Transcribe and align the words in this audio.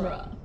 genre. 0.00 0.36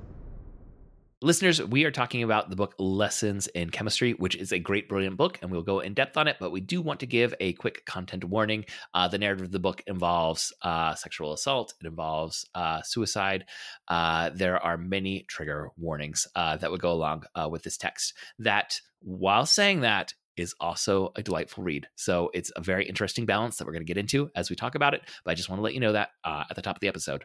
Listeners, 1.22 1.62
we 1.62 1.84
are 1.84 1.90
talking 1.90 2.22
about 2.22 2.50
the 2.50 2.56
book 2.56 2.74
Lessons 2.78 3.46
in 3.48 3.70
Chemistry, 3.70 4.12
which 4.12 4.36
is 4.36 4.52
a 4.52 4.58
great, 4.58 4.86
brilliant 4.86 5.16
book, 5.16 5.38
and 5.40 5.50
we'll 5.50 5.62
go 5.62 5.80
in 5.80 5.94
depth 5.94 6.18
on 6.18 6.28
it. 6.28 6.36
But 6.38 6.52
we 6.52 6.60
do 6.60 6.82
want 6.82 7.00
to 7.00 7.06
give 7.06 7.34
a 7.40 7.54
quick 7.54 7.86
content 7.86 8.22
warning. 8.24 8.66
Uh, 8.92 9.08
the 9.08 9.16
narrative 9.16 9.46
of 9.46 9.52
the 9.52 9.58
book 9.58 9.82
involves 9.86 10.52
uh, 10.60 10.94
sexual 10.94 11.32
assault, 11.32 11.72
it 11.80 11.86
involves 11.86 12.44
uh, 12.54 12.82
suicide. 12.82 13.46
Uh, 13.88 14.28
there 14.34 14.62
are 14.62 14.76
many 14.76 15.24
trigger 15.26 15.70
warnings 15.78 16.28
uh, 16.36 16.58
that 16.58 16.70
would 16.70 16.82
go 16.82 16.92
along 16.92 17.24
uh, 17.34 17.48
with 17.50 17.62
this 17.62 17.78
text. 17.78 18.12
That, 18.38 18.78
while 19.00 19.46
saying 19.46 19.80
that, 19.80 20.12
is 20.36 20.54
also 20.60 21.12
a 21.16 21.22
delightful 21.22 21.64
read. 21.64 21.88
So 21.96 22.30
it's 22.34 22.52
a 22.56 22.60
very 22.60 22.86
interesting 22.86 23.24
balance 23.24 23.56
that 23.56 23.66
we're 23.66 23.72
going 23.72 23.86
to 23.86 23.92
get 23.92 23.96
into 23.96 24.30
as 24.36 24.50
we 24.50 24.56
talk 24.56 24.74
about 24.74 24.92
it. 24.92 25.00
But 25.24 25.30
I 25.30 25.34
just 25.34 25.48
want 25.48 25.60
to 25.60 25.64
let 25.64 25.72
you 25.72 25.80
know 25.80 25.92
that 25.92 26.10
at 26.26 26.54
the 26.54 26.60
top 26.60 26.76
of 26.76 26.80
the 26.80 26.88
episode. 26.88 27.24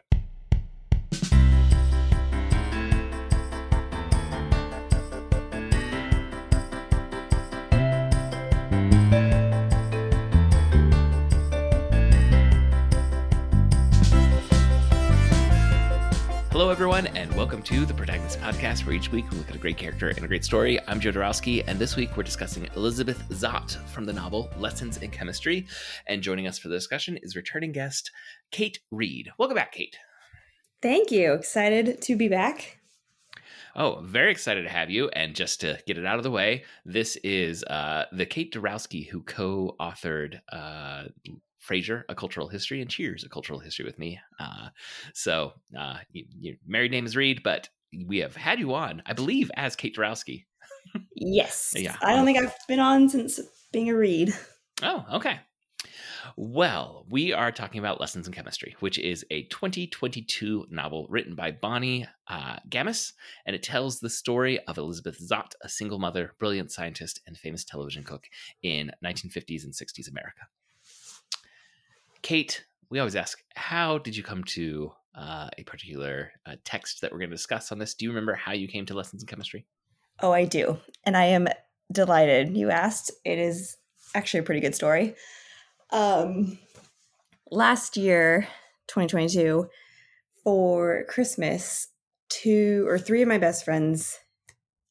And 17.14 17.30
welcome 17.36 17.62
to 17.64 17.84
the 17.84 17.92
Protagonist 17.92 18.40
Podcast, 18.40 18.86
where 18.86 18.94
each 18.94 19.12
week 19.12 19.30
we 19.30 19.36
look 19.36 19.50
at 19.50 19.54
a 19.54 19.58
great 19.58 19.76
character 19.76 20.08
and 20.08 20.24
a 20.24 20.28
great 20.28 20.46
story. 20.46 20.80
I'm 20.88 20.98
Joe 20.98 21.12
Darowski, 21.12 21.62
and 21.66 21.78
this 21.78 21.94
week 21.94 22.16
we're 22.16 22.22
discussing 22.22 22.66
Elizabeth 22.74 23.22
Zott 23.28 23.76
from 23.88 24.06
the 24.06 24.14
novel 24.14 24.50
Lessons 24.56 24.96
in 24.96 25.10
Chemistry. 25.10 25.66
And 26.06 26.22
joining 26.22 26.46
us 26.46 26.58
for 26.58 26.68
the 26.68 26.74
discussion 26.74 27.18
is 27.22 27.36
returning 27.36 27.72
guest 27.72 28.10
Kate 28.50 28.80
Reid. 28.90 29.28
Welcome 29.38 29.56
back, 29.56 29.72
Kate. 29.72 29.94
Thank 30.80 31.10
you. 31.10 31.34
Excited 31.34 32.00
to 32.00 32.16
be 32.16 32.28
back. 32.28 32.78
Oh, 33.76 34.00
very 34.02 34.30
excited 34.30 34.62
to 34.62 34.70
have 34.70 34.88
you. 34.88 35.10
And 35.10 35.34
just 35.34 35.60
to 35.60 35.78
get 35.86 35.98
it 35.98 36.06
out 36.06 36.16
of 36.16 36.24
the 36.24 36.30
way, 36.30 36.64
this 36.86 37.16
is 37.16 37.62
uh, 37.64 38.06
the 38.12 38.26
Kate 38.26 38.54
Darowski 38.54 39.06
who 39.06 39.22
co 39.22 39.76
authored 39.78 40.40
uh, 40.50 41.04
Frasier, 41.66 42.02
a 42.08 42.14
cultural 42.14 42.48
history, 42.48 42.80
and 42.80 42.90
Cheers, 42.90 43.24
a 43.24 43.28
cultural 43.28 43.58
history 43.58 43.84
with 43.84 43.98
me. 43.98 44.18
Uh, 44.38 44.68
so 45.14 45.52
uh, 45.78 45.98
you, 46.10 46.24
your 46.38 46.56
married 46.66 46.90
name 46.90 47.06
is 47.06 47.16
Reed, 47.16 47.42
but 47.42 47.68
we 48.06 48.18
have 48.18 48.36
had 48.36 48.58
you 48.58 48.74
on, 48.74 49.02
I 49.06 49.12
believe, 49.12 49.50
as 49.54 49.76
Kate 49.76 49.96
Darowski. 49.96 50.44
yes. 51.14 51.74
Yeah. 51.78 51.96
I 52.02 52.14
don't 52.14 52.24
think 52.24 52.38
I've 52.38 52.54
been 52.68 52.80
on 52.80 53.08
since 53.08 53.40
being 53.72 53.88
a 53.88 53.96
Reed. 53.96 54.34
Oh, 54.82 55.04
okay. 55.14 55.40
Well, 56.36 57.04
we 57.08 57.32
are 57.32 57.52
talking 57.52 57.78
about 57.78 58.00
Lessons 58.00 58.26
in 58.26 58.32
Chemistry, 58.32 58.76
which 58.80 58.98
is 58.98 59.24
a 59.30 59.44
2022 59.44 60.66
novel 60.70 61.06
written 61.10 61.34
by 61.34 61.50
Bonnie 61.50 62.06
uh, 62.28 62.56
Garmus, 62.68 63.12
and 63.46 63.54
it 63.56 63.62
tells 63.62 64.00
the 64.00 64.10
story 64.10 64.60
of 64.66 64.78
Elizabeth 64.78 65.18
Zott, 65.20 65.52
a 65.62 65.68
single 65.68 65.98
mother, 65.98 66.34
brilliant 66.38 66.70
scientist, 66.70 67.20
and 67.26 67.36
famous 67.36 67.64
television 67.64 68.04
cook 68.04 68.24
in 68.62 68.92
1950s 69.04 69.64
and 69.64 69.74
60s 69.74 70.10
America. 70.10 70.42
Kate, 72.22 72.64
we 72.90 72.98
always 72.98 73.16
ask, 73.16 73.42
how 73.54 73.98
did 73.98 74.16
you 74.16 74.22
come 74.22 74.44
to 74.44 74.92
uh, 75.14 75.48
a 75.58 75.64
particular 75.64 76.32
uh, 76.46 76.56
text 76.64 77.00
that 77.00 77.12
we're 77.12 77.18
going 77.18 77.30
to 77.30 77.36
discuss 77.36 77.72
on 77.72 77.78
this? 77.78 77.94
Do 77.94 78.04
you 78.04 78.10
remember 78.10 78.34
how 78.34 78.52
you 78.52 78.68
came 78.68 78.86
to 78.86 78.94
lessons 78.94 79.22
in 79.22 79.26
chemistry? 79.26 79.66
Oh, 80.20 80.32
I 80.32 80.44
do. 80.44 80.78
And 81.04 81.16
I 81.16 81.24
am 81.24 81.48
delighted 81.90 82.56
you 82.56 82.70
asked. 82.70 83.10
It 83.24 83.38
is 83.38 83.76
actually 84.14 84.40
a 84.40 84.44
pretty 84.44 84.60
good 84.60 84.74
story. 84.74 85.14
Um, 85.90 86.58
last 87.50 87.96
year, 87.96 88.46
2022, 88.88 89.68
for 90.44 91.04
Christmas, 91.08 91.88
two 92.28 92.84
or 92.88 92.98
three 92.98 93.22
of 93.22 93.28
my 93.28 93.38
best 93.38 93.64
friends 93.64 94.18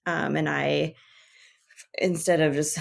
um, 0.05 0.35
and 0.35 0.49
I, 0.49 0.95
instead 1.97 2.41
of 2.41 2.53
just 2.53 2.77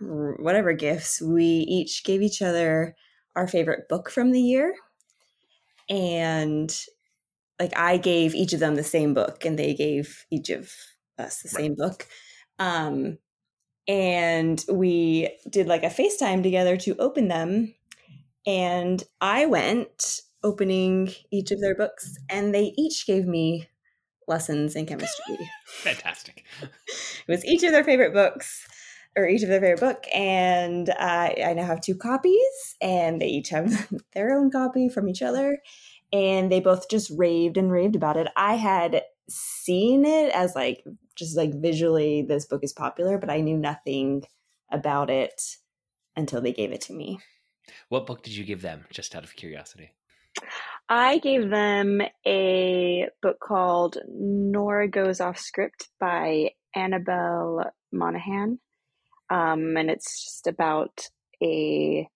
whatever 0.00 0.72
gifts, 0.72 1.20
we 1.20 1.44
each 1.44 2.04
gave 2.04 2.22
each 2.22 2.42
other 2.42 2.94
our 3.36 3.48
favorite 3.48 3.88
book 3.88 4.10
from 4.10 4.32
the 4.32 4.40
year. 4.40 4.74
And 5.88 6.74
like 7.60 7.76
I 7.76 7.96
gave 7.96 8.34
each 8.34 8.52
of 8.52 8.60
them 8.60 8.74
the 8.74 8.84
same 8.84 9.14
book 9.14 9.44
and 9.44 9.58
they 9.58 9.74
gave 9.74 10.24
each 10.30 10.50
of 10.50 10.70
us 11.18 11.42
the 11.42 11.48
right. 11.48 11.62
same 11.64 11.74
book. 11.74 12.06
Um 12.58 13.18
and 13.88 14.64
we 14.70 15.36
did 15.50 15.66
like 15.66 15.82
a 15.82 15.86
FaceTime 15.86 16.42
together 16.42 16.76
to 16.78 16.96
open 16.98 17.28
them. 17.28 17.74
And 18.46 19.02
I 19.20 19.46
went 19.46 20.20
opening 20.44 21.12
each 21.30 21.50
of 21.50 21.60
their 21.60 21.74
books 21.74 22.16
and 22.28 22.54
they 22.54 22.72
each 22.76 23.06
gave 23.06 23.26
me 23.26 23.68
lessons 24.28 24.76
in 24.76 24.86
chemistry. 24.86 25.38
Fantastic. 25.66 26.44
it 26.62 27.28
was 27.28 27.44
each 27.44 27.62
of 27.64 27.72
their 27.72 27.84
favorite 27.84 28.12
books 28.12 28.66
or 29.16 29.28
each 29.28 29.42
of 29.42 29.48
their 29.48 29.60
favorite 29.60 29.80
book. 29.80 30.04
And 30.14 30.88
uh, 30.88 31.32
I 31.44 31.52
now 31.54 31.64
have 31.64 31.80
two 31.80 31.94
copies, 31.94 32.76
and 32.80 33.20
they 33.20 33.26
each 33.26 33.50
have 33.50 33.88
their 34.14 34.36
own 34.36 34.50
copy 34.50 34.88
from 34.88 35.08
each 35.08 35.22
other. 35.22 35.58
And 36.12 36.52
they 36.52 36.60
both 36.60 36.88
just 36.90 37.10
raved 37.16 37.56
and 37.56 37.70
raved 37.72 37.96
about 37.96 38.16
it. 38.16 38.28
I 38.36 38.54
had 38.54 39.02
seen 39.28 40.04
it 40.04 40.30
as 40.34 40.54
like 40.54 40.84
just 41.16 41.36
like 41.36 41.54
visually, 41.54 42.22
this 42.22 42.46
book 42.46 42.62
is 42.62 42.72
popular, 42.72 43.18
but 43.18 43.30
I 43.30 43.40
knew 43.40 43.56
nothing 43.56 44.24
about 44.70 45.10
it 45.10 45.56
until 46.16 46.40
they 46.40 46.52
gave 46.52 46.72
it 46.72 46.80
to 46.82 46.92
me. 46.92 47.20
What 47.88 48.06
book 48.06 48.22
did 48.22 48.34
you 48.34 48.44
give 48.44 48.62
them, 48.62 48.84
just 48.90 49.14
out 49.14 49.24
of 49.24 49.36
curiosity? 49.36 49.92
I 50.88 51.18
gave 51.18 51.48
them 51.50 52.02
a 52.26 53.08
book 53.22 53.38
called 53.40 53.98
Nora 54.08 54.88
Goes 54.88 55.20
Off 55.20 55.38
Script 55.38 55.88
by 56.00 56.50
Annabel 56.74 57.64
Monaghan. 57.92 58.58
Um, 59.32 59.78
and 59.78 59.90
it's 59.90 60.24
just 60.24 60.46
about 60.46 61.08
a, 61.42 62.06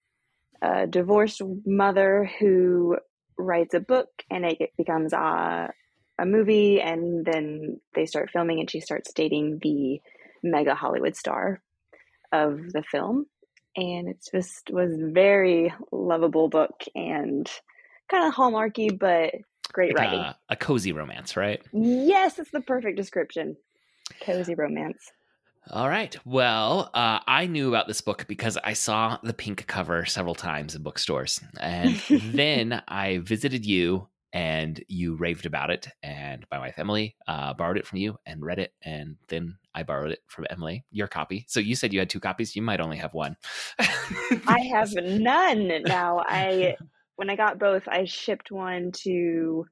a, 0.60 0.86
divorced 0.86 1.40
mother 1.64 2.30
who 2.38 2.98
writes 3.38 3.72
a 3.72 3.80
book 3.80 4.08
and 4.30 4.44
it 4.44 4.72
becomes 4.76 5.14
a, 5.14 5.72
a 6.18 6.26
movie. 6.26 6.78
And 6.78 7.24
then 7.24 7.80
they 7.94 8.04
start 8.04 8.30
filming 8.30 8.60
and 8.60 8.70
she 8.70 8.80
starts 8.80 9.14
dating 9.14 9.60
the 9.62 10.00
mega 10.42 10.74
Hollywood 10.74 11.16
star 11.16 11.62
of 12.32 12.58
the 12.72 12.82
film. 12.82 13.24
And 13.76 14.08
it 14.08 14.18
just 14.30 14.70
was 14.70 14.92
very 14.98 15.72
lovable 15.90 16.48
book 16.50 16.82
and 16.94 17.50
kind 18.10 18.28
of 18.28 18.34
hallmarky, 18.34 18.96
but 18.96 19.32
great 19.72 19.94
like 19.94 20.04
writing. 20.04 20.20
A, 20.20 20.36
a 20.50 20.56
cozy 20.56 20.92
romance, 20.92 21.34
right? 21.34 21.62
Yes, 21.72 22.38
it's 22.38 22.50
the 22.50 22.60
perfect 22.60 22.98
description. 22.98 23.56
Cozy 24.22 24.54
romance. 24.54 25.10
All 25.70 25.88
right. 25.88 26.16
Well, 26.24 26.90
uh, 26.94 27.18
I 27.26 27.46
knew 27.46 27.68
about 27.68 27.88
this 27.88 28.00
book 28.00 28.26
because 28.28 28.56
I 28.62 28.72
saw 28.72 29.18
the 29.24 29.34
pink 29.34 29.66
cover 29.66 30.04
several 30.04 30.36
times 30.36 30.76
in 30.76 30.82
bookstores. 30.82 31.40
And 31.58 32.00
then 32.10 32.82
I 32.86 33.18
visited 33.18 33.66
you 33.66 34.06
and 34.32 34.82
you 34.86 35.16
raved 35.16 35.44
about 35.44 35.70
it. 35.70 35.88
And 36.04 36.46
my 36.52 36.60
wife, 36.60 36.74
Emily, 36.78 37.16
uh, 37.26 37.52
borrowed 37.54 37.78
it 37.78 37.86
from 37.86 37.98
you 37.98 38.16
and 38.24 38.44
read 38.44 38.60
it. 38.60 38.74
And 38.82 39.16
then 39.26 39.58
I 39.74 39.82
borrowed 39.82 40.12
it 40.12 40.20
from 40.28 40.46
Emily, 40.50 40.84
your 40.92 41.08
copy. 41.08 41.44
So 41.48 41.58
you 41.58 41.74
said 41.74 41.92
you 41.92 41.98
had 41.98 42.10
two 42.10 42.20
copies. 42.20 42.54
You 42.54 42.62
might 42.62 42.80
only 42.80 42.98
have 42.98 43.12
one. 43.12 43.36
I 44.46 44.60
have 44.72 44.92
none 44.94 45.82
now. 45.82 46.22
I, 46.24 46.76
when 47.16 47.28
I 47.28 47.34
got 47.34 47.58
both, 47.58 47.88
I 47.88 48.04
shipped 48.04 48.52
one 48.52 48.92
to 49.02 49.66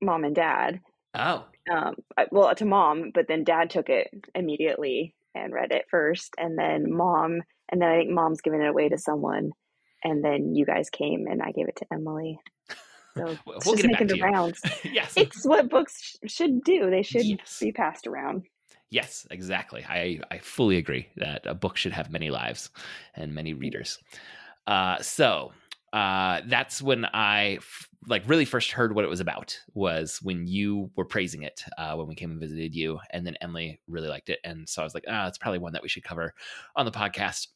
mom 0.00 0.22
and 0.22 0.34
dad. 0.34 0.80
Oh 1.14 1.46
um, 1.70 1.94
well 2.30 2.54
to 2.54 2.64
mom 2.64 3.10
but 3.12 3.26
then 3.28 3.44
dad 3.44 3.70
took 3.70 3.88
it 3.88 4.08
immediately 4.34 5.14
and 5.34 5.52
read 5.52 5.72
it 5.72 5.86
first 5.90 6.34
and 6.38 6.58
then 6.58 6.92
mom 6.92 7.40
and 7.70 7.80
then 7.80 7.88
i 7.88 7.96
think 7.98 8.10
mom's 8.10 8.40
giving 8.40 8.60
it 8.60 8.68
away 8.68 8.88
to 8.88 8.98
someone 8.98 9.50
and 10.04 10.24
then 10.24 10.54
you 10.54 10.64
guys 10.64 10.90
came 10.90 11.26
and 11.26 11.42
i 11.42 11.52
gave 11.52 11.68
it 11.68 11.76
to 11.76 11.86
emily. 11.92 12.38
So 13.18 13.36
we'll 13.46 13.60
just 13.60 13.84
making 13.84 14.06
the 14.06 14.20
rounds. 14.20 14.60
Yes. 14.84 15.14
It's 15.16 15.44
what 15.44 15.68
books 15.68 16.00
sh- 16.00 16.30
should 16.30 16.62
do. 16.62 16.90
They 16.90 17.02
should 17.02 17.24
yes. 17.24 17.58
be 17.60 17.72
passed 17.72 18.06
around. 18.06 18.44
Yes 18.90 19.26
exactly. 19.30 19.84
I 19.88 20.20
i 20.30 20.38
fully 20.38 20.78
agree 20.78 21.08
that 21.16 21.46
a 21.46 21.54
book 21.54 21.76
should 21.76 21.92
have 21.92 22.10
many 22.10 22.30
lives 22.30 22.70
and 23.14 23.34
many 23.34 23.52
readers. 23.54 23.98
Uh 24.66 24.98
so 25.02 25.52
uh, 25.92 26.42
that's 26.46 26.82
when 26.82 27.04
I 27.06 27.56
f- 27.56 27.88
like 28.06 28.22
really 28.26 28.44
first 28.44 28.70
heard 28.72 28.94
what 28.94 29.04
it 29.04 29.08
was 29.08 29.20
about 29.20 29.58
was 29.74 30.18
when 30.22 30.46
you 30.46 30.90
were 30.96 31.04
praising 31.04 31.42
it 31.42 31.64
uh, 31.76 31.94
when 31.94 32.06
we 32.06 32.14
came 32.14 32.30
and 32.30 32.40
visited 32.40 32.74
you, 32.74 32.98
and 33.10 33.26
then 33.26 33.36
Emily 33.40 33.80
really 33.88 34.08
liked 34.08 34.30
it, 34.30 34.38
and 34.44 34.68
so 34.68 34.82
I 34.82 34.84
was 34.84 34.94
like, 34.94 35.04
ah, 35.08 35.24
oh, 35.24 35.28
it's 35.28 35.38
probably 35.38 35.58
one 35.58 35.72
that 35.72 35.82
we 35.82 35.88
should 35.88 36.04
cover 36.04 36.34
on 36.76 36.84
the 36.84 36.92
podcast. 36.92 37.48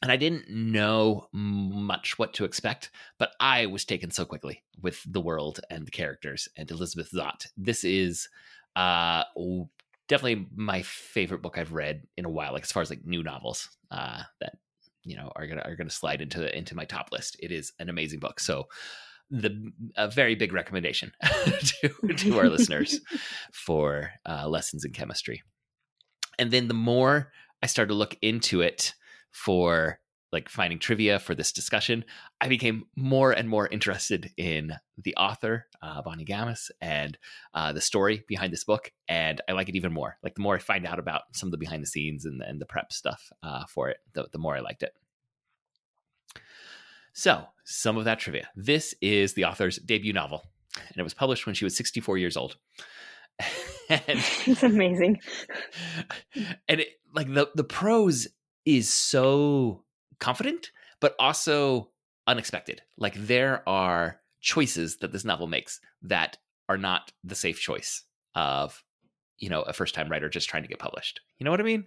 And 0.00 0.12
I 0.12 0.16
didn't 0.16 0.48
know 0.48 1.26
much 1.32 2.20
what 2.20 2.32
to 2.34 2.44
expect, 2.44 2.90
but 3.18 3.32
I 3.40 3.66
was 3.66 3.84
taken 3.84 4.12
so 4.12 4.24
quickly 4.24 4.62
with 4.80 5.02
the 5.04 5.20
world 5.20 5.58
and 5.70 5.84
the 5.84 5.90
characters 5.90 6.48
and 6.56 6.70
Elizabeth 6.70 7.10
Zott. 7.10 7.48
This 7.56 7.82
is 7.82 8.28
uh, 8.76 9.24
definitely 10.08 10.46
my 10.54 10.82
favorite 10.82 11.42
book 11.42 11.58
I've 11.58 11.72
read 11.72 12.06
in 12.16 12.24
a 12.24 12.30
while, 12.30 12.52
like 12.52 12.62
as 12.62 12.70
far 12.70 12.82
as 12.82 12.90
like 12.90 13.04
new 13.04 13.24
novels 13.24 13.68
uh, 13.90 14.22
that 14.40 14.54
you 15.08 15.16
know 15.16 15.32
are 15.34 15.46
gonna 15.46 15.62
are 15.64 15.76
gonna 15.76 15.90
slide 15.90 16.20
into 16.20 16.38
the, 16.38 16.56
into 16.56 16.76
my 16.76 16.84
top 16.84 17.08
list. 17.10 17.36
It 17.40 17.50
is 17.50 17.72
an 17.78 17.88
amazing 17.88 18.20
book. 18.20 18.40
So 18.40 18.66
the 19.30 19.72
a 19.96 20.08
very 20.08 20.34
big 20.34 20.52
recommendation 20.52 21.12
to, 21.22 21.88
to 22.16 22.38
our 22.38 22.48
listeners 22.48 23.00
for 23.52 24.10
uh, 24.26 24.48
lessons 24.48 24.84
in 24.84 24.92
chemistry. 24.92 25.42
And 26.38 26.50
then 26.50 26.68
the 26.68 26.74
more 26.74 27.32
I 27.62 27.66
started 27.66 27.88
to 27.88 27.94
look 27.94 28.16
into 28.22 28.60
it 28.60 28.94
for 29.30 30.00
like 30.32 30.48
finding 30.48 30.78
trivia 30.78 31.18
for 31.18 31.34
this 31.34 31.52
discussion, 31.52 32.04
I 32.40 32.48
became 32.48 32.84
more 32.96 33.32
and 33.32 33.48
more 33.48 33.66
interested 33.66 34.30
in 34.36 34.74
the 34.96 35.14
author, 35.16 35.66
uh, 35.82 36.02
Bonnie 36.02 36.24
Garmus, 36.24 36.70
and 36.80 37.18
uh, 37.54 37.72
the 37.72 37.80
story 37.80 38.24
behind 38.28 38.52
this 38.52 38.64
book. 38.64 38.92
And 39.08 39.40
I 39.48 39.52
like 39.52 39.68
it 39.68 39.76
even 39.76 39.92
more. 39.92 40.18
Like 40.22 40.34
the 40.34 40.42
more 40.42 40.56
I 40.56 40.60
find 40.60 40.86
out 40.86 40.98
about 40.98 41.22
some 41.32 41.46
of 41.46 41.52
the 41.52 41.58
behind 41.58 41.82
the 41.82 41.86
scenes 41.86 42.24
and, 42.24 42.42
and 42.42 42.60
the 42.60 42.66
prep 42.66 42.92
stuff 42.92 43.32
uh, 43.42 43.64
for 43.66 43.88
it, 43.88 43.98
the, 44.12 44.28
the 44.32 44.38
more 44.38 44.56
I 44.56 44.60
liked 44.60 44.82
it. 44.82 44.92
So, 47.12 47.46
some 47.64 47.96
of 47.96 48.04
that 48.04 48.20
trivia. 48.20 48.48
This 48.54 48.94
is 49.00 49.34
the 49.34 49.44
author's 49.44 49.78
debut 49.78 50.12
novel, 50.12 50.44
and 50.76 50.96
it 50.96 51.02
was 51.02 51.14
published 51.14 51.46
when 51.46 51.54
she 51.54 51.64
was 51.64 51.76
64 51.76 52.16
years 52.16 52.36
old. 52.36 52.56
and 53.88 54.02
it's 54.46 54.62
amazing. 54.62 55.20
And 56.68 56.80
it, 56.80 56.88
like 57.14 57.32
the 57.32 57.50
the 57.54 57.64
prose 57.64 58.28
is 58.64 58.92
so 58.92 59.84
confident, 60.18 60.70
but 61.00 61.14
also 61.18 61.90
unexpected. 62.26 62.82
Like 62.96 63.14
there 63.14 63.68
are 63.68 64.20
choices 64.40 64.98
that 64.98 65.12
this 65.12 65.24
novel 65.24 65.46
makes 65.46 65.80
that 66.02 66.38
are 66.68 66.78
not 66.78 67.12
the 67.24 67.34
safe 67.34 67.60
choice 67.60 68.04
of 68.34 68.84
you 69.38 69.48
know 69.48 69.62
a 69.62 69.72
first 69.72 69.94
time 69.94 70.08
writer 70.08 70.28
just 70.28 70.48
trying 70.48 70.62
to 70.62 70.68
get 70.68 70.78
published. 70.78 71.20
You 71.38 71.44
know 71.44 71.50
what 71.50 71.60
i 71.60 71.64
mean? 71.64 71.84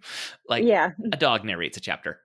Like 0.48 0.64
yeah. 0.64 0.92
a 1.12 1.18
dog 1.18 1.46
narrates 1.46 1.78
a 1.78 1.82
chapter 1.82 2.20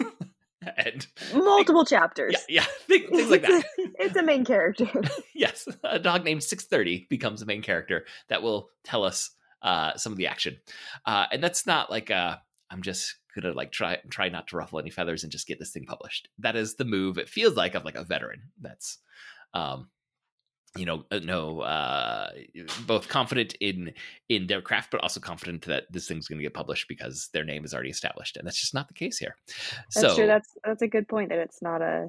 and 0.76 1.06
multiple 1.34 1.80
like, 1.80 1.88
chapters. 1.88 2.34
Yeah, 2.48 2.62
yeah 2.62 2.66
things, 2.86 3.10
things 3.10 3.30
like 3.30 3.42
that. 3.42 3.64
It's 3.96 4.16
a 4.16 4.22
main 4.22 4.44
character. 4.44 4.88
Yes 5.34 5.68
a 5.84 5.98
dog 5.98 6.24
named 6.24 6.42
630 6.42 7.06
becomes 7.08 7.42
a 7.42 7.46
main 7.46 7.62
character 7.62 8.04
that 8.28 8.42
will 8.42 8.70
tell 8.82 9.04
us 9.04 9.30
uh, 9.62 9.96
some 9.96 10.12
of 10.12 10.18
the 10.18 10.26
action. 10.26 10.58
Uh, 11.06 11.26
and 11.32 11.42
that's 11.42 11.66
not 11.66 11.90
like 11.90 12.10
a 12.10 12.42
i'm 12.70 12.82
just 12.82 13.16
gonna 13.34 13.54
like 13.54 13.72
try 13.72 13.98
try 14.10 14.28
not 14.28 14.48
to 14.48 14.56
ruffle 14.56 14.78
any 14.78 14.90
feathers 14.90 15.22
and 15.22 15.32
just 15.32 15.46
get 15.46 15.58
this 15.58 15.72
thing 15.72 15.84
published. 15.84 16.28
That 16.38 16.56
is 16.56 16.76
the 16.76 16.84
move. 16.84 17.18
It 17.18 17.28
feels 17.28 17.54
like 17.54 17.74
of 17.74 17.84
like 17.84 17.96
a 17.96 18.04
veteran. 18.04 18.42
That's 18.60 18.98
um 19.52 19.88
you 20.76 20.86
know 20.86 21.04
uh, 21.10 21.20
no 21.22 21.60
uh 21.60 22.30
both 22.86 23.08
confident 23.08 23.54
in 23.60 23.92
in 24.28 24.48
their 24.48 24.60
craft 24.60 24.90
but 24.90 25.00
also 25.02 25.20
confident 25.20 25.62
that 25.66 25.84
this 25.90 26.08
thing's 26.08 26.26
going 26.26 26.38
to 26.38 26.42
get 26.42 26.52
published 26.52 26.88
because 26.88 27.28
their 27.32 27.44
name 27.44 27.64
is 27.64 27.72
already 27.72 27.90
established 27.90 28.36
and 28.36 28.44
that's 28.44 28.60
just 28.60 28.74
not 28.74 28.88
the 28.88 28.94
case 28.94 29.16
here 29.16 29.36
that's 29.94 30.00
so, 30.00 30.16
true 30.16 30.26
that's 30.26 30.48
that's 30.64 30.82
a 30.82 30.88
good 30.88 31.06
point 31.06 31.28
that 31.28 31.38
it's 31.38 31.62
not 31.62 31.80
a 31.80 32.08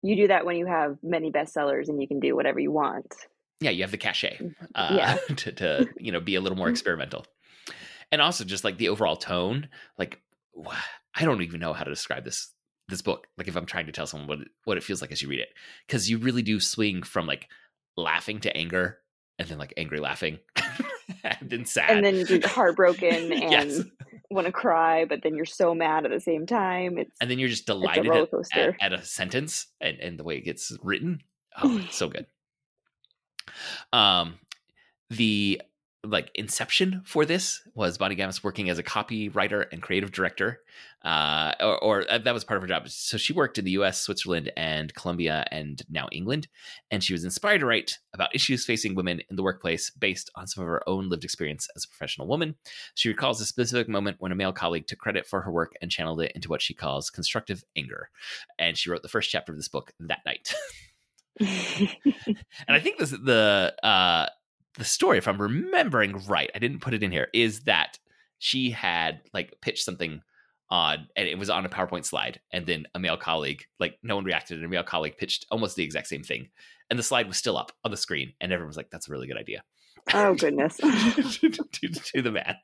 you 0.00 0.14
do 0.14 0.28
that 0.28 0.46
when 0.46 0.56
you 0.56 0.66
have 0.66 0.96
many 1.02 1.32
bestsellers 1.32 1.88
and 1.88 2.00
you 2.00 2.06
can 2.06 2.20
do 2.20 2.36
whatever 2.36 2.60
you 2.60 2.70
want 2.70 3.12
yeah 3.60 3.70
you 3.70 3.82
have 3.82 3.90
the 3.90 3.98
cachet 3.98 4.38
mm, 4.40 4.54
uh, 4.76 4.94
yeah. 4.96 5.16
to, 5.34 5.50
to 5.50 5.88
you 5.98 6.12
know 6.12 6.20
be 6.20 6.36
a 6.36 6.40
little 6.40 6.56
more 6.56 6.68
experimental 6.70 7.26
and 8.12 8.22
also 8.22 8.44
just 8.44 8.62
like 8.62 8.78
the 8.78 8.90
overall 8.90 9.16
tone 9.16 9.68
like 9.98 10.20
I 11.14 11.24
don't 11.24 11.42
even 11.42 11.60
know 11.60 11.72
how 11.72 11.84
to 11.84 11.90
describe 11.90 12.24
this 12.24 12.52
this 12.88 13.02
book. 13.02 13.26
Like 13.36 13.48
if 13.48 13.56
I'm 13.56 13.66
trying 13.66 13.86
to 13.86 13.92
tell 13.92 14.06
someone 14.06 14.28
what 14.28 14.40
it, 14.40 14.48
what 14.64 14.76
it 14.76 14.82
feels 14.82 15.00
like 15.00 15.12
as 15.12 15.22
you 15.22 15.28
read 15.28 15.40
it, 15.40 15.48
because 15.86 16.08
you 16.08 16.18
really 16.18 16.42
do 16.42 16.60
swing 16.60 17.02
from 17.02 17.26
like 17.26 17.48
laughing 17.96 18.40
to 18.40 18.56
anger, 18.56 18.98
and 19.38 19.48
then 19.48 19.58
like 19.58 19.74
angry 19.76 20.00
laughing, 20.00 20.38
and 21.24 21.50
then 21.50 21.64
sad, 21.64 21.90
and 21.90 22.04
then 22.04 22.26
you're 22.26 22.46
heartbroken 22.46 23.32
and 23.32 23.50
yes. 23.50 23.80
want 24.30 24.46
to 24.46 24.52
cry, 24.52 25.04
but 25.04 25.22
then 25.22 25.34
you're 25.34 25.44
so 25.44 25.74
mad 25.74 26.04
at 26.04 26.10
the 26.10 26.20
same 26.20 26.46
time. 26.46 26.98
It's 26.98 27.16
and 27.20 27.30
then 27.30 27.38
you're 27.38 27.48
just 27.48 27.66
delighted 27.66 28.08
at, 28.08 28.28
at, 28.54 28.74
at, 28.80 28.92
a 28.92 29.04
sentence 29.04 29.66
and, 29.80 29.98
and 29.98 30.18
the 30.18 30.24
way 30.24 30.36
it 30.36 30.44
gets 30.44 30.76
written. 30.82 31.22
Oh, 31.62 31.78
it's 31.78 31.96
so 31.96 32.08
good. 32.10 32.26
Um, 33.92 34.38
the 35.10 35.60
like 36.04 36.32
inception 36.34 37.00
for 37.04 37.24
this 37.24 37.60
was 37.74 37.96
Bonnie 37.96 38.16
Garmus 38.16 38.42
working 38.42 38.68
as 38.68 38.78
a 38.78 38.82
copywriter 38.82 39.66
and 39.70 39.80
creative 39.80 40.10
director, 40.10 40.60
uh, 41.04 41.52
or, 41.60 41.78
or, 41.82 42.10
uh, 42.10 42.18
that 42.18 42.34
was 42.34 42.42
part 42.42 42.56
of 42.56 42.62
her 42.62 42.68
job. 42.68 42.88
So 42.88 43.16
she 43.16 43.32
worked 43.32 43.56
in 43.56 43.64
the 43.64 43.70
U.S., 43.72 44.00
Switzerland, 44.00 44.50
and 44.56 44.92
Colombia, 44.94 45.44
and 45.52 45.80
now 45.88 46.08
England. 46.10 46.48
And 46.90 47.04
she 47.04 47.12
was 47.12 47.24
inspired 47.24 47.60
to 47.60 47.66
write 47.66 47.98
about 48.14 48.34
issues 48.34 48.64
facing 48.64 48.96
women 48.96 49.20
in 49.30 49.36
the 49.36 49.44
workplace 49.44 49.90
based 49.90 50.28
on 50.34 50.48
some 50.48 50.62
of 50.62 50.68
her 50.68 50.88
own 50.88 51.08
lived 51.08 51.24
experience 51.24 51.68
as 51.76 51.84
a 51.84 51.88
professional 51.88 52.26
woman. 52.26 52.56
She 52.94 53.08
recalls 53.08 53.40
a 53.40 53.46
specific 53.46 53.88
moment 53.88 54.16
when 54.18 54.32
a 54.32 54.36
male 54.36 54.52
colleague 54.52 54.88
took 54.88 54.98
credit 54.98 55.26
for 55.26 55.42
her 55.42 55.52
work 55.52 55.74
and 55.80 55.90
channeled 55.90 56.20
it 56.20 56.32
into 56.34 56.48
what 56.48 56.62
she 56.62 56.74
calls 56.74 57.10
constructive 57.10 57.64
anger. 57.76 58.10
And 58.58 58.76
she 58.76 58.90
wrote 58.90 59.02
the 59.02 59.08
first 59.08 59.30
chapter 59.30 59.52
of 59.52 59.58
this 59.58 59.68
book 59.68 59.92
that 60.00 60.20
night. 60.26 60.52
and 61.40 61.96
I 62.68 62.78
think 62.78 62.98
this 62.98 63.10
the 63.10 63.74
uh, 63.82 64.26
the 64.78 64.84
story, 64.84 65.18
if 65.18 65.28
I'm 65.28 65.40
remembering 65.40 66.24
right, 66.26 66.50
I 66.54 66.58
didn't 66.58 66.80
put 66.80 66.94
it 66.94 67.02
in 67.02 67.12
here, 67.12 67.28
is 67.34 67.60
that 67.60 67.98
she 68.38 68.70
had 68.70 69.20
like 69.32 69.54
pitched 69.60 69.84
something 69.84 70.22
on 70.70 71.06
and 71.16 71.28
it 71.28 71.38
was 71.38 71.50
on 71.50 71.66
a 71.66 71.68
PowerPoint 71.68 72.04
slide. 72.04 72.40
And 72.52 72.66
then 72.66 72.86
a 72.94 72.98
male 72.98 73.16
colleague, 73.16 73.64
like 73.78 73.98
no 74.02 74.16
one 74.16 74.24
reacted, 74.24 74.56
and 74.56 74.66
a 74.66 74.68
male 74.68 74.82
colleague 74.82 75.18
pitched 75.18 75.46
almost 75.50 75.76
the 75.76 75.84
exact 75.84 76.08
same 76.08 76.22
thing. 76.22 76.48
And 76.90 76.98
the 76.98 77.02
slide 77.02 77.28
was 77.28 77.36
still 77.36 77.56
up 77.56 77.72
on 77.84 77.90
the 77.90 77.96
screen, 77.96 78.32
and 78.40 78.52
everyone 78.52 78.68
was 78.68 78.76
like, 78.76 78.90
that's 78.90 79.08
a 79.08 79.12
really 79.12 79.26
good 79.26 79.38
idea. 79.38 79.62
Oh 80.12 80.34
goodness. 80.34 80.76
to, 80.76 81.50
to, 81.50 81.88
to, 81.88 82.22
the 82.22 82.32
man. 82.32 82.56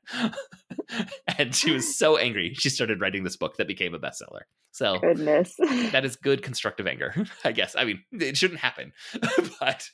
and 1.39 1.55
she 1.55 1.71
was 1.71 1.97
so 1.97 2.17
angry. 2.17 2.55
She 2.55 2.69
started 2.69 3.01
writing 3.01 3.25
this 3.25 3.37
book 3.37 3.57
that 3.57 3.69
became 3.69 3.95
a 3.95 3.99
bestseller. 3.99 4.43
So 4.73 4.99
goodness. 4.99 5.55
that 5.93 6.05
is 6.05 6.17
good 6.17 6.43
constructive 6.43 6.87
anger, 6.87 7.15
I 7.45 7.53
guess. 7.53 7.75
I 7.77 7.85
mean, 7.85 8.03
it 8.13 8.37
shouldn't 8.37 8.61
happen, 8.61 8.93
but 9.61 9.89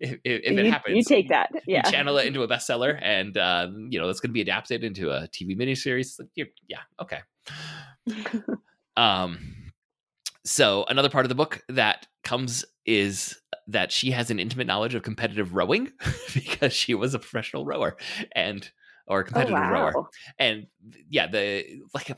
if, 0.00 0.18
if 0.24 0.50
you, 0.52 0.58
it 0.58 0.66
happens, 0.66 0.96
you 0.96 1.02
take 1.04 1.28
that. 1.28 1.50
Yeah. 1.66 1.82
You 1.84 1.92
channel 1.92 2.18
it 2.18 2.26
into 2.26 2.42
a 2.42 2.48
bestseller, 2.48 2.98
and 3.00 3.36
uh, 3.36 3.68
you 3.88 4.00
know 4.00 4.08
it's 4.08 4.20
going 4.20 4.30
to 4.30 4.34
be 4.34 4.40
adapted 4.40 4.84
into 4.84 5.10
a 5.10 5.28
TV 5.28 5.56
miniseries. 5.56 6.20
Yeah. 6.36 6.78
Okay. 7.00 7.20
um. 8.96 9.38
So 10.46 10.84
another 10.88 11.08
part 11.08 11.24
of 11.24 11.30
the 11.30 11.34
book 11.34 11.62
that 11.68 12.06
comes 12.22 12.64
is 12.84 13.40
that 13.66 13.92
she 13.92 14.10
has 14.10 14.30
an 14.30 14.38
intimate 14.38 14.66
knowledge 14.66 14.94
of 14.94 15.02
competitive 15.02 15.54
rowing 15.54 15.92
because 16.34 16.72
she 16.72 16.94
was 16.94 17.14
a 17.14 17.18
professional 17.18 17.64
rower. 17.64 17.96
And 18.32 18.70
or 19.06 19.20
a 19.20 19.22
oh, 19.22 19.24
competitive 19.24 19.56
oh, 19.56 19.60
wow. 19.60 19.72
rower. 19.72 20.08
And 20.38 20.66
yeah, 21.08 21.26
the 21.26 21.64
like 21.94 22.12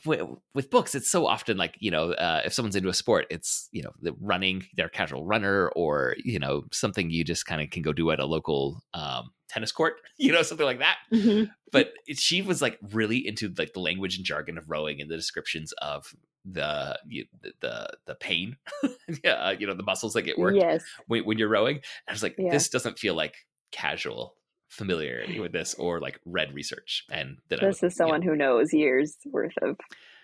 with 0.55 0.71
books, 0.71 0.95
it's 0.95 1.11
so 1.11 1.27
often 1.27 1.57
like 1.57 1.77
you 1.79 1.91
know, 1.91 2.13
uh, 2.13 2.43
if 2.45 2.53
someone's 2.53 2.77
into 2.77 2.89
a 2.89 2.95
sport, 2.95 3.27
it's 3.31 3.69
you 3.73 3.83
know, 3.83 3.93
the 4.01 4.13
running, 4.21 4.65
they're 4.77 4.87
a 4.87 4.91
casual 4.91 5.25
runner, 5.25 5.69
or 5.71 6.15
you 6.23 6.39
know, 6.39 6.65
something 6.73 7.11
you 7.11 7.25
just 7.25 7.47
kind 7.47 7.63
of 7.63 7.71
can 7.71 7.83
go 7.83 7.93
do 7.93 8.11
at 8.11 8.21
a 8.21 8.27
local 8.27 8.83
um, 8.95 9.31
tennis 9.49 9.73
court, 9.73 9.95
you 10.19 10.33
know, 10.33 10.43
something 10.43 10.67
like 10.67 10.79
that. 10.79 10.97
Mm-hmm. 11.13 11.51
But 11.73 11.93
it, 12.07 12.19
she 12.19 12.43
was 12.43 12.63
like 12.63 12.79
really 12.93 13.27
into 13.27 13.53
like 13.57 13.73
the 13.73 13.81
language 13.81 14.17
and 14.17 14.25
jargon 14.25 14.59
of 14.59 14.71
rowing 14.71 15.01
and 15.01 15.11
the 15.11 15.17
descriptions 15.17 15.73
of 15.73 16.15
the 16.45 16.99
you, 17.09 17.25
the 17.61 17.89
the 18.07 18.15
pain, 18.15 18.57
yeah, 19.25 19.51
you 19.51 19.67
know, 19.67 19.75
the 19.75 19.83
muscles 19.83 20.15
that 20.15 20.23
get 20.23 20.39
worked 20.39 20.59
yes. 20.59 20.85
when, 21.09 21.25
when 21.25 21.39
you're 21.39 21.49
rowing. 21.49 21.77
And 21.77 21.83
I 22.09 22.13
was 22.13 22.23
like, 22.23 22.37
yeah. 22.39 22.51
this 22.51 22.69
doesn't 22.69 22.99
feel 22.99 23.15
like 23.15 23.35
casual 23.73 24.37
familiarity 24.69 25.41
with 25.41 25.53
this 25.53 25.75
or 25.75 26.01
like 26.01 26.21
read 26.25 26.53
research. 26.55 27.05
And 27.11 27.39
that 27.49 27.61
this 27.61 27.83
is 27.83 27.95
someone 27.95 28.23
you 28.23 28.29
know, 28.29 28.33
who 28.33 28.39
knows 28.39 28.73
years 28.73 29.17
worth 29.27 29.57
of 29.63 29.77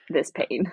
this 0.09 0.31
pain. 0.31 0.71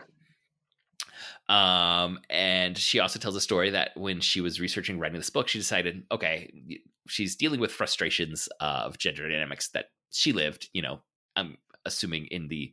Um, 1.49 2.19
and 2.29 2.77
she 2.77 2.99
also 2.99 3.19
tells 3.19 3.35
a 3.35 3.41
story 3.41 3.71
that 3.71 3.91
when 3.95 4.21
she 4.21 4.39
was 4.39 4.59
researching 4.59 4.99
writing 4.99 5.17
this 5.17 5.29
book, 5.29 5.47
she 5.47 5.57
decided, 5.57 6.03
okay, 6.11 6.51
she's 7.07 7.35
dealing 7.35 7.59
with 7.59 7.71
frustrations 7.71 8.47
of 8.59 8.97
gender 8.97 9.27
dynamics 9.27 9.69
that 9.69 9.85
she 10.11 10.31
lived, 10.31 10.69
you 10.73 10.81
know, 10.81 11.01
I'm 11.35 11.57
assuming 11.85 12.25
in 12.27 12.47
the 12.47 12.71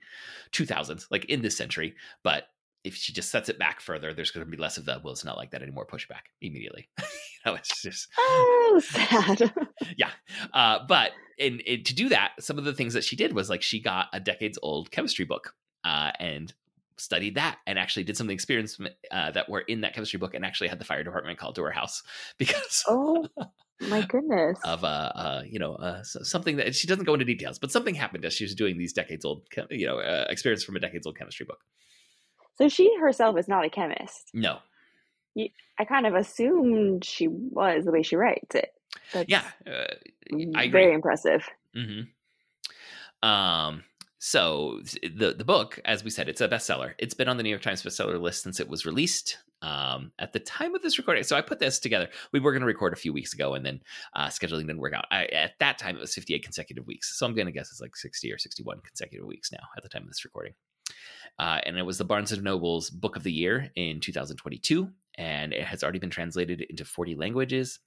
2000s, 0.53 1.07
like 1.11 1.25
in 1.27 1.43
this 1.43 1.57
century, 1.57 1.95
but 2.23 2.49
if 2.87 2.95
she 2.95 3.13
just 3.13 3.31
sets 3.31 3.49
it 3.49 3.59
back 3.59 3.81
further, 3.81 4.15
there's 4.15 4.31
going 4.31 4.47
to 4.47 4.51
be 4.51 4.57
less 4.57 4.79
of 4.79 4.85
the 4.85 5.01
well, 5.03 5.13
it's 5.13 5.25
not 5.25 5.37
like 5.37 5.51
that 5.51 5.63
anymore 5.63 5.87
pushback 5.87 6.31
immediately. 6.41 6.89
you 6.99 7.05
know, 7.45 7.55
it's 7.55 7.83
just 7.83 8.09
oh 8.17 8.81
sad. 8.83 9.53
yeah, 9.97 10.11
uh, 10.55 10.79
but 10.89 11.11
in, 11.37 11.59
in, 11.61 11.83
to 11.83 11.95
do 11.95 12.09
that, 12.11 12.33
some 12.39 12.59
of 12.59 12.65
the 12.65 12.73
things 12.73 12.95
that 12.95 13.03
she 13.03 13.17
did 13.17 13.35
was 13.35 13.51
like 13.51 13.63
she 13.63 13.81
got 13.81 14.07
a 14.13 14.21
decades 14.21 14.57
old 14.63 14.93
chemistry 14.93 15.25
book 15.25 15.55
uh, 15.85 16.13
and 16.21 16.55
studied 16.97 17.35
that 17.35 17.59
and 17.67 17.79
actually 17.79 18.05
did 18.05 18.17
some 18.17 18.27
of 18.27 18.29
the 18.29 18.35
experiments 18.35 18.79
uh, 19.11 19.31
that 19.33 19.49
were 19.49 19.61
in 19.61 19.83
that 19.83 19.93
chemistry 19.93 20.19
book 20.19 20.33
and 20.33 20.45
actually 20.45 20.69
had 20.69 20.79
the 20.79 20.85
fire 20.85 21.05
department 21.05 21.39
called 21.39 21.55
to 21.55 21.63
her 21.63 21.71
house 21.71 22.03
because 22.39 22.85
oh 22.89 23.27
my 23.91 24.01
goodness 24.01 24.59
of 24.65 24.83
uh, 24.85 25.13
uh 25.15 25.43
you 25.47 25.59
know 25.59 25.75
uh, 25.75 26.03
something 26.03 26.57
that 26.57 26.75
she 26.75 26.87
doesn't 26.87 27.05
go 27.05 27.13
into 27.13 27.27
details 27.27 27.59
but 27.59 27.71
something 27.71 27.95
happened 27.95 28.25
as 28.25 28.33
she 28.33 28.45
was 28.45 28.55
doing 28.55 28.79
these 28.79 28.95
decades 28.95 29.27
old 29.27 29.43
you 29.71 29.87
know 29.87 29.99
uh, 29.99 30.25
experience 30.31 30.65
from 30.65 30.77
a 30.77 30.81
decades 30.81 31.07
old 31.07 31.19
chemistry 31.19 31.45
book 31.45 31.59
so 32.57 32.69
she 32.69 32.95
herself 33.01 33.39
is 33.39 33.49
not 33.49 33.65
a 33.65 33.71
chemist. 33.71 34.31
No. 34.35 34.59
I 35.79 35.85
kind 35.85 36.07
of 36.07 36.15
assumed 36.15 37.05
she 37.05 37.29
was 37.29 37.85
the 37.85 37.93
way 37.93 38.03
she 38.03 38.17
writes 38.17 38.55
it. 38.55 38.73
That's 39.13 39.29
yeah, 39.29 39.45
uh, 39.67 39.93
I 40.55 40.71
very 40.71 40.95
impressive. 40.95 41.47
Mm-hmm. 41.77 43.29
Um, 43.29 43.85
so 44.19 44.81
the 45.03 45.35
the 45.35 45.45
book, 45.45 45.79
as 45.85 46.03
we 46.03 46.11
said, 46.11 46.29
it's 46.31 46.41
a 46.41 46.49
bestseller. 46.49 46.95
It's 46.99 47.13
been 47.13 47.29
on 47.29 47.37
the 47.37 47.43
New 47.43 47.51
York 47.51 47.61
Times 47.61 47.83
bestseller 47.83 48.19
list 48.19 48.43
since 48.43 48.59
it 48.59 48.69
was 48.69 48.87
released. 48.87 49.39
um, 49.63 50.13
at 50.19 50.33
the 50.33 50.41
time 50.41 50.75
of 50.75 50.83
this 50.83 50.99
recording. 50.99 51.25
So 51.25 51.37
I 51.37 51.41
put 51.41 51.59
this 51.59 51.79
together. 51.79 52.09
We 52.33 52.41
were 52.41 52.53
going 52.53 52.61
to 52.61 52.67
record 52.67 52.93
a 52.93 52.97
few 52.97 53.13
weeks 53.13 53.33
ago, 53.33 53.55
and 53.55 53.65
then 53.65 53.81
uh, 54.15 54.29
scheduling 54.29 54.67
didn't 54.67 54.79
work 54.79 54.95
out. 54.95 55.07
I, 55.11 55.25
at 55.27 55.53
that 55.61 55.79
time, 55.79 55.97
it 55.97 56.01
was 56.01 56.15
58 56.15 56.43
consecutive 56.43 56.87
weeks. 56.87 57.19
So 57.19 57.27
I'm 57.27 57.35
going 57.35 57.47
to 57.47 57.53
guess 57.53 57.71
it's 57.71 57.81
like 57.81 57.97
60 57.97 58.33
or 58.33 58.39
61 58.39 58.81
consecutive 58.81 59.27
weeks 59.27 59.51
now 59.53 59.67
at 59.77 59.83
the 59.83 59.89
time 59.89 60.03
of 60.03 60.09
this 60.09 60.25
recording. 60.25 60.55
Uh, 61.39 61.61
and 61.65 61.77
it 61.77 61.83
was 61.83 61.99
the 61.99 62.05
Barnes 62.05 62.33
and 62.33 62.43
Noble's 62.43 62.89
Book 62.91 63.17
of 63.17 63.23
the 63.23 63.33
Year 63.33 63.71
in 63.77 64.01
2022, 64.01 64.89
and 65.17 65.53
it 65.53 65.65
has 65.65 65.83
already 65.83 65.99
been 65.99 66.11
translated 66.11 66.63
into 66.63 66.85
40 66.85 67.15
languages. 67.15 67.79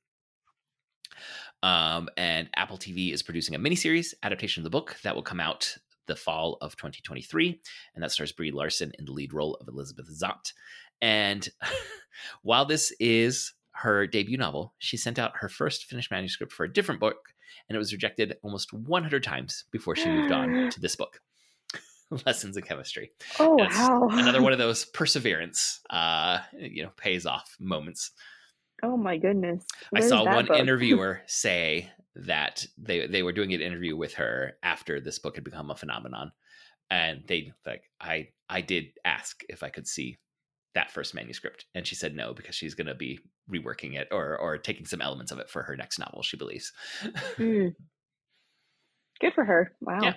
Um, 1.63 2.10
and 2.15 2.50
Apple 2.56 2.77
TV 2.77 3.12
is 3.12 3.24
producing 3.24 3.56
a 3.56 3.60
miniseries 3.60 4.13
adaptation 4.24 4.62
of 4.62 4.65
the 4.65 4.70
book 4.70 4.98
that 5.03 5.15
will 5.15 5.24
come 5.24 5.39
out 5.39 5.77
the 6.06 6.15
fall 6.15 6.58
of 6.62 6.75
2023, 6.75 7.60
and 7.96 8.03
that 8.03 8.12
stars 8.12 8.32
Brie 8.32 8.51
Larson 8.51 8.91
in 9.00 9.06
the 9.06 9.12
lead 9.12 9.34
role 9.34 9.56
of 9.56 9.68
Elizabeth 9.68 10.10
Zott. 10.10 10.53
And 11.01 11.48
while 12.41 12.65
this 12.65 12.94
is 13.00 13.53
her 13.72 14.06
debut 14.06 14.38
novel, 14.38 14.74
she 14.79 14.98
sent 14.98 15.18
out 15.18 15.38
her 15.38 15.50
first 15.50 15.86
finished 15.86 16.12
manuscript 16.12 16.51
for 16.51 16.65
a 16.65 16.74
different 16.74 17.00
book, 17.00 17.34
and 17.68 17.75
it 17.75 17.79
was 17.79 17.94
rejected 17.94 18.38
almost 18.44 18.74
100 18.74 19.24
times 19.24 19.65
before 19.72 19.96
she 19.96 20.10
moved 20.10 20.32
on 20.32 20.70
to 20.72 20.82
this 20.82 20.96
book. 20.96 21.22
Lessons 22.25 22.58
in 22.58 22.63
Chemistry. 22.63 23.12
Oh 23.39 23.56
wow! 23.56 24.08
Another 24.12 24.42
one 24.42 24.54
of 24.54 24.60
those 24.60 24.86
perseverance, 24.86 25.80
uh, 25.89 26.39
you 26.58 26.84
know, 26.84 26.92
pays 26.98 27.25
off 27.25 27.56
moments. 27.60 28.12
Oh 28.82 28.98
my 28.98 29.18
goodness! 29.18 29.63
I 29.94 30.01
saw 30.01 30.24
one 30.24 30.46
book? 30.46 30.58
interviewer 30.60 31.22
say 31.28 31.89
that 32.16 32.66
they 32.78 33.08
they 33.08 33.24
were 33.24 33.32
doing 33.32 33.54
an 33.54 33.62
interview 33.62 33.96
with 33.96 34.16
her 34.16 34.54
after 34.63 35.00
this 35.00 35.20
book 35.20 35.36
had 35.36 35.44
become 35.44 35.70
a 35.70 35.75
phenomenon, 35.75 36.32
and 36.89 37.24
they 37.28 37.51
like 37.66 37.84
I 38.01 38.30
I 38.50 38.62
did 38.62 38.86
ask 39.06 39.44
if 39.48 39.62
I 39.62 39.70
could 39.70 39.88
see 39.88 40.18
that 40.75 40.92
first 40.92 41.13
manuscript, 41.13 41.66
and 41.75 41.86
she 41.86 41.96
said 41.96 42.16
no 42.16 42.34
because 42.34 42.56
she's 42.56 42.75
going 42.75 42.88
to 42.88 42.96
be 42.96 43.20
reworking 43.51 43.96
it 43.96 44.08
or 44.12 44.38
or 44.38 44.58
taking 44.58 44.86
some 44.86 45.01
elements 45.01 45.32
of 45.32 45.39
it 45.39 45.50
for 45.50 45.62
her 45.63 45.75
next 45.75 46.00
novel. 46.00 46.24
She 46.24 46.38
believes. 46.38 46.72
mm. 47.38 47.74
Good 49.22 49.34
for 49.34 49.44
her! 49.44 49.74
Wow. 49.82 50.00
Yeah. 50.01 50.13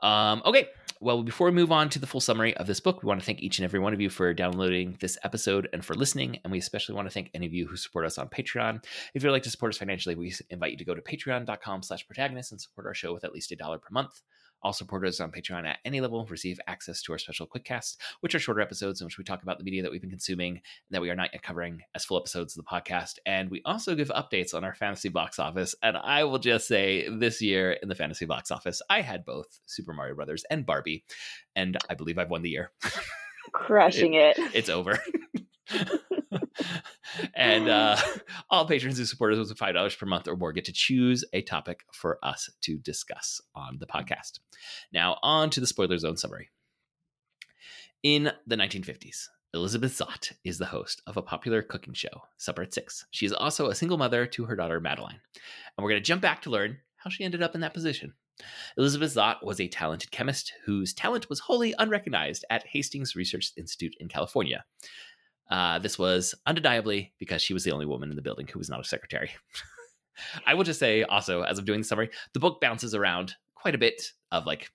Um, 0.00 0.42
okay, 0.44 0.68
well, 1.00 1.22
before 1.22 1.46
we 1.46 1.52
move 1.52 1.72
on 1.72 1.90
to 1.90 1.98
the 1.98 2.06
full 2.06 2.20
summary 2.20 2.56
of 2.56 2.66
this 2.66 2.80
book, 2.80 3.02
we 3.02 3.06
want 3.06 3.20
to 3.20 3.26
thank 3.26 3.40
each 3.40 3.58
and 3.58 3.64
every 3.64 3.80
one 3.80 3.92
of 3.92 4.00
you 4.00 4.08
for 4.08 4.32
downloading 4.32 4.96
this 5.00 5.18
episode 5.22 5.68
and 5.72 5.84
for 5.84 5.94
listening. 5.94 6.38
And 6.44 6.50
we 6.50 6.58
especially 6.58 6.94
want 6.94 7.08
to 7.08 7.12
thank 7.12 7.30
any 7.34 7.46
of 7.46 7.52
you 7.52 7.66
who 7.66 7.76
support 7.76 8.06
us 8.06 8.16
on 8.16 8.28
Patreon. 8.28 8.82
If 9.14 9.22
you'd 9.22 9.30
like 9.30 9.42
to 9.42 9.50
support 9.50 9.74
us 9.74 9.78
financially, 9.78 10.14
we 10.14 10.32
invite 10.50 10.72
you 10.72 10.78
to 10.78 10.84
go 10.84 10.94
to 10.94 11.02
patreon.com 11.02 11.82
slash 11.82 12.06
protagonist 12.06 12.52
and 12.52 12.60
support 12.60 12.86
our 12.86 12.94
show 12.94 13.12
with 13.12 13.24
at 13.24 13.32
least 13.32 13.52
a 13.52 13.56
dollar 13.56 13.78
per 13.78 13.88
month. 13.90 14.22
All 14.64 14.72
supporters 14.72 15.20
on 15.20 15.30
Patreon 15.30 15.66
at 15.66 15.78
any 15.84 16.00
level 16.00 16.26
receive 16.26 16.58
access 16.66 17.02
to 17.02 17.12
our 17.12 17.18
special 17.18 17.46
quickcasts, 17.46 17.96
which 18.20 18.34
are 18.34 18.38
shorter 18.38 18.62
episodes 18.62 19.00
in 19.00 19.04
which 19.04 19.18
we 19.18 19.24
talk 19.24 19.42
about 19.42 19.58
the 19.58 19.64
media 19.64 19.82
that 19.82 19.92
we've 19.92 20.00
been 20.00 20.10
consuming 20.10 20.62
that 20.90 21.02
we 21.02 21.10
are 21.10 21.14
not 21.14 21.30
yet 21.32 21.42
covering 21.42 21.82
as 21.94 22.04
full 22.04 22.18
episodes 22.18 22.56
of 22.56 22.64
the 22.64 22.70
podcast. 22.70 23.18
And 23.26 23.50
we 23.50 23.62
also 23.64 23.94
give 23.94 24.08
updates 24.08 24.54
on 24.54 24.64
our 24.64 24.74
fantasy 24.74 25.10
box 25.10 25.38
office. 25.38 25.74
And 25.82 25.96
I 25.96 26.24
will 26.24 26.38
just 26.38 26.66
say 26.66 27.08
this 27.08 27.42
year 27.42 27.72
in 27.72 27.88
the 27.88 27.94
fantasy 27.94 28.24
box 28.24 28.50
office, 28.50 28.80
I 28.88 29.02
had 29.02 29.24
both 29.24 29.60
Super 29.66 29.92
Mario 29.92 30.14
Brothers 30.14 30.44
and 30.50 30.64
Barbie, 30.64 31.04
and 31.54 31.76
I 31.88 31.94
believe 31.94 32.18
I've 32.18 32.30
won 32.30 32.42
the 32.42 32.50
year. 32.50 32.72
Crushing 33.52 34.14
it, 34.14 34.38
it. 34.38 34.54
It's 34.54 34.68
over. 34.70 34.98
and 37.34 37.68
uh, 37.68 37.96
all 38.50 38.66
patrons 38.66 38.98
who 38.98 39.04
support 39.04 39.32
us 39.32 39.48
with 39.48 39.58
five 39.58 39.74
dollars 39.74 39.94
per 39.94 40.06
month 40.06 40.28
or 40.28 40.36
more 40.36 40.52
get 40.52 40.64
to 40.66 40.72
choose 40.72 41.24
a 41.32 41.42
topic 41.42 41.84
for 41.92 42.18
us 42.22 42.50
to 42.62 42.78
discuss 42.78 43.40
on 43.54 43.78
the 43.78 43.86
podcast. 43.86 44.40
Now, 44.92 45.18
on 45.22 45.50
to 45.50 45.60
the 45.60 45.66
spoiler 45.66 45.98
zone 45.98 46.16
summary. 46.16 46.50
In 48.02 48.32
the 48.46 48.56
1950s, 48.56 49.28
Elizabeth 49.54 49.96
Zott 49.96 50.32
is 50.44 50.58
the 50.58 50.66
host 50.66 51.00
of 51.06 51.16
a 51.16 51.22
popular 51.22 51.62
cooking 51.62 51.94
show, 51.94 52.22
Supper 52.36 52.62
at 52.62 52.74
Six. 52.74 53.06
She 53.12 53.24
is 53.24 53.32
also 53.32 53.68
a 53.68 53.74
single 53.74 53.96
mother 53.96 54.26
to 54.26 54.44
her 54.44 54.56
daughter 54.56 54.80
Madeline, 54.80 55.20
and 55.76 55.82
we're 55.82 55.90
going 55.90 56.02
to 56.02 56.06
jump 56.06 56.20
back 56.20 56.42
to 56.42 56.50
learn 56.50 56.78
how 56.96 57.08
she 57.08 57.24
ended 57.24 57.42
up 57.42 57.54
in 57.54 57.60
that 57.60 57.72
position. 57.72 58.14
Elizabeth 58.76 59.14
Zott 59.14 59.44
was 59.44 59.60
a 59.60 59.68
talented 59.68 60.10
chemist 60.10 60.52
whose 60.66 60.92
talent 60.92 61.28
was 61.28 61.40
wholly 61.40 61.72
unrecognized 61.78 62.44
at 62.50 62.66
Hastings 62.66 63.14
Research 63.14 63.52
Institute 63.56 63.94
in 64.00 64.08
California. 64.08 64.64
Uh, 65.50 65.78
this 65.78 65.98
was 65.98 66.34
undeniably 66.46 67.12
because 67.18 67.42
she 67.42 67.54
was 67.54 67.64
the 67.64 67.72
only 67.72 67.86
woman 67.86 68.10
in 68.10 68.16
the 68.16 68.22
building 68.22 68.46
who 68.46 68.58
was 68.58 68.70
not 68.70 68.80
a 68.80 68.84
secretary. 68.84 69.30
I 70.46 70.54
will 70.54 70.64
just 70.64 70.80
say 70.80 71.02
also, 71.02 71.42
as 71.42 71.58
I'm 71.58 71.64
doing 71.64 71.80
the 71.80 71.86
summary, 71.86 72.10
the 72.32 72.40
book 72.40 72.60
bounces 72.60 72.94
around 72.94 73.34
quite 73.54 73.74
a 73.74 73.78
bit 73.78 74.02
of 74.32 74.46
like, 74.46 74.70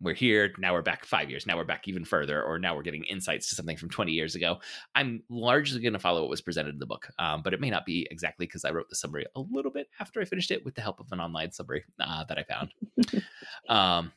we're 0.00 0.14
here, 0.14 0.52
now 0.58 0.72
we're 0.72 0.82
back 0.82 1.04
five 1.04 1.30
years, 1.30 1.46
now 1.46 1.56
we're 1.56 1.64
back 1.64 1.86
even 1.86 2.04
further, 2.04 2.42
or 2.42 2.58
now 2.58 2.74
we're 2.74 2.82
getting 2.82 3.04
insights 3.04 3.48
to 3.48 3.54
something 3.54 3.76
from 3.76 3.88
20 3.88 4.10
years 4.10 4.34
ago. 4.34 4.58
I'm 4.96 5.22
largely 5.28 5.80
going 5.80 5.92
to 5.92 5.98
follow 6.00 6.22
what 6.22 6.30
was 6.30 6.40
presented 6.40 6.70
in 6.74 6.80
the 6.80 6.86
book, 6.86 7.08
um, 7.20 7.42
but 7.42 7.54
it 7.54 7.60
may 7.60 7.70
not 7.70 7.86
be 7.86 8.08
exactly 8.10 8.46
because 8.46 8.64
I 8.64 8.72
wrote 8.72 8.88
the 8.88 8.96
summary 8.96 9.26
a 9.36 9.40
little 9.40 9.70
bit 9.70 9.86
after 10.00 10.20
I 10.20 10.24
finished 10.24 10.50
it 10.50 10.64
with 10.64 10.74
the 10.74 10.80
help 10.80 10.98
of 10.98 11.06
an 11.12 11.20
online 11.20 11.52
summary 11.52 11.84
uh, 12.00 12.24
that 12.24 12.38
I 12.38 12.42
found. 12.42 12.74
um, 13.68 14.12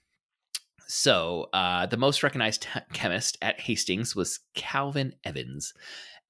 so 0.88 1.50
uh, 1.54 1.86
the 1.86 1.98
most 1.98 2.24
recognized 2.24 2.68
chemist 2.94 3.38
at 3.42 3.60
Hastings 3.60 4.16
was 4.16 4.40
Calvin 4.54 5.16
Evans. 5.24 5.74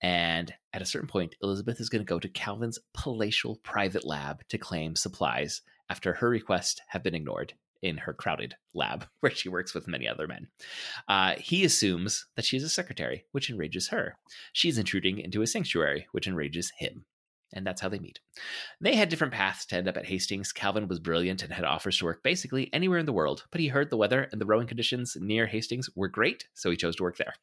And 0.02 0.54
at 0.74 0.82
a 0.82 0.86
certain 0.86 1.08
point, 1.08 1.36
Elizabeth 1.42 1.80
is 1.80 1.90
going 1.90 2.04
to 2.04 2.10
go 2.10 2.20
to 2.20 2.30
Calvin's 2.30 2.80
palatial 2.94 3.58
private 3.64 4.06
lab 4.06 4.48
to 4.50 4.58
claim 4.58 4.96
supplies 4.96 5.62
after 5.90 6.14
her 6.14 6.30
requests 6.30 6.82
have 6.88 7.04
been 7.04 7.16
ignored 7.16 7.54
in 7.82 7.98
her 7.98 8.14
crowded 8.14 8.56
lab 8.74 9.06
where 9.20 9.32
she 9.32 9.50
works 9.50 9.74
with 9.74 9.88
many 9.88 10.08
other 10.08 10.28
men. 10.28 10.48
Uh, 11.08 11.36
he 11.38 11.64
assumes 11.64 12.26
that 12.36 12.46
she 12.46 12.58
is 12.58 12.64
a 12.64 12.70
secretary, 12.70 13.26
which 13.32 13.50
enrages 13.50 13.90
her. 13.90 14.18
She's 14.54 14.78
intruding 14.78 15.20
into 15.20 15.42
his 15.42 15.52
sanctuary, 15.52 16.08
which 16.12 16.28
enrages 16.28 16.72
him 16.78 17.06
and 17.56 17.66
that's 17.66 17.82
how 17.82 17.90
they 17.90 18.00
meet. 18.00 18.20
They 18.82 18.96
had 18.96 19.10
different 19.10 19.34
paths 19.34 19.66
to 19.68 19.78
end 19.78 19.88
up 19.88 19.98
at 19.98 20.06
Hastings. 20.06 20.52
Calvin 20.52 20.88
was 20.88 21.00
brilliant 21.00 21.42
and 21.42 21.52
had 21.52 21.66
offers 21.66 21.98
to 21.98 22.06
work 22.06 22.22
basically 22.22 22.70
anywhere 22.74 23.00
in 23.00 23.06
the 23.06 23.14
world, 23.14 23.46
but 23.52 23.62
he 23.62 23.70
heard 23.70 23.90
the 23.90 23.98
weather 23.98 24.28
and 24.32 24.40
the 24.40 24.46
rowing 24.46 24.68
conditions 24.68 25.18
near 25.20 25.48
Hastings 25.48 25.90
were 25.96 26.10
great, 26.10 26.48
so 26.54 26.70
he 26.70 26.78
chose 26.78 26.96
to 26.98 27.04
work 27.04 27.18
there. 27.18 27.34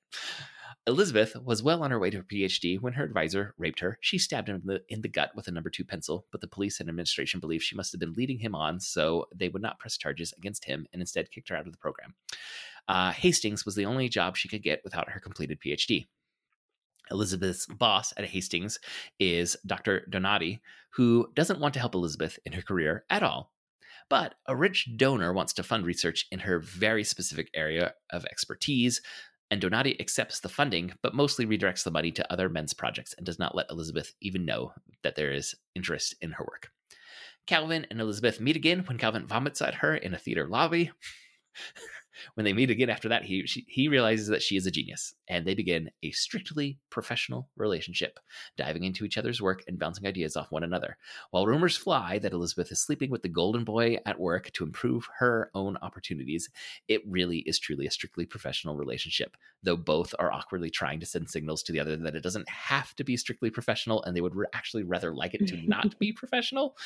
Elizabeth 0.86 1.36
was 1.36 1.62
well 1.62 1.84
on 1.84 1.92
her 1.92 1.98
way 1.98 2.10
to 2.10 2.16
her 2.18 2.22
PhD 2.24 2.80
when 2.80 2.94
her 2.94 3.04
advisor 3.04 3.54
raped 3.56 3.78
her. 3.80 3.98
She 4.00 4.18
stabbed 4.18 4.48
him 4.48 4.56
in 4.56 4.66
the, 4.66 4.80
in 4.88 5.00
the 5.00 5.08
gut 5.08 5.30
with 5.36 5.46
a 5.46 5.52
number 5.52 5.70
two 5.70 5.84
pencil, 5.84 6.26
but 6.32 6.40
the 6.40 6.48
police 6.48 6.80
and 6.80 6.88
administration 6.88 7.38
believed 7.38 7.62
she 7.62 7.76
must 7.76 7.92
have 7.92 8.00
been 8.00 8.14
leading 8.14 8.38
him 8.38 8.54
on, 8.54 8.80
so 8.80 9.26
they 9.34 9.48
would 9.48 9.62
not 9.62 9.78
press 9.78 9.96
charges 9.96 10.34
against 10.36 10.64
him 10.64 10.86
and 10.92 11.00
instead 11.00 11.30
kicked 11.30 11.50
her 11.50 11.56
out 11.56 11.66
of 11.66 11.72
the 11.72 11.78
program. 11.78 12.14
Uh, 12.88 13.12
Hastings 13.12 13.64
was 13.64 13.76
the 13.76 13.86
only 13.86 14.08
job 14.08 14.36
she 14.36 14.48
could 14.48 14.62
get 14.62 14.80
without 14.82 15.10
her 15.10 15.20
completed 15.20 15.60
PhD. 15.64 16.08
Elizabeth's 17.12 17.66
boss 17.66 18.12
at 18.16 18.24
Hastings 18.24 18.78
is 19.20 19.56
Dr. 19.66 20.06
Donati, 20.10 20.60
who 20.94 21.28
doesn't 21.34 21.60
want 21.60 21.74
to 21.74 21.80
help 21.80 21.94
Elizabeth 21.94 22.38
in 22.44 22.52
her 22.52 22.62
career 22.62 23.04
at 23.10 23.22
all. 23.22 23.52
But 24.08 24.34
a 24.46 24.56
rich 24.56 24.88
donor 24.96 25.32
wants 25.32 25.52
to 25.54 25.62
fund 25.62 25.86
research 25.86 26.26
in 26.32 26.40
her 26.40 26.58
very 26.58 27.04
specific 27.04 27.50
area 27.54 27.94
of 28.10 28.24
expertise, 28.24 29.00
and 29.50 29.60
Donati 29.60 30.00
accepts 30.00 30.40
the 30.40 30.48
funding, 30.48 30.92
but 31.02 31.14
mostly 31.14 31.46
redirects 31.46 31.84
the 31.84 31.90
money 31.90 32.10
to 32.12 32.32
other 32.32 32.48
men's 32.48 32.74
projects 32.74 33.14
and 33.14 33.24
does 33.24 33.38
not 33.38 33.54
let 33.54 33.70
Elizabeth 33.70 34.14
even 34.20 34.44
know 34.44 34.72
that 35.02 35.14
there 35.14 35.32
is 35.32 35.54
interest 35.74 36.14
in 36.20 36.32
her 36.32 36.44
work. 36.44 36.70
Calvin 37.46 37.86
and 37.90 38.00
Elizabeth 38.00 38.40
meet 38.40 38.56
again 38.56 38.84
when 38.86 38.98
Calvin 38.98 39.26
vomits 39.26 39.60
at 39.60 39.74
her 39.76 39.94
in 39.94 40.14
a 40.14 40.18
theater 40.18 40.46
lobby. 40.46 40.90
When 42.34 42.44
they 42.44 42.52
meet 42.52 42.70
again 42.70 42.90
after 42.90 43.08
that, 43.08 43.24
he 43.24 43.46
she, 43.46 43.64
he 43.68 43.88
realizes 43.88 44.28
that 44.28 44.42
she 44.42 44.56
is 44.56 44.66
a 44.66 44.70
genius, 44.70 45.14
and 45.28 45.46
they 45.46 45.54
begin 45.54 45.90
a 46.02 46.10
strictly 46.10 46.78
professional 46.90 47.48
relationship, 47.56 48.18
diving 48.56 48.84
into 48.84 49.04
each 49.04 49.18
other's 49.18 49.40
work 49.40 49.62
and 49.66 49.78
bouncing 49.78 50.06
ideas 50.06 50.36
off 50.36 50.52
one 50.52 50.64
another. 50.64 50.96
While 51.30 51.46
rumors 51.46 51.76
fly 51.76 52.18
that 52.18 52.32
Elizabeth 52.32 52.70
is 52.72 52.80
sleeping 52.80 53.10
with 53.10 53.22
the 53.22 53.28
golden 53.28 53.64
boy 53.64 53.98
at 54.06 54.20
work 54.20 54.50
to 54.52 54.64
improve 54.64 55.08
her 55.18 55.50
own 55.54 55.76
opportunities, 55.82 56.50
it 56.88 57.02
really 57.06 57.38
is 57.38 57.58
truly 57.58 57.86
a 57.86 57.90
strictly 57.90 58.26
professional 58.26 58.76
relationship. 58.76 59.36
Though 59.62 59.76
both 59.76 60.14
are 60.18 60.32
awkwardly 60.32 60.70
trying 60.70 61.00
to 61.00 61.06
send 61.06 61.30
signals 61.30 61.62
to 61.64 61.72
the 61.72 61.80
other 61.80 61.96
that 61.96 62.14
it 62.14 62.22
doesn't 62.22 62.48
have 62.48 62.94
to 62.96 63.04
be 63.04 63.16
strictly 63.16 63.50
professional, 63.50 64.02
and 64.04 64.16
they 64.16 64.20
would 64.20 64.34
actually 64.52 64.82
rather 64.82 65.14
like 65.14 65.34
it 65.34 65.46
to 65.48 65.56
not 65.68 65.98
be 65.98 66.12
professional. 66.22 66.76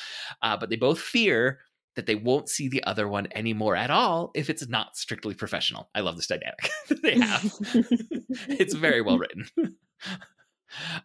Uh, 0.41 0.57
but 0.57 0.69
they 0.69 0.75
both 0.75 0.99
fear 0.99 1.59
that 1.97 2.05
they 2.05 2.15
won't 2.15 2.47
see 2.47 2.69
the 2.69 2.83
other 2.83 3.07
one 3.07 3.27
anymore 3.35 3.75
at 3.75 3.91
all 3.91 4.31
if 4.35 4.49
it's 4.49 4.67
not 4.69 4.95
strictly 4.95 5.33
professional. 5.33 5.89
I 5.93 6.01
love 6.01 6.15
this 6.15 6.27
dynamic 6.27 6.69
that 6.87 7.01
they 7.01 7.19
have. 7.19 7.53
it's 8.47 8.75
very 8.75 9.01
well 9.01 9.17
written. 9.17 9.49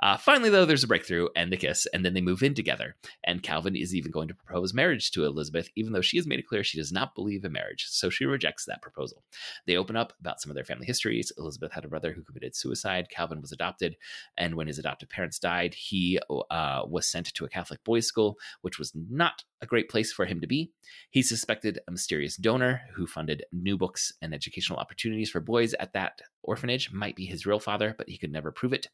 Uh, 0.01 0.17
finally, 0.17 0.51
though, 0.51 0.65
there's 0.65 0.85
a 0.85 0.89
breakthrough 0.89 1.29
and 1.37 1.53
the 1.53 1.57
kiss, 1.57 1.87
and 1.95 2.05
then 2.05 2.15
they 2.15 2.21
move 2.21 2.43
in 2.43 2.55
together. 2.55 2.97
And 3.25 3.43
Calvin 3.43 3.77
is 3.77 3.95
even 3.95 4.11
going 4.11 4.29
to 4.29 4.35
propose 4.35 4.75
marriage 4.75 5.11
to 5.13 5.25
Elizabeth, 5.25 5.69
even 5.77 5.93
though 5.93 6.01
she 6.01 6.17
has 6.17 6.27
made 6.27 6.39
it 6.39 6.47
clear 6.47 6.65
she 6.65 6.79
does 6.79 6.93
not 6.93 7.15
believe 7.15 7.45
in 7.45 7.53
marriage, 7.53 7.87
so 7.89 8.11
she 8.11 8.25
rejects 8.25 8.65
that 8.67 8.83
proposal. 8.83 9.23
They 9.67 9.77
open 9.77 9.97
up 9.97 10.13
about 10.21 10.41
some 10.41 10.51
of 10.51 10.55
their 10.55 10.65
family 10.65 10.87
histories. 10.87 11.33
Elizabeth 11.39 11.73
had 11.73 11.85
a 11.85 11.89
brother 11.89 12.13
who 12.13 12.23
committed 12.23 12.57
suicide. 12.57 13.09
Calvin 13.09 13.41
was 13.41 13.53
adopted, 13.53 13.97
and 14.37 14.55
when 14.55 14.67
his 14.67 14.79
adoptive 14.79 15.09
parents 15.09 15.39
died, 15.39 15.75
he 15.75 16.19
uh, 16.51 16.83
was 16.87 17.07
sent 17.07 17.33
to 17.35 17.45
a 17.45 17.49
Catholic 17.49 17.83
boys' 17.85 18.07
school, 18.07 18.39
which 18.63 18.79
was 18.79 18.93
not 18.95 19.45
a 19.63 19.67
great 19.67 19.89
place 19.89 20.13
for 20.13 20.27
him 20.27 20.41
to 20.41 20.47
be. 20.47 20.73
He 21.11 21.23
suspected 21.23 21.79
a 21.87 21.93
mysterious 21.93 22.37
donor 22.37 22.83
who 22.95 23.07
funded 23.07 23.45
new 23.53 23.79
books 23.79 24.13
and 24.21 24.35
educational 24.35 24.79
opportunities 24.79 25.31
for 25.31 25.41
boys 25.41 25.73
at 25.75 25.93
that 25.95 26.21
orphanage 26.43 26.93
might 26.93 27.17
be 27.17 27.25
his 27.25 27.47
real 27.47 27.61
father, 27.61 27.95
but 27.97 28.09
he 28.09 28.19
could 28.19 28.33
never 28.33 28.53
prove 28.53 28.73
it. 28.73 28.89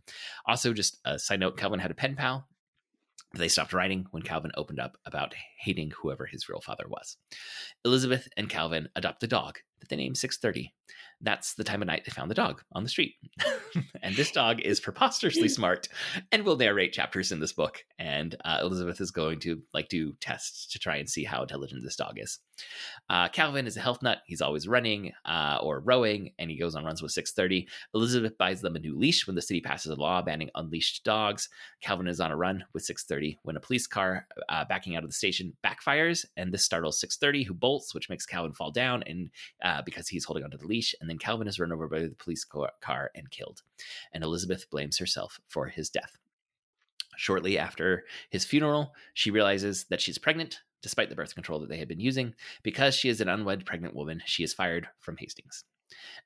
Also, 0.47 0.73
just 0.73 0.99
a 1.05 1.19
side 1.19 1.41
note 1.41 1.57
Calvin 1.57 1.81
had 1.81 1.91
a 1.91 1.95
pen 1.95 2.15
pal. 2.15 2.47
They 3.35 3.49
stopped 3.49 3.73
writing 3.73 4.07
when 4.11 4.23
Calvin 4.23 4.53
opened 4.57 4.81
up 4.81 4.97
about 5.05 5.35
hating 5.59 5.91
whoever 5.91 6.25
his 6.25 6.49
real 6.49 6.61
father 6.61 6.85
was. 6.89 7.17
Elizabeth 7.85 8.29
and 8.37 8.49
Calvin 8.49 8.89
adopt 8.97 9.23
a 9.23 9.27
dog 9.27 9.59
that 9.81 9.89
they 9.89 9.97
named 9.97 10.17
630 10.17 10.73
that's 11.21 11.55
the 11.55 11.65
time 11.65 11.83
of 11.83 11.87
night 11.87 12.03
they 12.05 12.11
found 12.11 12.31
the 12.31 12.35
dog 12.35 12.63
on 12.73 12.83
the 12.83 12.89
street. 12.89 13.15
and 14.03 14.15
this 14.17 14.31
dog 14.31 14.61
is 14.61 14.81
preposterously 14.81 15.49
smart 15.49 15.89
and 16.33 16.45
will 16.45 16.57
narrate 16.57 16.93
chapters 16.93 17.33
in 17.33 17.41
this 17.41 17.53
book. 17.53 17.85
And 17.99 18.37
uh, 18.45 18.59
Elizabeth 18.63 19.01
is 19.01 19.11
going 19.11 19.41
to 19.41 19.61
like 19.75 19.89
do 19.89 20.15
tests 20.21 20.67
to 20.73 20.79
try 20.79 20.97
and 20.97 21.09
see 21.09 21.25
how 21.25 21.43
intelligent 21.43 21.83
this 21.83 21.97
dog 21.97 22.15
is. 22.17 22.39
Uh, 23.09 23.29
Calvin 23.29 23.67
is 23.67 23.77
a 23.77 23.81
health 23.81 24.03
nut. 24.03 24.19
He's 24.27 24.41
always 24.41 24.67
running 24.67 25.13
uh, 25.25 25.59
or 25.63 25.81
rowing, 25.81 26.33
and 26.39 26.51
he 26.51 26.59
goes 26.59 26.75
on 26.75 26.85
runs 26.85 27.03
with 27.03 27.13
630. 27.13 27.69
Elizabeth 27.95 28.37
buys 28.37 28.61
them 28.61 28.77
a 28.77 28.81
new 28.81 28.99
leash 28.99 29.27
when 29.27 29.37
the 29.37 29.43
city 29.43 29.61
passes 29.61 29.93
a 29.93 29.95
law 29.95 30.21
banning 30.23 30.51
unleashed 30.55 31.05
dogs. 31.05 31.49
Calvin 31.83 32.09
is 32.09 32.21
on 32.21 32.33
a 32.33 32.37
run 32.37 32.65
with 32.75 32.83
630 32.83 33.39
when 33.43 33.57
a 33.57 33.61
police 33.61 33.87
car 33.87 34.27
uh, 34.49 34.65
backing 34.65 34.97
out 34.97 35.05
of 35.05 35.11
the 35.11 35.15
station 35.15 35.53
backfires, 35.65 36.25
and 36.37 36.53
this 36.53 36.65
startles 36.65 37.01
630, 37.01 37.45
who 37.45 37.55
bolts, 37.55 37.95
which 37.95 38.09
makes 38.09 38.27
Calvin 38.27 38.53
fall 38.53 38.73
down, 38.73 39.03
and 39.07 39.31
uh, 39.63 39.83
because 39.83 40.09
he's 40.09 40.25
holding 40.25 40.45
onto 40.45 40.59
the 40.59 40.67
leash, 40.67 40.95
and 41.01 41.08
then 41.09 41.19
Calvin 41.19 41.49
is 41.49 41.59
run 41.59 41.73
over 41.73 41.89
by 41.89 42.01
the 42.01 42.15
police 42.19 42.45
car 42.45 43.11
and 43.15 43.31
killed. 43.31 43.63
And 44.13 44.25
Elizabeth 44.25 44.69
blames 44.71 44.99
herself 44.99 45.41
for 45.47 45.67
his 45.67 45.91
death. 45.91 46.19
Shortly 47.17 47.59
after 47.59 48.05
his 48.31 48.45
funeral, 48.45 48.95
she 49.13 49.31
realizes 49.31 49.87
that 49.87 50.01
she's 50.01 50.19
pregnant, 50.19 50.61
despite 50.83 51.09
the 51.09 51.17
birth 51.17 51.35
control 51.35 51.59
that 51.61 51.69
they 51.69 51.79
had 51.79 51.89
been 51.89 52.01
using. 52.01 52.35
Because 52.63 52.95
she 52.95 53.09
is 53.09 53.21
an 53.21 53.29
unwed 53.29 53.67
pregnant 53.67 53.95
woman, 53.95 54.23
she 54.25 54.45
is 54.45 54.55
fired 54.55 54.89
from 55.01 55.17
Hastings. 55.17 55.65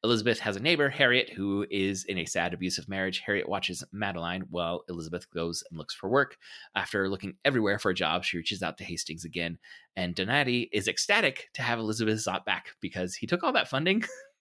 Elizabeth 0.04 0.40
has 0.40 0.56
a 0.56 0.60
neighbor, 0.60 0.88
Harriet, 0.88 1.30
who 1.30 1.64
is 1.70 2.04
in 2.04 2.18
a 2.18 2.24
sad, 2.24 2.52
abusive 2.52 2.88
marriage. 2.88 3.20
Harriet 3.20 3.48
watches 3.48 3.84
Madeline 3.92 4.44
while 4.50 4.84
Elizabeth 4.88 5.30
goes 5.30 5.62
and 5.70 5.78
looks 5.78 5.94
for 5.94 6.10
work. 6.10 6.36
After 6.74 7.08
looking 7.08 7.36
everywhere 7.44 7.78
for 7.78 7.90
a 7.90 7.94
job, 7.94 8.24
she 8.24 8.36
reaches 8.36 8.62
out 8.62 8.78
to 8.78 8.84
Hastings 8.84 9.24
again, 9.24 9.58
and 9.96 10.14
Donati 10.14 10.68
is 10.72 10.88
ecstatic 10.88 11.50
to 11.54 11.62
have 11.62 11.78
Elizabeth 11.78 12.26
back 12.44 12.74
because 12.80 13.14
he 13.14 13.26
took 13.26 13.42
all 13.42 13.52
that 13.52 13.68
funding 13.68 14.04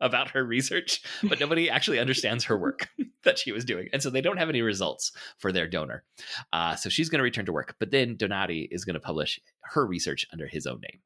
about 0.00 0.30
her 0.30 0.44
research, 0.44 1.02
but 1.22 1.40
nobody 1.40 1.68
actually 1.70 1.98
understands 1.98 2.44
her 2.44 2.58
work 2.58 2.88
that 3.24 3.38
she 3.38 3.52
was 3.52 3.64
doing. 3.64 3.88
And 3.92 4.02
so 4.02 4.10
they 4.10 4.20
don't 4.20 4.36
have 4.36 4.48
any 4.48 4.62
results 4.62 5.12
for 5.38 5.52
their 5.52 5.68
donor. 5.68 6.04
Uh, 6.52 6.76
so 6.76 6.88
she's 6.88 7.08
going 7.08 7.18
to 7.18 7.24
return 7.24 7.46
to 7.46 7.52
work, 7.52 7.76
but 7.78 7.90
then 7.90 8.16
Donati 8.16 8.68
is 8.70 8.84
going 8.84 8.94
to 8.94 9.00
publish 9.00 9.40
her 9.62 9.86
research 9.86 10.26
under 10.32 10.46
his 10.46 10.66
own 10.66 10.80
name. 10.80 11.00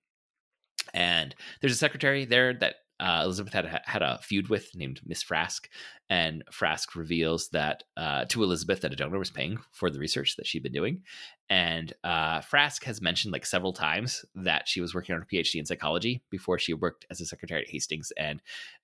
And 0.94 1.34
there's 1.60 1.72
a 1.72 1.76
secretary 1.76 2.24
there 2.24 2.54
that 2.54 2.76
uh, 3.00 3.22
Elizabeth 3.24 3.52
had 3.52 3.80
had 3.84 4.02
a 4.02 4.18
feud 4.22 4.48
with 4.48 4.74
named 4.74 5.00
Miss 5.04 5.22
Frask, 5.22 5.68
and 6.08 6.44
Frask 6.52 6.94
reveals 6.94 7.48
that 7.48 7.84
uh, 7.96 8.24
to 8.26 8.42
Elizabeth 8.42 8.80
that 8.80 8.92
a 8.92 8.96
donor 8.96 9.18
was 9.18 9.30
paying 9.30 9.58
for 9.72 9.90
the 9.90 9.98
research 9.98 10.36
that 10.36 10.46
she'd 10.46 10.62
been 10.62 10.72
doing, 10.72 11.02
and 11.50 11.92
uh, 12.04 12.40
Frask 12.40 12.84
has 12.84 13.00
mentioned 13.00 13.32
like 13.32 13.46
several 13.46 13.72
times 13.72 14.24
that 14.34 14.68
she 14.68 14.80
was 14.80 14.94
working 14.94 15.14
on 15.14 15.20
her 15.20 15.26
PhD 15.32 15.56
in 15.56 15.66
psychology 15.66 16.22
before 16.30 16.58
she 16.58 16.74
worked 16.74 17.06
as 17.10 17.20
a 17.20 17.26
secretary 17.26 17.62
at 17.62 17.70
Hastings, 17.70 18.12
and 18.16 18.40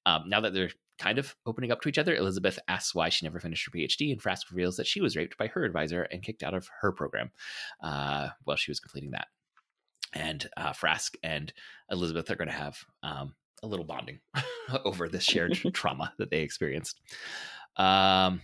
um, 0.06 0.24
now 0.26 0.40
that 0.40 0.52
they're 0.54 0.70
kind 0.98 1.18
of 1.18 1.36
opening 1.46 1.70
up 1.70 1.80
to 1.80 1.88
each 1.88 1.98
other, 1.98 2.14
Elizabeth 2.14 2.58
asks 2.68 2.94
why 2.94 3.08
she 3.08 3.24
never 3.24 3.40
finished 3.40 3.66
her 3.66 3.78
PhD, 3.78 4.12
and 4.12 4.20
Frask 4.20 4.50
reveals 4.50 4.76
that 4.76 4.86
she 4.86 5.00
was 5.00 5.16
raped 5.16 5.38
by 5.38 5.46
her 5.46 5.64
advisor 5.64 6.02
and 6.02 6.22
kicked 6.22 6.42
out 6.42 6.54
of 6.54 6.68
her 6.80 6.92
program 6.92 7.30
uh, 7.82 8.28
while 8.44 8.56
she 8.56 8.70
was 8.70 8.80
completing 8.80 9.12
that. 9.12 9.28
And 10.14 10.48
uh, 10.56 10.72
Frask 10.72 11.14
and 11.22 11.52
Elizabeth 11.90 12.30
are 12.30 12.36
going 12.36 12.48
to 12.48 12.54
have 12.54 12.78
um, 13.02 13.34
a 13.62 13.66
little 13.66 13.84
bonding 13.84 14.20
over 14.84 15.08
this 15.08 15.24
shared 15.24 15.54
trauma 15.72 16.12
that 16.18 16.30
they 16.30 16.40
experienced. 16.40 17.00
Um, 17.76 18.40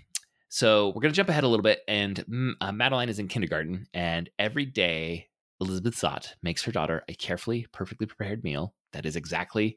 so 0.49 0.88
we're 0.88 1.02
going 1.02 1.12
to 1.12 1.16
jump 1.16 1.28
ahead 1.28 1.44
a 1.44 1.49
little 1.49 1.64
bit, 1.64 1.80
and 1.88 2.25
mm, 2.26 2.52
uh, 2.61 2.73
Madeline 2.73 3.09
is 3.09 3.18
in 3.18 3.28
kindergarten, 3.28 3.87
and 3.92 4.30
every 4.38 4.64
day 4.66 5.29
Elizabeth 5.61 5.96
Zott 5.96 6.35
makes 6.42 6.62
her 6.62 6.72
daughter 6.72 7.03
a 7.09 7.14
carefully, 7.14 7.66
perfectly 7.72 8.07
prepared 8.07 8.44
meal 8.44 8.74
that 8.92 9.07
is 9.07 9.16
exactly 9.16 9.77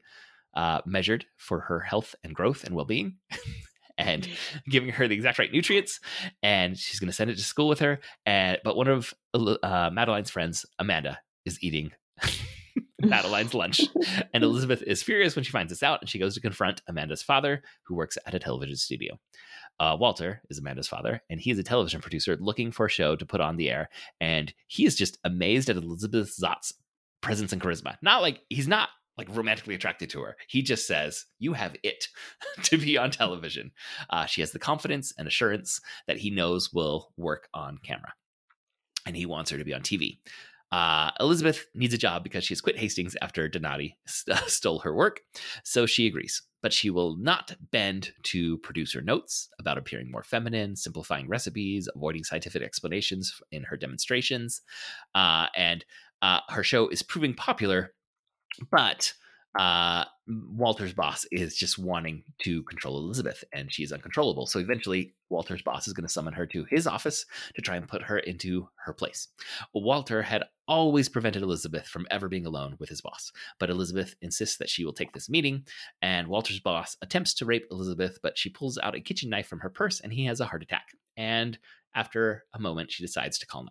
uh, 0.54 0.80
measured 0.86 1.26
for 1.36 1.60
her 1.60 1.80
health 1.80 2.14
and 2.22 2.34
growth 2.34 2.64
and 2.64 2.74
well-being. 2.74 3.16
and 3.98 4.22
mm-hmm. 4.22 4.58
giving 4.70 4.90
her 4.90 5.08
the 5.08 5.14
exact 5.14 5.38
right 5.38 5.52
nutrients, 5.52 6.00
and 6.42 6.78
she's 6.78 7.00
going 7.00 7.08
to 7.08 7.12
send 7.12 7.30
it 7.30 7.36
to 7.36 7.44
school 7.44 7.68
with 7.68 7.80
her. 7.80 8.00
And 8.24 8.58
but 8.64 8.76
one 8.76 8.88
of 8.88 9.12
uh, 9.34 9.90
Madeline's 9.92 10.30
friends, 10.30 10.64
Amanda, 10.78 11.18
is 11.44 11.62
eating 11.62 11.90
Madeline's 13.02 13.54
lunch. 13.54 13.80
And 14.32 14.44
Elizabeth 14.44 14.82
is 14.82 15.02
furious 15.02 15.36
when 15.36 15.44
she 15.44 15.52
finds 15.52 15.70
this 15.70 15.82
out, 15.82 16.00
and 16.00 16.08
she 16.08 16.18
goes 16.18 16.34
to 16.34 16.40
confront 16.40 16.82
Amanda's 16.88 17.22
father, 17.22 17.62
who 17.84 17.94
works 17.94 18.18
at 18.26 18.34
a 18.34 18.38
television 18.38 18.76
studio. 18.76 19.18
Uh, 19.80 19.96
Walter 19.98 20.42
is 20.50 20.58
Amanda's 20.58 20.88
father, 20.88 21.22
and 21.30 21.40
he 21.40 21.50
is 21.50 21.58
a 21.58 21.62
television 21.62 22.00
producer 22.00 22.36
looking 22.40 22.72
for 22.72 22.86
a 22.86 22.90
show 22.90 23.14
to 23.14 23.26
put 23.26 23.40
on 23.40 23.56
the 23.56 23.70
air. 23.70 23.88
And 24.20 24.52
he 24.66 24.84
is 24.84 24.96
just 24.96 25.18
amazed 25.24 25.70
at 25.70 25.76
Elizabeth 25.76 26.34
Zott's 26.36 26.72
presence 27.20 27.52
and 27.52 27.62
charisma. 27.62 27.96
Not 28.02 28.22
like 28.22 28.40
he's 28.48 28.68
not 28.68 28.88
like 29.16 29.34
romantically 29.34 29.74
attracted 29.74 30.10
to 30.10 30.20
her. 30.22 30.36
He 30.48 30.62
just 30.62 30.86
says, 30.86 31.26
You 31.38 31.52
have 31.52 31.76
it 31.82 32.08
to 32.64 32.78
be 32.78 32.96
on 32.96 33.10
television. 33.10 33.72
Uh, 34.10 34.26
she 34.26 34.40
has 34.40 34.52
the 34.52 34.58
confidence 34.58 35.12
and 35.18 35.28
assurance 35.28 35.80
that 36.06 36.18
he 36.18 36.30
knows 36.30 36.72
will 36.72 37.12
work 37.16 37.48
on 37.54 37.78
camera. 37.78 38.14
And 39.06 39.16
he 39.16 39.26
wants 39.26 39.50
her 39.50 39.58
to 39.58 39.64
be 39.64 39.74
on 39.74 39.82
TV. 39.82 40.18
Uh, 40.70 41.10
Elizabeth 41.18 41.66
needs 41.74 41.94
a 41.94 41.98
job 41.98 42.22
because 42.22 42.44
she 42.44 42.52
has 42.52 42.60
quit 42.60 42.78
Hastings 42.78 43.16
after 43.22 43.48
Donati 43.48 43.96
st- 44.06 44.38
stole 44.46 44.80
her 44.80 44.94
work, 44.94 45.20
so 45.64 45.86
she 45.86 46.06
agrees. 46.06 46.42
But 46.60 46.72
she 46.72 46.90
will 46.90 47.16
not 47.16 47.54
bend 47.70 48.12
to 48.24 48.58
producer 48.58 49.00
notes 49.00 49.48
about 49.60 49.78
appearing 49.78 50.10
more 50.10 50.24
feminine, 50.24 50.74
simplifying 50.76 51.28
recipes, 51.28 51.88
avoiding 51.94 52.24
scientific 52.24 52.62
explanations 52.62 53.40
in 53.52 53.62
her 53.62 53.76
demonstrations. 53.76 54.60
Uh, 55.14 55.46
and 55.56 55.84
uh, 56.20 56.40
her 56.48 56.64
show 56.64 56.88
is 56.88 57.02
proving 57.02 57.32
popular, 57.32 57.94
but 58.70 59.12
uh, 59.58 60.04
Walter's 60.28 60.92
boss 60.92 61.26
is 61.32 61.56
just 61.56 61.78
wanting 61.78 62.22
to 62.42 62.62
control 62.62 62.96
Elizabeth, 62.98 63.42
and 63.52 63.72
she's 63.72 63.90
uncontrollable. 63.90 64.46
So 64.46 64.60
eventually, 64.60 65.14
Walter's 65.30 65.62
boss 65.62 65.88
is 65.88 65.94
going 65.94 66.06
to 66.06 66.12
summon 66.12 66.32
her 66.34 66.46
to 66.46 66.64
his 66.70 66.86
office 66.86 67.26
to 67.56 67.62
try 67.62 67.74
and 67.74 67.88
put 67.88 68.02
her 68.02 68.18
into 68.18 68.68
her 68.84 68.92
place. 68.92 69.26
Walter 69.74 70.22
had 70.22 70.44
always 70.68 71.08
prevented 71.08 71.42
Elizabeth 71.42 71.88
from 71.88 72.06
ever 72.08 72.28
being 72.28 72.46
alone 72.46 72.76
with 72.78 72.88
his 72.88 73.00
boss, 73.00 73.32
but 73.58 73.68
Elizabeth 73.68 74.14
insists 74.22 74.58
that 74.58 74.70
she 74.70 74.84
will 74.84 74.92
take 74.92 75.12
this 75.12 75.28
meeting, 75.28 75.64
and 76.02 76.28
Walter's 76.28 76.60
boss 76.60 76.96
attempts 77.02 77.34
to 77.34 77.44
rape 77.44 77.66
Elizabeth, 77.72 78.20
but 78.22 78.38
she 78.38 78.50
pulls 78.50 78.78
out 78.78 78.94
a 78.94 79.00
kitchen 79.00 79.28
knife 79.28 79.48
from 79.48 79.60
her 79.60 79.70
purse, 79.70 79.98
and 79.98 80.12
he 80.12 80.26
has 80.26 80.38
a 80.38 80.46
heart 80.46 80.62
attack. 80.62 80.86
And 81.16 81.58
after 81.96 82.44
a 82.54 82.60
moment, 82.60 82.92
she 82.92 83.02
decides 83.02 83.38
to 83.38 83.46
call 83.46 83.66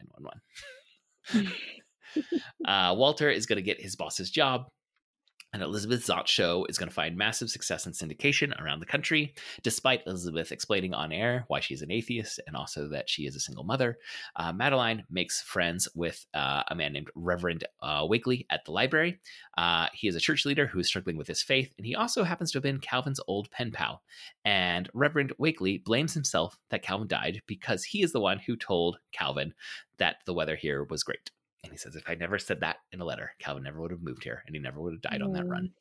911. 1.33 1.53
uh, 2.65 2.93
Walter 2.97 3.29
is 3.29 3.45
going 3.45 3.55
to 3.55 3.61
get 3.61 3.81
his 3.81 3.95
boss's 3.95 4.29
job 4.29 4.65
and 5.57 5.63
Elizabeth 5.63 6.05
Zott 6.05 6.27
show 6.27 6.65
is 6.69 6.77
going 6.77 6.87
to 6.87 6.93
find 6.93 7.17
massive 7.17 7.49
success 7.49 7.87
in 7.87 7.93
syndication 7.93 8.55
around 8.61 8.79
the 8.79 8.85
country, 8.85 9.33
despite 9.63 10.05
Elizabeth 10.05 10.51
explaining 10.51 10.93
on 10.93 11.11
air 11.11 11.45
why 11.47 11.59
she's 11.59 11.81
an 11.81 11.89
atheist 11.89 12.39
and 12.45 12.55
also 12.55 12.87
that 12.89 13.09
she 13.09 13.25
is 13.25 13.35
a 13.35 13.39
single 13.39 13.63
mother. 13.63 13.97
Uh, 14.35 14.53
Madeline 14.53 15.03
makes 15.09 15.41
friends 15.41 15.87
with 15.95 16.27
uh, 16.35 16.61
a 16.67 16.75
man 16.75 16.93
named 16.93 17.09
Reverend 17.15 17.63
uh, 17.81 18.05
Wakely 18.07 18.45
at 18.51 18.65
the 18.65 18.71
library. 18.71 19.19
Uh, 19.57 19.87
he 19.93 20.07
is 20.07 20.15
a 20.15 20.19
church 20.19 20.45
leader 20.45 20.67
who 20.67 20.77
is 20.77 20.85
struggling 20.85 21.17
with 21.17 21.27
his 21.27 21.41
faith, 21.41 21.73
and 21.79 21.87
he 21.87 21.95
also 21.95 22.23
happens 22.23 22.51
to 22.51 22.57
have 22.57 22.63
been 22.63 22.79
Calvin's 22.79 23.19
old 23.27 23.49
pen 23.49 23.71
pal. 23.71 24.03
And 24.45 24.91
Reverend 24.93 25.33
Wakely 25.39 25.79
blames 25.79 26.13
himself 26.13 26.59
that 26.69 26.83
Calvin 26.83 27.07
died 27.07 27.41
because 27.47 27.83
he 27.83 28.03
is 28.03 28.11
the 28.11 28.21
one 28.21 28.37
who 28.37 28.55
told 28.55 28.99
Calvin 29.11 29.55
that 29.97 30.17
the 30.27 30.35
weather 30.35 30.55
here 30.55 30.83
was 30.83 31.01
great. 31.01 31.31
And 31.63 31.71
he 31.71 31.77
says, 31.77 31.95
if 31.95 32.03
I 32.07 32.15
never 32.15 32.39
said 32.39 32.59
that 32.61 32.77
in 32.91 33.01
a 33.01 33.05
letter, 33.05 33.31
Calvin 33.39 33.63
never 33.63 33.81
would 33.81 33.91
have 33.91 34.01
moved 34.01 34.23
here 34.23 34.43
and 34.45 34.55
he 34.55 34.61
never 34.61 34.79
would 34.81 34.93
have 34.93 35.01
died 35.01 35.21
mm. 35.21 35.25
on 35.25 35.33
that 35.33 35.47
run. 35.47 35.71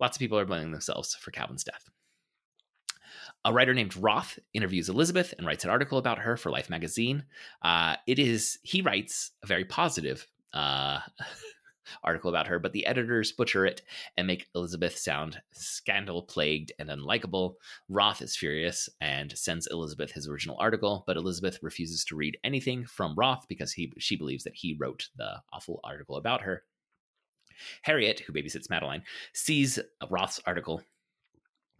Lots 0.00 0.16
of 0.16 0.20
people 0.20 0.38
are 0.38 0.46
blaming 0.46 0.72
themselves 0.72 1.14
for 1.14 1.30
Calvin's 1.30 1.64
death. 1.64 1.88
A 3.44 3.52
writer 3.52 3.74
named 3.74 3.96
Roth 3.96 4.38
interviews 4.54 4.88
Elizabeth 4.88 5.34
and 5.36 5.46
writes 5.46 5.64
an 5.64 5.70
article 5.70 5.98
about 5.98 6.18
her 6.18 6.36
for 6.36 6.50
Life 6.50 6.70
magazine. 6.70 7.24
Uh, 7.62 7.96
it 8.06 8.18
is, 8.18 8.58
he 8.62 8.82
writes 8.82 9.32
a 9.42 9.46
very 9.46 9.64
positive 9.64 10.26
uh, 10.52 11.00
article 12.04 12.30
about 12.30 12.46
her, 12.46 12.58
but 12.58 12.72
the 12.72 12.86
editors 12.86 13.32
butcher 13.32 13.66
it 13.66 13.82
and 14.16 14.26
make 14.26 14.48
Elizabeth 14.54 14.96
sound 14.96 15.40
scandal 15.52 16.22
plagued 16.22 16.72
and 16.78 16.88
unlikable. 16.88 17.54
Roth 17.88 18.22
is 18.22 18.36
furious 18.36 18.88
and 19.00 19.36
sends 19.36 19.66
Elizabeth 19.68 20.12
his 20.12 20.28
original 20.28 20.56
article, 20.58 21.04
but 21.06 21.16
Elizabeth 21.16 21.58
refuses 21.62 22.04
to 22.04 22.16
read 22.16 22.38
anything 22.44 22.84
from 22.84 23.14
Roth 23.16 23.46
because 23.48 23.72
he 23.72 23.92
she 23.98 24.16
believes 24.16 24.44
that 24.44 24.56
he 24.56 24.76
wrote 24.78 25.08
the 25.16 25.40
awful 25.52 25.80
article 25.84 26.16
about 26.16 26.42
her. 26.42 26.64
Harriet, 27.82 28.20
who 28.20 28.32
babysits 28.32 28.70
Madeline, 28.70 29.02
sees 29.34 29.78
Roth's 30.10 30.40
article 30.46 30.82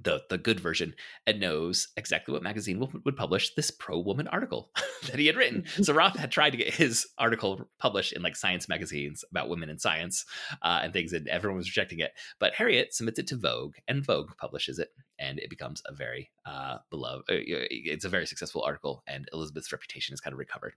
the 0.03 0.23
the 0.29 0.39
good 0.39 0.61
version 0.61 0.95
and 1.27 1.41
knows 1.41 1.89
exactly 1.97 2.33
what 2.33 2.43
magazine 2.43 2.79
will, 2.79 2.93
would 3.05 3.17
publish 3.17 3.55
this 3.55 3.71
pro 3.71 3.99
woman 3.99 4.29
article. 4.29 4.71
that 5.07 5.19
he 5.19 5.27
had 5.27 5.37
written. 5.37 5.65
So 5.83 5.93
Roth 5.93 6.17
had 6.17 6.31
tried 6.31 6.51
to 6.51 6.57
get 6.57 6.75
his 6.75 7.07
article 7.19 7.69
published 7.79 8.13
in 8.13 8.23
like 8.23 8.37
science 8.37 8.69
magazines 8.69 9.25
about 9.31 9.49
women 9.49 9.69
in 9.69 9.79
science 9.79 10.25
uh, 10.63 10.81
and 10.83 10.93
things, 10.93 11.13
and 11.13 11.29
everyone 11.29 11.57
was 11.57 11.69
rejecting 11.69 11.99
it. 11.99 12.13
But 12.39 12.55
Harriet 12.55 12.95
submits 12.95 13.19
it 13.19 13.27
to 13.29 13.37
Vogue, 13.37 13.75
and 13.89 14.05
Vogue 14.05 14.31
publishes 14.39 14.79
it, 14.79 14.91
and 15.19 15.39
it 15.39 15.51
becomes 15.51 15.83
a 15.87 15.95
very 15.95 16.31
uh, 16.47 16.79
beloved. 16.91 17.25
Uh, 17.31 17.37
it's 17.39 18.05
a 18.05 18.11
very 18.11 18.27
successful 18.27 18.63
article, 18.63 19.03
and 19.07 19.29
Elizabeth's 19.33 19.73
reputation 19.73 20.15
is 20.15 20.21
kind 20.21 20.33
of 20.33 20.39
recovered. 20.39 20.75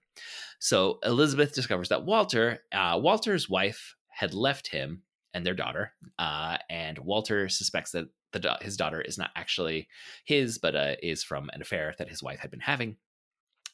So 0.58 0.98
Elizabeth 1.04 1.54
discovers 1.54 1.88
that 1.90 2.04
Walter, 2.04 2.60
uh, 2.72 2.98
Walter's 3.00 3.48
wife, 3.48 3.94
had 4.08 4.32
left 4.34 4.68
him 4.68 5.02
and 5.36 5.44
their 5.44 5.54
daughter, 5.54 5.92
uh, 6.18 6.56
and 6.70 6.98
Walter 6.98 7.50
suspects 7.50 7.90
that 7.90 8.06
the, 8.32 8.56
his 8.62 8.76
daughter 8.76 9.02
is 9.02 9.18
not 9.18 9.30
actually 9.36 9.86
his, 10.24 10.56
but 10.56 10.74
uh, 10.74 10.94
is 11.02 11.22
from 11.22 11.50
an 11.52 11.60
affair 11.60 11.94
that 11.98 12.08
his 12.08 12.22
wife 12.22 12.38
had 12.38 12.50
been 12.50 12.60
having. 12.60 12.96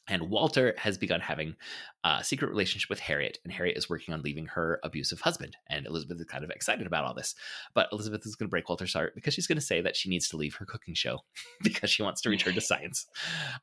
And 0.09 0.29
Walter 0.29 0.75
has 0.77 0.97
begun 0.97 1.21
having 1.21 1.55
a 2.03 2.21
secret 2.21 2.49
relationship 2.49 2.89
with 2.89 2.99
Harriet, 2.99 3.37
and 3.45 3.53
Harriet 3.53 3.77
is 3.77 3.89
working 3.89 4.13
on 4.13 4.21
leaving 4.21 4.47
her 4.47 4.81
abusive 4.83 5.21
husband. 5.21 5.55
And 5.69 5.85
Elizabeth 5.85 6.19
is 6.19 6.25
kind 6.25 6.43
of 6.43 6.49
excited 6.49 6.85
about 6.85 7.05
all 7.05 7.13
this. 7.13 7.33
But 7.73 7.87
Elizabeth 7.93 8.25
is 8.25 8.35
going 8.35 8.47
to 8.47 8.51
break 8.51 8.67
Walter's 8.67 8.93
heart 8.93 9.15
because 9.15 9.33
she's 9.33 9.47
going 9.47 9.57
to 9.57 9.65
say 9.65 9.79
that 9.79 9.95
she 9.95 10.09
needs 10.09 10.27
to 10.29 10.37
leave 10.37 10.55
her 10.55 10.65
cooking 10.65 10.95
show 10.95 11.19
because 11.63 11.89
she 11.89 12.03
wants 12.03 12.19
to 12.23 12.29
return 12.29 12.55
to 12.55 12.61
science. 12.73 13.07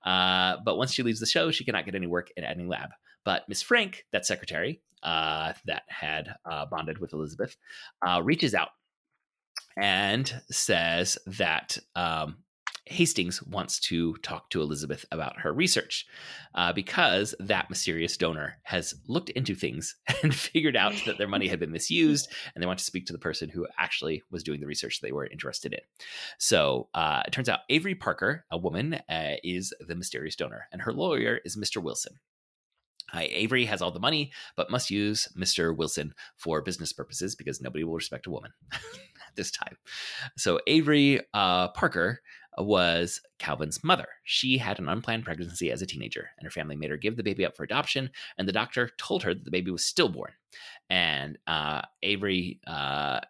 Uh, 0.07 0.57
but 0.65 0.79
once 0.79 0.95
she 0.95 1.03
leaves 1.03 1.21
the 1.21 1.27
show, 1.27 1.51
she 1.51 1.65
cannot 1.65 1.85
get 1.85 1.95
any 1.95 2.07
work 2.07 2.31
in 2.39 2.45
any 2.45 2.65
lab. 2.65 2.89
But 3.25 3.49
Miss 3.49 3.63
Frask, 3.63 3.97
that 4.13 4.27
secretary 4.27 4.83
uh, 5.03 5.53
that 5.67 5.83
had 5.89 6.35
uh, 6.45 6.67
bonded 6.67 6.99
with 6.99 7.13
Elizabeth, 7.13 7.57
uh, 8.07 8.21
reaches 8.23 8.55
out 8.55 8.71
and 9.77 10.43
says 10.51 11.19
that 11.27 11.79
um, 11.95 12.37
Hastings 12.91 13.41
wants 13.45 13.79
to 13.81 14.17
talk 14.17 14.51
to 14.51 14.61
Elizabeth 14.61 15.05
about 15.13 15.39
her 15.41 15.53
research 15.53 16.07
uh, 16.57 16.73
because 16.73 17.35
that 17.39 17.71
mysterious 17.71 18.17
donor 18.17 18.57
has 18.65 18.95
looked 19.07 19.31
into 19.31 19.55
things 19.55 19.97
and 20.23 20.35
figured 20.35 20.77
out 20.77 20.93
that 21.07 21.17
their 21.17 21.29
money 21.29 21.47
had 21.47 21.61
been 21.61 21.71
misused, 21.71 22.29
and 22.55 22.63
they 22.63 22.67
want 22.67 22.79
to 22.79 22.85
speak 22.85 23.07
to 23.07 23.13
the 23.13 23.19
person 23.19 23.49
who 23.49 23.67
actually 23.79 24.23
was 24.31 24.43
doing 24.43 24.61
the 24.61 24.67
research 24.67 25.01
they 25.01 25.13
were 25.13 25.27
interested 25.27 25.73
in. 25.73 25.81
So 26.39 26.89
uh, 26.95 27.23
it 27.27 27.31
turns 27.31 27.49
out 27.49 27.61
Avery 27.69 27.95
Parker, 27.95 28.45
a 28.51 28.59
woman, 28.59 28.95
uh, 29.09 29.35
is 29.45 29.73
the 29.87 29.95
mysterious 29.95 30.37
donor, 30.37 30.67
and 30.73 30.83
her 30.83 30.93
lawyer 30.93 31.41
is 31.45 31.57
Mr. 31.57 31.83
Wilson. 31.83 32.19
Uh, 33.13 33.21
Avery 33.23 33.65
has 33.65 33.83
all 33.83 33.91
the 33.91 34.01
money, 34.01 34.33
but 34.57 34.71
must 34.71 34.91
use 34.91 35.29
Mr. 35.37 35.77
Wilson 35.77 36.15
for 36.37 36.63
business 36.63 36.93
purposes 36.93 37.35
because 37.35 37.61
nobody 37.61 37.85
will 37.85 37.95
respect 37.95 38.27
a 38.27 38.31
woman 38.31 38.53
at 38.73 39.37
this 39.37 39.51
time. 39.51 39.77
So 40.37 40.61
Avery 40.67 41.21
uh, 41.35 41.69
Parker 41.69 42.21
was 42.59 43.21
Calvin's 43.39 43.83
mother. 43.85 44.09
She 44.25 44.59
had 44.59 44.79
an 44.79 44.89
unplanned 44.89 45.25
pregnancy 45.25 45.71
as 45.71 45.83
a 45.83 45.87
teenager, 45.87 46.31
and 46.39 46.45
her 46.45 46.51
family 46.51 46.77
made 46.77 46.91
her 46.91 46.97
give 46.97 47.17
the 47.17 47.23
baby 47.23 47.47
up 47.47 47.57
for 47.57 47.65
adoption. 47.65 48.11
And 48.39 48.49
the 48.49 48.53
doctor 48.53 48.91
told 48.99 49.23
her 49.23 49.35
that 49.35 49.45
the 49.45 49.51
baby 49.51 49.71
was 49.71 49.85
stillborn. 49.85 50.33
And 50.89 51.39
uh, 51.47 51.83
Avery 52.03 52.61
uh, 52.67 53.21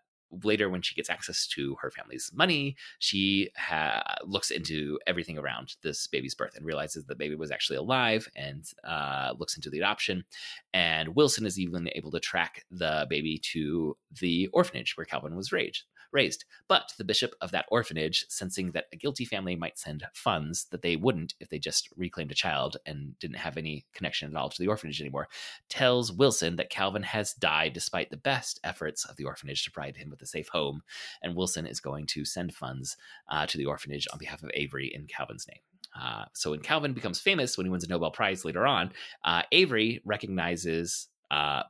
later 0.45 0.69
when 0.69 0.83
she 0.83 0.95
gets 0.95 1.11
access 1.11 1.47
to 1.47 1.77
her 1.81 1.91
family's 1.91 2.31
money 2.35 2.77
she 2.99 3.51
ha- 3.57 4.17
looks 4.25 4.51
into 4.51 4.99
everything 5.07 5.39
around 5.39 5.75
this 5.83 6.07
baby's 6.07 6.35
birth 6.35 6.55
and 6.57 6.65
realizes 6.65 7.05
the 7.05 7.15
baby 7.15 7.35
was 7.35 7.51
actually 7.51 7.77
alive 7.77 8.29
and 8.37 8.65
uh, 8.85 9.33
looks 9.39 9.57
into 9.57 9.71
the 9.71 9.79
adoption. 9.79 10.25
And 10.73 11.15
wilson 11.15 11.47
is 11.47 11.59
even 11.59 11.89
able 11.95 12.11
to 12.13 12.21
track 12.21 12.65
the 12.71 13.07
baby 13.09 13.39
to 13.53 13.97
the 14.21 14.49
orphanage 14.53 14.97
where 14.97 15.05
calvin 15.05 15.37
was 15.37 15.53
raised 15.53 15.85
raised. 16.13 16.45
But 16.69 16.93
the 16.99 17.05
bishop 17.05 17.35
of 17.41 17.51
that 17.53 17.67
orphanage, 17.71 18.27
sensing 18.29 18.73
that 18.73 18.87
a 18.93 18.97
guilty 18.97 19.25
family 19.25 19.57
might 19.57 19.79
send 19.79 20.05
funds 20.15 20.65
that 20.71 20.83
they 20.83 20.97
wouldn't 20.97 21.35
if 21.41 21.49
they 21.49 21.59
just 21.59 21.89
reclaimed 21.97 22.33
a 22.33 22.35
child 22.35 22.77
and 22.87 23.19
didn't 23.19 23.37
have 23.37 23.57
any 23.57 23.87
connection 23.95 24.31
at 24.31 24.37
all 24.37 24.51
to 24.51 24.63
the 24.63 24.69
orphanage 24.69 25.01
anymore, 25.01 25.29
tells 25.69 26.13
Wilson 26.13 26.57
that 26.57 26.71
Calvin 26.71 27.03
has 27.03 27.35
died 27.35 27.73
despite 27.73 28.11
the 28.11 28.17
best 28.17 28.61
efforts 28.65 29.05
of 29.05 29.17
the 29.17 29.25
orphanage 29.25 29.65
to 29.65 29.71
provide 29.71 29.97
him 29.97 30.11
with 30.11 30.23
a 30.23 30.27
safe 30.27 30.49
home. 30.49 30.83
And 31.23 31.37
Wilson 31.37 31.67
is 31.67 31.81
going 31.81 32.07
to 32.07 32.25
send 32.25 32.55
funds 32.55 32.97
uh, 33.29 33.47
to 33.47 33.59
the 33.59 33.67
orphanage 33.67 34.07
on 34.13 34.19
behalf 34.19 34.43
of 34.43 34.51
Avery 34.55 34.93
in 34.95 35.07
Calvin's 35.07 35.47
name. 35.49 35.61
Uh, 35.99 36.25
so 36.35 36.53
when 36.53 36.61
Calvin 36.61 36.93
becomes 36.93 37.21
famous 37.21 37.57
when 37.57 37.67
he 37.67 37.71
wins 37.71 37.85
a 37.85 37.89
Nobel 37.89 38.11
Prize 38.11 38.45
later 38.45 38.67
on, 38.67 38.93
uh, 39.25 39.43
Avery 39.53 40.01
recognizes 40.05 41.09
uh, 41.31 41.63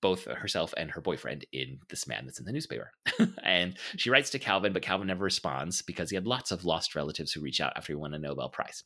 both 0.00 0.24
herself 0.24 0.72
and 0.76 0.90
her 0.90 1.00
boyfriend 1.00 1.44
in 1.52 1.78
this 1.88 2.06
man 2.06 2.24
that's 2.24 2.38
in 2.38 2.44
the 2.44 2.52
newspaper. 2.52 2.92
and 3.42 3.76
she 3.96 4.10
writes 4.10 4.30
to 4.30 4.38
Calvin, 4.38 4.72
but 4.72 4.82
Calvin 4.82 5.06
never 5.06 5.24
responds 5.24 5.82
because 5.82 6.10
he 6.10 6.16
had 6.16 6.26
lots 6.26 6.50
of 6.50 6.64
lost 6.64 6.94
relatives 6.94 7.32
who 7.32 7.40
reach 7.40 7.60
out 7.60 7.72
after 7.76 7.92
he 7.92 7.96
won 7.96 8.14
a 8.14 8.18
Nobel 8.18 8.48
Prize. 8.48 8.84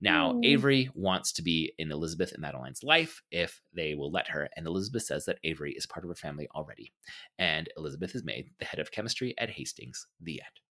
Now, 0.00 0.32
mm. 0.32 0.44
Avery 0.44 0.90
wants 0.94 1.32
to 1.32 1.42
be 1.42 1.72
in 1.78 1.92
Elizabeth 1.92 2.32
and 2.32 2.40
Madeline's 2.40 2.82
life 2.82 3.22
if 3.30 3.60
they 3.74 3.94
will 3.94 4.10
let 4.10 4.28
her. 4.28 4.48
And 4.56 4.66
Elizabeth 4.66 5.04
says 5.04 5.24
that 5.26 5.38
Avery 5.44 5.72
is 5.72 5.86
part 5.86 6.04
of 6.04 6.08
her 6.08 6.14
family 6.14 6.48
already. 6.54 6.92
And 7.38 7.68
Elizabeth 7.76 8.14
is 8.14 8.24
made 8.24 8.50
the 8.58 8.64
head 8.64 8.80
of 8.80 8.90
chemistry 8.90 9.34
at 9.38 9.50
Hastings. 9.50 10.06
The 10.20 10.40
end. 10.42 10.67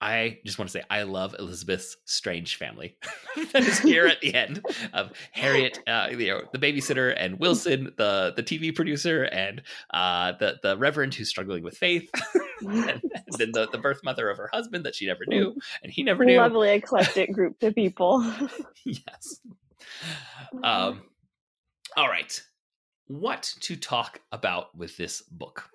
I 0.00 0.38
just 0.44 0.58
want 0.58 0.70
to 0.70 0.72
say 0.78 0.84
I 0.90 1.02
love 1.02 1.34
Elizabeth's 1.38 1.96
strange 2.04 2.56
family 2.56 2.96
that 3.52 3.64
is 3.64 3.80
here 3.80 4.06
at 4.06 4.20
the 4.20 4.32
end 4.32 4.64
of 4.92 5.12
Harriet, 5.32 5.78
uh, 5.86 6.08
you 6.10 6.28
know, 6.28 6.42
the 6.52 6.58
babysitter, 6.58 7.12
and 7.16 7.38
Wilson, 7.40 7.92
the 7.96 8.32
the 8.36 8.42
TV 8.42 8.74
producer, 8.74 9.24
and 9.24 9.62
uh, 9.92 10.32
the 10.38 10.58
the 10.62 10.76
Reverend 10.76 11.14
who's 11.14 11.28
struggling 11.28 11.64
with 11.64 11.76
faith, 11.76 12.08
and, 12.60 12.88
and, 12.88 13.02
then 13.38 13.50
the, 13.52 13.68
the 13.72 13.78
birth 13.78 14.00
mother 14.04 14.30
of 14.30 14.36
her 14.38 14.48
husband 14.52 14.86
that 14.86 14.94
she 14.94 15.06
never 15.06 15.24
knew, 15.26 15.56
and 15.82 15.92
he 15.92 16.04
never 16.04 16.24
knew. 16.24 16.38
Lovely 16.38 16.70
eclectic 16.70 17.32
group 17.32 17.60
of 17.62 17.74
people. 17.74 18.20
yes. 18.84 19.40
Um. 20.62 21.02
All 21.96 22.08
right. 22.08 22.40
What 23.08 23.52
to 23.60 23.74
talk 23.74 24.20
about 24.30 24.76
with 24.76 24.96
this 24.96 25.22
book? 25.22 25.70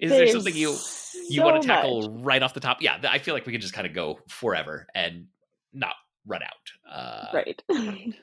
Is 0.00 0.10
There's 0.10 0.10
there 0.10 0.28
something 0.28 0.56
you 0.56 0.76
you 1.28 1.42
want 1.42 1.62
to 1.62 1.68
tackle 1.68 2.10
much. 2.10 2.24
right 2.24 2.42
off 2.42 2.54
the 2.54 2.60
top? 2.60 2.82
Yeah, 2.82 2.98
I 3.08 3.18
feel 3.18 3.34
like 3.34 3.46
we 3.46 3.52
could 3.52 3.60
just 3.60 3.74
kind 3.74 3.86
of 3.86 3.94
go 3.94 4.20
forever 4.28 4.86
and 4.94 5.26
not 5.72 5.94
run 6.26 6.42
out. 6.42 6.90
Uh, 6.90 7.26
right. 7.32 7.62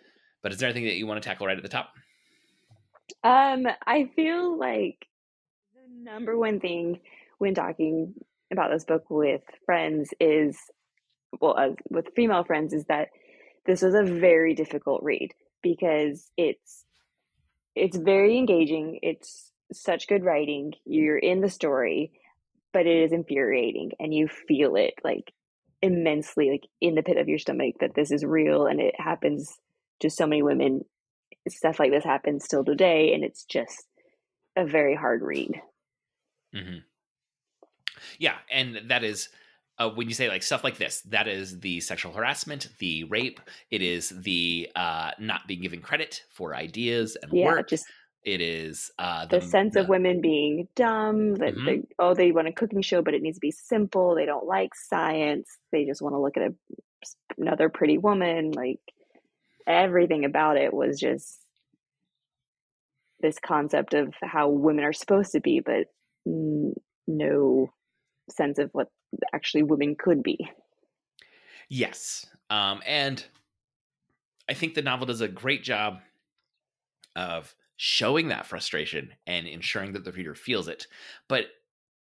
but 0.42 0.52
is 0.52 0.60
there 0.60 0.70
anything 0.70 0.86
that 0.86 0.96
you 0.96 1.08
want 1.08 1.22
to 1.22 1.28
tackle 1.28 1.48
right 1.48 1.58
at 1.58 1.64
the 1.64 1.70
top? 1.70 1.92
Um, 3.24 3.68
I 3.86 4.10
feel 4.16 4.58
like 4.58 5.08
the 5.74 6.12
number 6.12 6.38
one 6.38 6.60
thing 6.60 7.00
when 7.38 7.54
talking 7.54 8.14
about 8.52 8.72
this 8.72 8.86
book 8.86 9.10
with 9.10 9.42
friends 9.66 10.14
is, 10.20 10.58
well, 11.42 11.56
uh, 11.58 11.70
with 11.90 12.14
female 12.16 12.44
friends, 12.44 12.74
is 12.74 12.86
that 12.86 13.10
this 13.66 13.82
was 13.82 13.94
a 13.94 14.04
very 14.04 14.54
difficult 14.54 15.04
read 15.04 15.34
because 15.62 16.32
it's 16.38 16.86
it's 17.76 17.98
very 17.98 18.38
engaging. 18.38 19.00
It's 19.02 19.52
such 19.72 20.08
good 20.08 20.24
writing. 20.24 20.74
You're 20.86 21.18
in 21.18 21.42
the 21.42 21.50
story, 21.50 22.12
but 22.78 22.86
it 22.86 22.96
is 23.06 23.12
infuriating 23.12 23.90
and 24.00 24.14
you 24.14 24.28
feel 24.28 24.76
it 24.76 24.94
like 25.04 25.34
immensely 25.82 26.52
like 26.52 26.68
in 26.80 26.94
the 26.94 27.02
pit 27.02 27.18
of 27.18 27.28
your 27.28 27.40
stomach 27.40 27.74
that 27.80 27.96
this 27.96 28.12
is 28.12 28.24
real 28.24 28.68
and 28.68 28.80
it 28.80 28.94
happens 29.00 29.58
to 30.00 30.12
so 30.12 30.28
many 30.28 30.44
women. 30.44 30.82
Stuff 31.50 31.80
like 31.80 31.90
this 31.90 32.04
happens 32.04 32.46
still 32.46 32.64
today 32.64 33.16
and 33.16 33.24
it's 33.24 33.46
just 33.46 33.88
a 34.56 34.64
very 34.64 34.94
hard 34.94 35.24
read. 35.24 35.60
Mm-hmm. 36.56 36.78
Yeah, 38.20 38.36
and 38.52 38.82
that 38.90 39.04
is 39.04 39.30
uh, 39.80 39.90
when 39.90 40.08
you 40.08 40.14
say 40.14 40.30
like 40.30 40.44
stuff 40.44 40.64
like 40.64 40.78
this, 40.78 41.02
that 41.10 41.28
is 41.28 41.60
the 41.60 41.80
sexual 41.80 42.12
harassment, 42.14 42.70
the 42.78 43.06
rape. 43.06 43.40
It 43.72 43.82
is 43.82 44.10
the 44.10 44.70
uh, 44.76 45.14
not 45.18 45.48
being 45.48 45.62
given 45.62 45.82
credit 45.82 46.22
for 46.30 46.56
ideas 46.56 47.18
and 47.24 47.34
yeah, 47.34 47.46
work. 47.46 47.70
Just 47.70 47.88
it 48.28 48.42
is 48.42 48.92
uh, 49.00 49.26
the, 49.26 49.40
the 49.40 49.46
sense 49.46 49.76
the, 49.76 49.82
of 49.82 49.88
women 49.88 50.20
being 50.20 50.68
dumb. 50.76 51.36
That 51.36 51.56
mm-hmm. 51.56 51.66
they, 51.66 51.82
oh, 51.98 52.14
they 52.14 52.34
want 52.34 52.50
a 52.50 52.52
cooking 52.52 52.82
show, 52.82 53.02
but 53.02 53.14
it 53.14 53.22
needs 53.22 53.38
to 53.38 53.42
be 53.42 53.52
simple. 53.52 54.16
They 54.16 54.26
don't 54.26 54.46
like 54.46 54.76
science. 54.76 55.48
They 55.72 55.86
just 55.86 56.02
want 56.02 56.14
to 56.14 56.20
look 56.20 56.36
at 56.36 56.44
a, 56.44 56.54
another 57.38 57.70
pretty 57.70 57.98
woman. 57.98 58.52
Like 58.52 58.82
everything 59.66 60.26
about 60.26 60.58
it 60.58 60.74
was 60.74 61.00
just 61.00 61.40
this 63.22 63.40
concept 63.40 63.94
of 63.94 64.14
how 64.22 64.50
women 64.50 64.84
are 64.84 64.94
supposed 64.94 65.32
to 65.32 65.40
be, 65.40 65.62
but 65.62 65.88
n- 66.28 66.74
no 67.08 67.72
sense 68.30 68.60
of 68.60 68.70
what 68.74 68.90
actually 69.34 69.64
women 69.64 69.96
could 69.98 70.22
be. 70.22 70.52
Yes, 71.70 72.26
um, 72.50 72.82
and 72.86 73.26
I 74.50 74.54
think 74.54 74.74
the 74.74 74.82
novel 74.82 75.08
does 75.08 75.22
a 75.22 75.30
great 75.30 75.64
job 75.64 76.00
of 77.16 77.56
showing 77.78 78.28
that 78.28 78.46
frustration 78.46 79.12
and 79.26 79.48
ensuring 79.48 79.94
that 79.94 80.04
the 80.04 80.12
reader 80.12 80.36
feels 80.36 80.68
it. 80.68 80.88
But 81.30 81.46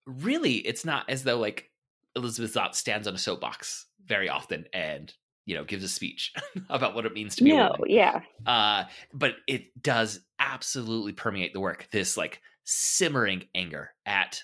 really, 0.06 0.56
it's 0.56 0.86
not 0.86 1.10
as 1.10 1.24
though 1.24 1.38
like 1.38 1.70
Elizabeth 2.16 2.54
Zott 2.54 2.74
stands 2.74 3.08
on 3.08 3.14
a 3.14 3.20
soapbox 3.20 3.86
very 4.06 4.30
often 4.30 4.66
and 4.74 5.14
you 5.46 5.56
know 5.56 5.64
gives 5.64 5.84
a 5.84 5.90
speech 5.90 6.34
about 6.70 6.96
what 6.96 7.06
it 7.06 7.14
means 7.14 7.36
to 7.36 7.44
be 7.44 7.52
no, 7.52 7.68
a 7.68 7.72
woman. 7.72 7.90
yeah. 7.90 8.22
Uh, 8.46 8.86
but 9.14 9.36
it 9.48 9.82
does 9.82 10.22
absolutely 10.40 11.14
permeate 11.14 11.54
the 11.54 11.60
work. 11.60 11.88
This 11.92 12.18
like 12.18 12.42
simmering 12.64 13.46
anger 13.54 13.92
at 14.06 14.42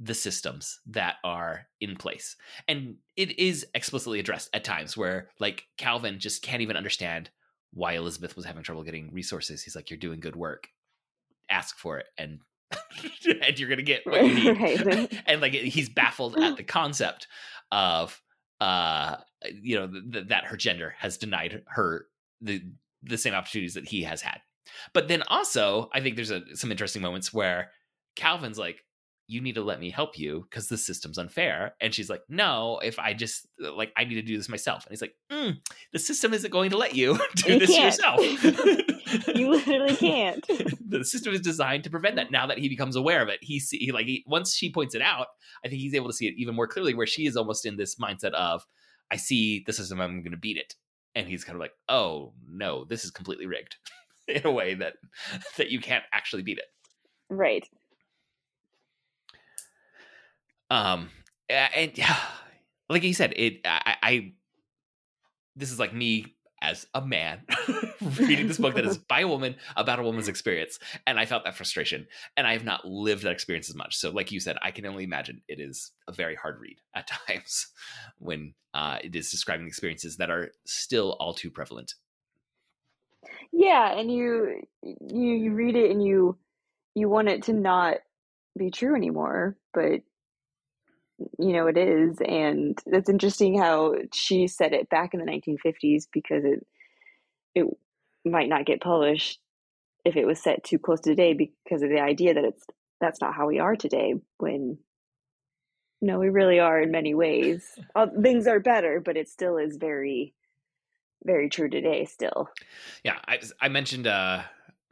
the 0.00 0.14
systems 0.14 0.80
that 0.86 1.16
are 1.22 1.68
in 1.80 1.94
place. 1.94 2.36
And 2.66 2.96
it 3.16 3.38
is 3.38 3.66
explicitly 3.72 4.18
addressed 4.18 4.50
at 4.52 4.64
times 4.64 4.96
where 4.96 5.28
like 5.38 5.64
Calvin 5.78 6.18
just 6.18 6.42
can't 6.42 6.62
even 6.62 6.76
understand 6.76 7.30
why 7.72 7.94
Elizabeth 7.94 8.36
was 8.36 8.44
having 8.44 8.62
trouble 8.62 8.82
getting 8.82 9.12
resources. 9.12 9.62
He's 9.62 9.76
like, 9.76 9.90
You're 9.90 9.98
doing 9.98 10.20
good 10.20 10.36
work. 10.36 10.68
Ask 11.50 11.78
for 11.78 11.98
it 11.98 12.06
and 12.16 12.40
and 13.42 13.58
you're 13.58 13.68
gonna 13.68 13.82
get 13.82 14.02
what 14.06 14.24
you 14.24 14.54
need. 14.54 14.86
Right. 14.86 15.22
and 15.26 15.40
like 15.40 15.52
he's 15.52 15.88
baffled 15.88 16.38
at 16.38 16.56
the 16.56 16.62
concept 16.62 17.26
of 17.70 18.20
uh 18.60 19.16
you 19.60 19.76
know 19.76 19.90
th- 20.12 20.28
that 20.28 20.44
her 20.44 20.56
gender 20.56 20.94
has 20.98 21.18
denied 21.18 21.62
her 21.66 22.06
the 22.40 22.62
the 23.02 23.18
same 23.18 23.34
opportunities 23.34 23.74
that 23.74 23.88
he 23.88 24.02
has 24.04 24.22
had. 24.22 24.40
But 24.92 25.08
then 25.08 25.22
also, 25.26 25.90
I 25.92 26.00
think 26.00 26.16
there's 26.16 26.30
a, 26.30 26.42
some 26.54 26.70
interesting 26.70 27.02
moments 27.02 27.32
where 27.32 27.70
Calvin's 28.16 28.58
like, 28.58 28.84
you 29.32 29.40
need 29.40 29.54
to 29.54 29.62
let 29.62 29.80
me 29.80 29.88
help 29.88 30.18
you 30.18 30.46
because 30.48 30.68
the 30.68 30.76
system's 30.76 31.16
unfair. 31.16 31.74
And 31.80 31.94
she's 31.94 32.10
like, 32.10 32.20
no, 32.28 32.80
if 32.84 32.98
I 32.98 33.14
just 33.14 33.48
like, 33.58 33.90
I 33.96 34.04
need 34.04 34.16
to 34.16 34.22
do 34.22 34.36
this 34.36 34.48
myself. 34.48 34.84
And 34.84 34.92
he's 34.92 35.00
like, 35.00 35.14
mm, 35.30 35.56
the 35.92 35.98
system 35.98 36.34
isn't 36.34 36.50
going 36.50 36.70
to 36.70 36.76
let 36.76 36.94
you 36.94 37.18
do 37.36 37.54
you 37.54 37.58
this 37.58 37.70
can't. 37.70 37.84
yourself. 37.84 39.26
you 39.34 39.50
literally 39.50 39.96
can't. 39.96 40.46
the 40.86 41.02
system 41.02 41.32
is 41.32 41.40
designed 41.40 41.84
to 41.84 41.90
prevent 41.90 42.16
that. 42.16 42.30
Now 42.30 42.46
that 42.46 42.58
he 42.58 42.68
becomes 42.68 42.94
aware 42.94 43.22
of 43.22 43.28
it, 43.28 43.38
he 43.40 43.58
see 43.58 43.78
he, 43.78 43.90
like 43.90 44.04
he, 44.04 44.22
once 44.26 44.54
she 44.54 44.70
points 44.70 44.94
it 44.94 45.02
out, 45.02 45.28
I 45.64 45.68
think 45.68 45.80
he's 45.80 45.94
able 45.94 46.08
to 46.08 46.14
see 46.14 46.26
it 46.26 46.34
even 46.36 46.54
more 46.54 46.68
clearly. 46.68 46.92
Where 46.92 47.06
she 47.06 47.26
is 47.26 47.36
almost 47.36 47.64
in 47.64 47.78
this 47.78 47.96
mindset 47.96 48.34
of, 48.34 48.66
I 49.10 49.16
see 49.16 49.64
the 49.66 49.72
system, 49.72 49.98
I'm 49.98 50.20
going 50.20 50.32
to 50.32 50.36
beat 50.36 50.58
it, 50.58 50.74
and 51.14 51.26
he's 51.26 51.44
kind 51.44 51.56
of 51.56 51.60
like, 51.60 51.72
oh 51.88 52.34
no, 52.46 52.84
this 52.84 53.04
is 53.04 53.10
completely 53.10 53.46
rigged 53.46 53.76
in 54.28 54.42
a 54.44 54.52
way 54.52 54.74
that 54.74 54.94
that 55.56 55.70
you 55.70 55.80
can't 55.80 56.04
actually 56.12 56.42
beat 56.42 56.58
it. 56.58 56.66
Right. 57.30 57.66
Um, 60.72 61.10
and 61.50 61.92
like 62.88 63.02
you 63.02 63.14
said, 63.14 63.34
it 63.36 63.60
I, 63.66 63.96
I 64.02 64.32
this 65.54 65.70
is 65.70 65.78
like 65.78 65.92
me 65.92 66.34
as 66.62 66.86
a 66.94 67.04
man 67.04 67.42
reading 68.18 68.46
this 68.46 68.56
book 68.56 68.76
that 68.76 68.86
is 68.86 68.96
by 69.08 69.20
a 69.20 69.28
woman 69.28 69.56
about 69.76 69.98
a 69.98 70.02
woman's 70.02 70.28
experience 70.28 70.78
and 71.08 71.18
i 71.18 71.26
felt 71.26 71.42
that 71.42 71.56
frustration 71.56 72.06
and 72.36 72.46
i 72.46 72.52
have 72.52 72.64
not 72.64 72.84
lived 72.84 73.24
that 73.24 73.32
experience 73.32 73.68
as 73.68 73.74
much. 73.74 73.96
So 73.96 74.10
like 74.10 74.30
you 74.30 74.38
said 74.38 74.56
i 74.62 74.70
can 74.70 74.86
only 74.86 75.02
imagine 75.02 75.42
it 75.48 75.58
is 75.58 75.90
a 76.06 76.12
very 76.12 76.36
hard 76.36 76.60
read 76.60 76.78
at 76.94 77.08
times 77.08 77.66
when 78.18 78.54
uh, 78.74 78.98
it 79.02 79.14
is 79.14 79.30
describing 79.30 79.66
experiences 79.66 80.16
that 80.16 80.30
are 80.30 80.52
still 80.64 81.16
all 81.20 81.34
too 81.34 81.50
prevalent. 81.50 81.94
Yeah 83.52 83.98
and 83.98 84.10
you 84.10 84.62
you 84.82 85.34
you 85.34 85.52
read 85.52 85.76
it 85.76 85.90
and 85.90 86.02
you 86.02 86.38
you 86.94 87.08
want 87.08 87.28
it 87.28 87.42
to 87.44 87.52
not 87.52 87.96
be 88.56 88.70
true 88.70 88.94
anymore 88.94 89.56
but 89.74 90.02
you 91.38 91.52
know 91.52 91.66
it 91.66 91.76
is 91.76 92.18
and 92.26 92.78
it's 92.86 93.08
interesting 93.08 93.58
how 93.58 93.94
she 94.12 94.46
said 94.46 94.72
it 94.72 94.88
back 94.88 95.14
in 95.14 95.20
the 95.20 95.26
1950s 95.26 96.06
because 96.12 96.44
it 96.44 96.66
it 97.54 97.66
might 98.24 98.48
not 98.48 98.66
get 98.66 98.80
published 98.80 99.40
if 100.04 100.16
it 100.16 100.26
was 100.26 100.42
set 100.42 100.64
too 100.64 100.78
close 100.78 101.00
to 101.00 101.10
today 101.10 101.34
because 101.34 101.82
of 101.82 101.88
the 101.88 102.00
idea 102.00 102.34
that 102.34 102.44
it's 102.44 102.64
that's 103.00 103.20
not 103.20 103.34
how 103.34 103.46
we 103.46 103.58
are 103.58 103.76
today 103.76 104.14
when 104.38 104.78
no 106.00 106.18
we 106.18 106.28
really 106.28 106.58
are 106.58 106.80
in 106.80 106.90
many 106.90 107.14
ways 107.14 107.78
things 108.22 108.46
are 108.46 108.60
better 108.60 109.00
but 109.00 109.16
it 109.16 109.28
still 109.28 109.56
is 109.56 109.76
very 109.76 110.34
very 111.24 111.48
true 111.48 111.68
today 111.68 112.04
still 112.04 112.48
yeah 113.04 113.18
i 113.26 113.38
i 113.60 113.68
mentioned 113.68 114.06
uh 114.06 114.42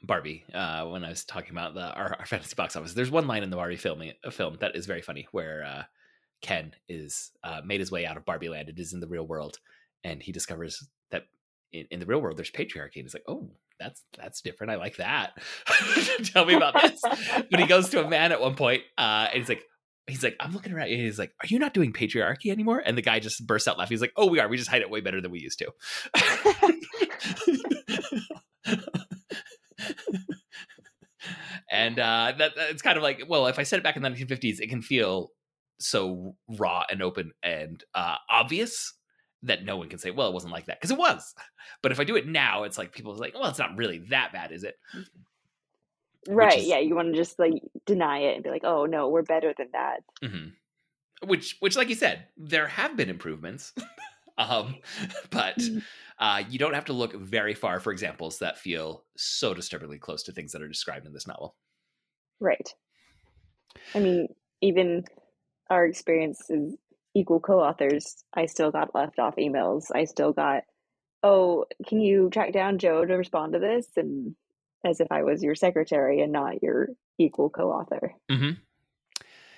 Barbie 0.02 0.44
uh, 0.54 0.86
when 0.86 1.04
I 1.04 1.10
was 1.10 1.24
talking 1.24 1.50
about 1.50 1.74
the 1.74 1.92
our, 1.94 2.16
our, 2.18 2.26
fantasy 2.26 2.54
box 2.54 2.76
office. 2.76 2.94
There's 2.94 3.10
one 3.10 3.26
line 3.26 3.42
in 3.42 3.50
the 3.50 3.56
Barbie 3.56 3.76
film 3.76 4.02
film 4.30 4.56
that 4.60 4.74
is 4.74 4.86
very 4.86 5.02
funny 5.02 5.28
where 5.32 5.64
uh, 5.64 5.82
Ken 6.40 6.72
is 6.88 7.32
uh, 7.44 7.60
made 7.64 7.80
his 7.80 7.90
way 7.90 8.06
out 8.06 8.16
of 8.16 8.24
Barbie 8.24 8.48
Land. 8.48 8.68
It 8.68 8.78
is 8.78 8.92
in 8.92 9.00
the 9.00 9.06
real 9.06 9.26
world, 9.26 9.58
and 10.04 10.22
he 10.22 10.32
discovers 10.32 10.86
that 11.10 11.24
in, 11.72 11.86
in 11.90 12.00
the 12.00 12.06
real 12.06 12.20
world 12.20 12.36
there's 12.36 12.50
patriarchy. 12.50 12.96
And 12.96 13.04
he's 13.04 13.14
like, 13.14 13.24
"Oh, 13.28 13.50
that's 13.78 14.02
that's 14.16 14.40
different. 14.40 14.72
I 14.72 14.76
like 14.76 14.96
that. 14.96 15.32
Tell 16.24 16.44
me 16.44 16.54
about 16.54 16.74
this." 16.80 17.00
but 17.50 17.60
he 17.60 17.66
goes 17.66 17.90
to 17.90 18.04
a 18.04 18.08
man 18.08 18.32
at 18.32 18.40
one 18.40 18.54
point, 18.54 18.82
uh, 18.96 19.28
and 19.30 19.38
he's 19.38 19.48
like, 19.48 19.64
"He's 20.06 20.24
like, 20.24 20.36
I'm 20.40 20.52
looking 20.52 20.72
around." 20.72 20.88
And 20.88 21.00
he's 21.00 21.18
like, 21.18 21.32
"Are 21.42 21.46
you 21.46 21.58
not 21.58 21.74
doing 21.74 21.92
patriarchy 21.92 22.50
anymore?" 22.50 22.82
And 22.84 22.96
the 22.96 23.02
guy 23.02 23.20
just 23.20 23.46
bursts 23.46 23.68
out 23.68 23.78
laughing. 23.78 23.94
He's 23.94 24.02
like, 24.02 24.14
"Oh, 24.16 24.26
we 24.26 24.40
are. 24.40 24.48
We 24.48 24.56
just 24.56 24.70
hide 24.70 24.82
it 24.82 24.90
way 24.90 25.00
better 25.00 25.20
than 25.20 25.30
we 25.30 25.40
used 25.40 25.58
to." 25.58 25.72
and 31.70 31.98
uh, 31.98 32.32
that 32.38 32.52
it's 32.56 32.82
kind 32.82 32.96
of 32.96 33.02
like, 33.02 33.24
well, 33.28 33.46
if 33.46 33.58
I 33.58 33.62
said 33.62 33.78
it 33.78 33.82
back 33.82 33.96
in 33.96 34.02
the 34.02 34.08
1950s, 34.08 34.60
it 34.60 34.68
can 34.68 34.82
feel 34.82 35.30
so 35.80 36.36
raw 36.58 36.84
and 36.90 37.02
open 37.02 37.32
and 37.42 37.82
uh, 37.94 38.16
obvious 38.28 38.94
that 39.42 39.64
no 39.64 39.76
one 39.76 39.88
can 39.88 39.98
say, 39.98 40.10
well, 40.10 40.28
it 40.28 40.34
wasn't 40.34 40.52
like 40.52 40.66
that 40.66 40.78
because 40.78 40.90
it 40.90 40.98
was. 40.98 41.34
But 41.82 41.92
if 41.92 42.00
I 42.00 42.04
do 42.04 42.16
it 42.16 42.26
now, 42.26 42.64
it's 42.64 42.78
like 42.78 42.92
people 42.92 43.12
are 43.12 43.16
like, 43.16 43.34
well, 43.34 43.46
it's 43.46 43.58
not 43.58 43.76
really 43.76 43.98
that 44.10 44.32
bad, 44.32 44.52
is 44.52 44.64
it? 44.64 44.76
Right. 46.28 46.58
Is, 46.58 46.66
yeah. 46.66 46.78
You 46.78 46.94
want 46.94 47.08
to 47.08 47.18
just 47.18 47.38
like 47.38 47.54
deny 47.86 48.18
it 48.18 48.34
and 48.34 48.44
be 48.44 48.50
like, 48.50 48.64
oh 48.64 48.84
no, 48.84 49.08
we're 49.08 49.22
better 49.22 49.54
than 49.56 49.68
that. 49.72 50.00
Mm-hmm. 50.22 51.28
Which, 51.28 51.56
which, 51.60 51.76
like 51.76 51.88
you 51.88 51.94
said, 51.94 52.26
there 52.36 52.66
have 52.66 52.96
been 52.96 53.10
improvements. 53.10 53.72
um, 54.38 54.76
but 55.30 55.56
mm-hmm. 55.56 55.78
uh, 56.18 56.42
you 56.48 56.58
don't 56.58 56.74
have 56.74 56.86
to 56.86 56.92
look 56.92 57.14
very 57.14 57.54
far 57.54 57.80
for 57.80 57.92
examples 57.92 58.38
that 58.38 58.58
feel 58.58 59.04
so 59.16 59.54
disturbingly 59.54 59.98
close 59.98 60.22
to 60.24 60.32
things 60.32 60.52
that 60.52 60.62
are 60.62 60.68
described 60.68 61.06
in 61.06 61.12
this 61.12 61.26
novel. 61.26 61.56
Right. 62.40 62.74
I 63.94 64.00
mean, 64.00 64.28
even 64.60 65.04
our 65.70 65.86
experience 65.86 66.50
as 66.50 66.74
equal 67.14 67.40
co-authors, 67.40 68.22
I 68.34 68.46
still 68.46 68.70
got 68.70 68.94
left 68.94 69.18
off 69.18 69.36
emails. 69.36 69.86
I 69.94 70.04
still 70.04 70.32
got, 70.32 70.64
oh, 71.22 71.66
can 71.86 72.00
you 72.00 72.28
track 72.30 72.52
down 72.52 72.78
Joe 72.78 73.04
to 73.04 73.14
respond 73.14 73.54
to 73.54 73.58
this? 73.58 73.86
And 73.96 74.34
as 74.84 75.00
if 75.00 75.08
I 75.10 75.22
was 75.22 75.42
your 75.42 75.54
secretary 75.54 76.20
and 76.20 76.32
not 76.32 76.62
your 76.62 76.88
equal 77.18 77.50
co-author. 77.50 78.14
Mm-hmm. 78.30 78.50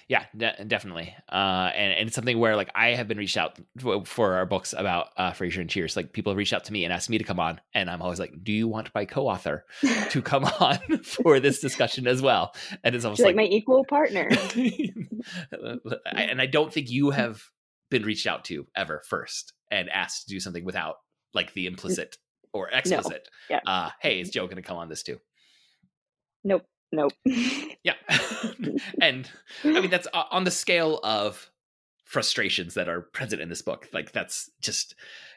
Yeah, 0.09 0.25
de- 0.37 0.65
definitely. 0.67 1.15
Uh, 1.31 1.71
and, 1.75 1.93
and 1.93 2.07
it's 2.07 2.15
something 2.15 2.39
where 2.39 2.57
like 2.57 2.71
I 2.75 2.91
have 2.91 3.09
been 3.09 3.19
reached 3.19 3.37
out 3.37 3.59
for 4.05 4.35
our 4.35 4.47
books 4.47 4.75
about 4.77 5.09
uh, 5.17 5.33
Frasier 5.33 5.61
and 5.61 5.71
Cheers. 5.71 5.97
Like 5.97 6.13
people 6.13 6.33
have 6.33 6.37
reached 6.37 6.53
out 6.53 6.65
to 6.65 6.73
me 6.73 6.85
and 6.85 6.93
asked 6.93 7.11
me 7.11 7.19
to 7.19 7.25
come 7.25 7.41
on, 7.41 7.61
and 7.75 7.89
I'm 7.91 8.03
always 8.03 8.19
like, 8.19 8.33
"Do 8.43 8.53
you 8.53 8.69
want 8.69 8.91
my 8.95 9.05
co-author 9.05 9.65
to 10.11 10.23
come 10.23 10.45
on 10.45 10.79
for 11.05 11.41
this 11.41 11.61
discussion 11.61 12.07
as 12.07 12.21
well?" 12.21 12.55
And 12.85 12.95
it's 12.95 13.05
almost 13.05 13.21
like, 13.21 13.29
like, 13.29 13.37
my 13.37 13.45
equal 13.45 13.85
partner. 13.85 14.29
And 16.05 16.41
I 16.41 16.47
don't 16.47 16.73
think 16.73 16.91
you 16.91 17.11
have 17.11 17.43
been 17.91 18.03
reached 18.03 18.27
out 18.27 18.45
to 18.47 18.67
ever 18.75 19.03
first 19.09 19.53
and 19.71 19.89
asked 19.91 20.27
to 20.27 20.35
do 20.35 20.41
something 20.41 20.65
without 20.65 20.97
like 21.35 21.53
the 21.55 21.67
implicit 21.67 22.17
or 22.53 22.69
explicit. 22.71 23.29
No. 23.49 23.57
Yeah. 23.57 23.61
Uh, 23.67 23.91
hey, 24.01 24.21
is 24.21 24.31
Joe 24.31 24.47
going 24.47 24.57
to 24.57 24.63
come 24.63 24.77
on 24.77 24.89
this 24.89 25.03
too? 25.03 25.19
Nope. 26.43 26.65
Nope. 26.93 27.13
yeah. 27.83 27.95
and 29.01 29.29
I 29.65 29.81
mean, 29.81 29.91
that's 29.91 30.09
uh, 30.13 30.25
on 30.31 30.45
the 30.45 30.51
scale 30.51 31.01
of 31.03 31.51
frustrations 32.05 32.75
that 32.75 32.89
are 32.89 33.01
present 33.01 33.41
in 33.41 33.49
this 33.49 33.63
book. 33.63 33.89
Like, 33.93 34.13
that's 34.13 34.51
just, 34.61 34.95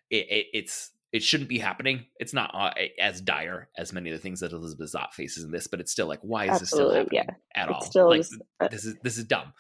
it, 0.10 0.28
it, 0.30 0.46
it's, 0.54 0.92
it 1.16 1.24
shouldn't 1.24 1.48
be 1.48 1.60
happening. 1.60 2.08
It's 2.20 2.34
not 2.34 2.52
uh, 2.54 2.74
as 3.00 3.22
dire 3.22 3.70
as 3.78 3.94
many 3.94 4.10
of 4.10 4.18
the 4.18 4.22
things 4.22 4.42
that 4.42 4.52
Elizabeth 4.52 4.92
Zott 4.92 5.14
faces 5.14 5.46
in 5.46 5.52
this, 5.52 5.66
but 5.66 5.80
it's 5.80 5.94
still 5.94 6.08
like, 6.08 6.20
why 6.22 6.44
is 6.44 6.62
Absolutely, 6.62 6.64
this 6.64 6.70
still 6.70 6.94
happening 6.94 7.36
yeah. 7.56 7.64
at 7.64 7.70
it's 7.70 7.76
all? 7.76 7.82
Still 7.84 8.10
like, 8.10 8.20
just, 8.20 8.36
uh, 8.60 8.68
this 8.68 8.84
is 8.84 8.96
this 9.02 9.18
is 9.18 9.24
dumb. 9.24 9.54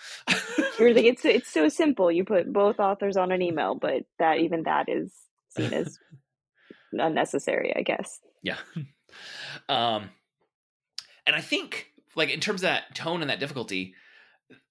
you're 0.77 0.93
like, 0.93 1.05
it's 1.05 1.23
it's 1.23 1.49
so 1.49 1.69
simple. 1.69 2.11
You 2.11 2.25
put 2.25 2.51
both 2.51 2.81
authors 2.81 3.15
on 3.15 3.31
an 3.31 3.41
email, 3.41 3.73
but 3.73 4.03
that 4.19 4.39
even 4.39 4.63
that 4.63 4.89
is 4.89 5.13
seen 5.55 5.73
as 5.73 5.97
unnecessary, 6.91 7.73
I 7.73 7.83
guess. 7.83 8.19
Yeah. 8.43 8.57
Um, 9.69 10.09
and 11.25 11.35
I 11.35 11.41
think 11.41 11.91
like 12.15 12.29
in 12.29 12.39
terms 12.39 12.61
of 12.61 12.69
that 12.69 12.95
tone 12.95 13.21
and 13.21 13.29
that 13.29 13.39
difficulty, 13.39 13.95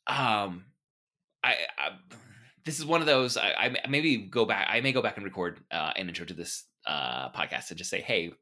um, 0.07 0.65
I, 1.43 1.57
I 1.79 1.91
this 2.65 2.79
is 2.79 2.87
one 2.87 3.01
of 3.01 3.07
those 3.07 3.37
I, 3.37 3.77
I, 3.85 3.89
maybe 3.89 4.17
go 4.17 4.45
back. 4.45 4.69
I 4.71 4.81
may 4.81 4.93
go 4.93 5.03
back 5.03 5.17
and 5.17 5.25
record 5.25 5.61
uh, 5.71 5.93
an 5.97 6.09
intro 6.09 6.25
to 6.27 6.35
this 6.35 6.65
uh, 6.87 7.31
podcast 7.31 7.71
and 7.71 7.79
just 7.79 7.91
say, 7.91 8.01
hey, 8.01 8.33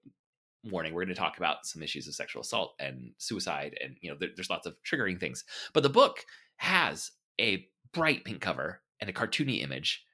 warning, 0.64 0.94
we're 0.94 1.04
going 1.04 1.14
to 1.14 1.20
talk 1.20 1.38
about 1.38 1.66
some 1.66 1.82
issues 1.82 2.06
of 2.06 2.14
sexual 2.14 2.42
assault 2.42 2.74
and 2.78 3.12
suicide, 3.18 3.76
and 3.82 3.96
you 4.00 4.10
know, 4.10 4.16
there, 4.18 4.30
there's 4.34 4.50
lots 4.50 4.66
of 4.66 4.76
triggering 4.88 5.18
things. 5.18 5.44
But 5.72 5.82
the 5.82 5.88
book 5.88 6.24
has 6.56 7.10
a 7.40 7.66
bright 7.92 8.24
pink 8.24 8.40
cover 8.40 8.80
and 9.00 9.10
a 9.10 9.12
cartoony 9.12 9.62
image 9.62 10.04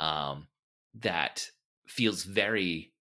um, 0.00 0.48
that 1.00 1.48
feels 1.86 2.24
very 2.24 2.92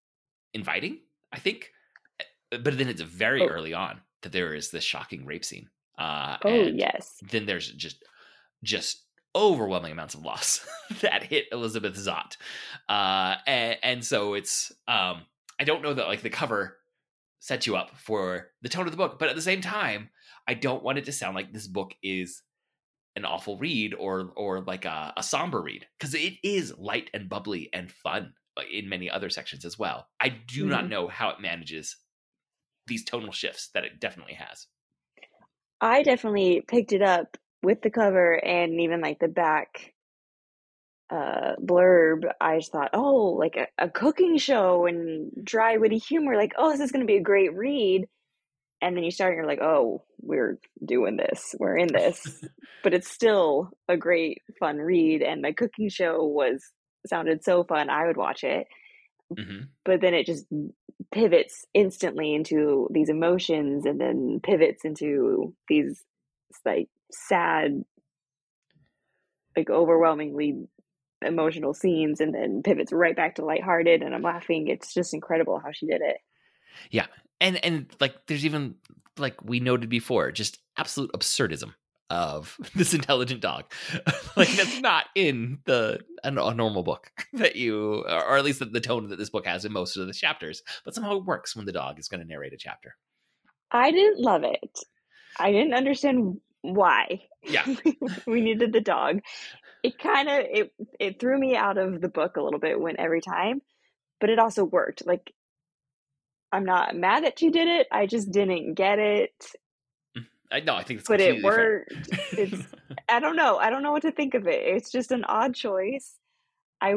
inviting. 0.53 0.99
I 1.33 1.39
think, 1.39 1.71
eh, 2.19 2.57
but 2.57 2.77
then 2.77 2.87
it's 2.87 3.01
very 3.01 3.41
oh. 3.41 3.47
early 3.47 3.73
on 3.73 3.99
that 4.23 4.31
there 4.31 4.53
is 4.53 4.71
this 4.71 4.83
shocking 4.83 5.25
rape 5.25 5.45
scene. 5.45 5.69
Uh, 5.97 6.37
oh 6.43 6.63
yes. 6.63 7.17
Then 7.29 7.45
there's 7.45 7.71
just 7.71 8.03
just 8.63 9.03
overwhelming 9.35 9.91
amounts 9.91 10.13
of 10.13 10.23
loss 10.23 10.65
that 11.01 11.23
hit 11.23 11.45
Elizabeth 11.51 11.95
Zott, 11.95 12.37
uh, 12.89 13.35
and, 13.47 13.77
and 13.83 14.05
so 14.05 14.33
it's 14.33 14.71
um, 14.87 15.23
I 15.59 15.63
don't 15.65 15.83
know 15.83 15.93
that 15.93 16.07
like 16.07 16.21
the 16.21 16.29
cover 16.29 16.77
sets 17.39 17.67
you 17.67 17.75
up 17.75 17.91
for 17.97 18.49
the 18.61 18.69
tone 18.69 18.85
of 18.85 18.91
the 18.91 18.97
book, 18.97 19.19
but 19.19 19.29
at 19.29 19.35
the 19.35 19.41
same 19.41 19.61
time, 19.61 20.09
I 20.47 20.53
don't 20.53 20.83
want 20.83 20.97
it 20.97 21.05
to 21.05 21.11
sound 21.11 21.35
like 21.35 21.51
this 21.51 21.67
book 21.67 21.93
is 22.01 22.41
an 23.15 23.25
awful 23.25 23.57
read 23.57 23.93
or 23.93 24.31
or 24.35 24.61
like 24.61 24.85
a, 24.85 25.13
a 25.17 25.23
somber 25.23 25.61
read 25.61 25.85
because 25.99 26.15
it 26.15 26.33
is 26.43 26.77
light 26.77 27.09
and 27.13 27.29
bubbly 27.29 27.69
and 27.73 27.91
fun 27.91 28.33
uh, 28.57 28.63
in 28.71 28.89
many 28.89 29.09
other 29.09 29.29
sections 29.29 29.65
as 29.65 29.77
well. 29.77 30.07
I 30.19 30.29
do 30.29 30.61
mm-hmm. 30.61 30.69
not 30.69 30.89
know 30.89 31.07
how 31.07 31.29
it 31.29 31.39
manages 31.39 31.95
these 32.87 33.03
tonal 33.03 33.31
shifts 33.31 33.69
that 33.73 33.83
it 33.83 33.99
definitely 33.99 34.35
has. 34.35 34.67
I 35.81 36.03
definitely 36.03 36.63
picked 36.67 36.93
it 36.93 37.01
up 37.01 37.37
with 37.61 37.81
the 37.81 37.89
cover 37.89 38.33
and 38.33 38.79
even 38.79 39.01
like 39.01 39.19
the 39.19 39.27
back 39.27 39.93
uh 41.09 41.55
blurb. 41.61 42.23
I 42.39 42.59
just 42.59 42.71
thought 42.71 42.91
oh 42.93 43.35
like 43.37 43.57
a, 43.57 43.67
a 43.77 43.89
cooking 43.89 44.37
show 44.37 44.85
and 44.85 45.31
dry 45.43 45.77
witty 45.77 45.97
humor 45.97 46.35
like 46.35 46.53
oh 46.57 46.71
this 46.71 46.79
is 46.79 46.91
going 46.91 47.01
to 47.05 47.11
be 47.11 47.17
a 47.17 47.21
great 47.21 47.53
read. 47.53 48.05
And 48.81 48.97
then 48.97 49.03
you 49.03 49.11
start 49.11 49.31
and 49.31 49.37
you're 49.37 49.47
like 49.47 49.61
oh 49.61 50.03
we're 50.21 50.57
doing 50.83 51.17
this. 51.17 51.55
We're 51.59 51.77
in 51.77 51.91
this. 51.91 52.43
But 52.83 52.93
it's 52.93 53.09
still 53.09 53.69
a 53.87 53.95
great 53.95 54.41
fun 54.59 54.77
read 54.77 55.21
and 55.21 55.41
the 55.41 55.53
cooking 55.53 55.87
show 55.87 56.25
was 56.25 56.61
sounded 57.07 57.41
so 57.41 57.63
fun. 57.63 57.89
I 57.89 58.07
would 58.07 58.17
watch 58.17 58.43
it 58.43 58.67
mm-hmm. 59.31 59.63
but 59.85 60.01
then 60.01 60.13
it 60.13 60.25
just 60.25 60.45
pivots 61.11 61.65
instantly 61.73 62.33
into 62.33 62.87
these 62.91 63.09
emotions 63.09 63.85
and 63.85 63.99
then 63.99 64.39
pivots 64.41 64.85
into 64.85 65.53
these 65.67 66.03
like 66.65 66.89
sad 67.11 67.83
like 69.55 69.69
overwhelmingly 69.69 70.67
emotional 71.25 71.73
scenes 71.73 72.19
and 72.19 72.33
then 72.33 72.61
pivots 72.63 72.91
right 72.91 73.15
back 73.15 73.35
to 73.35 73.45
lighthearted 73.45 74.01
and 74.01 74.13
I'm 74.13 74.21
laughing. 74.21 74.67
It's 74.67 74.93
just 74.93 75.13
incredible 75.13 75.59
how 75.63 75.71
she 75.71 75.85
did 75.85 76.01
it. 76.01 76.17
Yeah. 76.91 77.07
And 77.39 77.63
and 77.63 77.87
like 77.99 78.15
there's 78.27 78.45
even 78.45 78.75
like 79.17 79.43
we 79.43 79.59
noted 79.59 79.89
before, 79.89 80.31
just 80.31 80.59
absolute 80.77 81.11
absurdism 81.13 81.73
of 82.13 82.57
this 82.75 82.93
intelligent 82.93 83.41
dog. 83.41 83.65
like 84.37 84.49
that's 84.55 84.79
not 84.79 85.05
in 85.15 85.59
the 85.65 85.99
a, 86.23 86.29
a, 86.29 86.53
normal 86.53 86.83
book 86.83 87.11
that 87.33 87.55
you 87.55 88.03
or 88.07 88.37
at 88.37 88.45
least 88.45 88.59
the, 88.59 88.65
the 88.65 88.79
tone 88.79 89.09
that 89.09 89.17
this 89.17 89.29
book 89.29 89.45
has 89.45 89.65
in 89.65 89.73
most 89.73 89.97
of 89.97 90.07
the 90.07 90.13
chapters, 90.13 90.63
but 90.85 90.95
somehow 90.95 91.17
it 91.17 91.25
works 91.25 91.55
when 91.55 91.65
the 91.65 91.71
dog 91.71 91.99
is 91.99 92.07
going 92.07 92.21
to 92.21 92.27
narrate 92.27 92.53
a 92.53 92.57
chapter. 92.57 92.95
I 93.71 93.91
didn't 93.91 94.19
love 94.19 94.43
it. 94.43 94.79
I 95.39 95.51
didn't 95.51 95.73
understand 95.73 96.39
why. 96.61 97.23
Yeah. 97.43 97.65
we 98.25 98.39
needed 98.39 98.71
the 98.71 98.79
dog 98.79 99.19
it 99.83 99.99
kind 99.99 100.29
of 100.29 100.45
it 100.49 100.73
it 100.99 101.19
threw 101.19 101.37
me 101.37 101.55
out 101.55 101.77
of 101.77 101.99
the 101.99 102.07
book 102.07 102.37
a 102.37 102.41
little 102.41 102.59
bit 102.59 102.79
when 102.79 102.99
every 102.99 103.21
time, 103.21 103.61
but 104.19 104.29
it 104.29 104.39
also 104.39 104.63
worked. 104.63 105.05
Like 105.05 105.33
I'm 106.51 106.65
not 106.65 106.95
mad 106.95 107.25
that 107.25 107.41
you 107.41 107.51
did 107.51 107.67
it. 107.67 107.87
I 107.91 108.07
just 108.07 108.31
didn't 108.31 108.75
get 108.75 108.97
it. 108.97 109.45
I 110.53 110.59
know. 110.59 110.75
I 110.75 110.83
think 110.83 110.99
it's 110.99 111.09
but 111.09 111.19
it 111.19 111.43
worked. 111.43 111.91
it's 112.31 112.63
I 113.09 113.19
don't 113.19 113.35
know. 113.35 113.57
I 113.57 113.69
don't 113.69 113.83
know 113.83 113.91
what 113.91 114.03
to 114.03 114.11
think 114.11 114.33
of 114.35 114.47
it. 114.47 114.61
It's 114.63 114.91
just 114.91 115.11
an 115.11 115.25
odd 115.25 115.55
choice. 115.55 116.15
I 116.79 116.95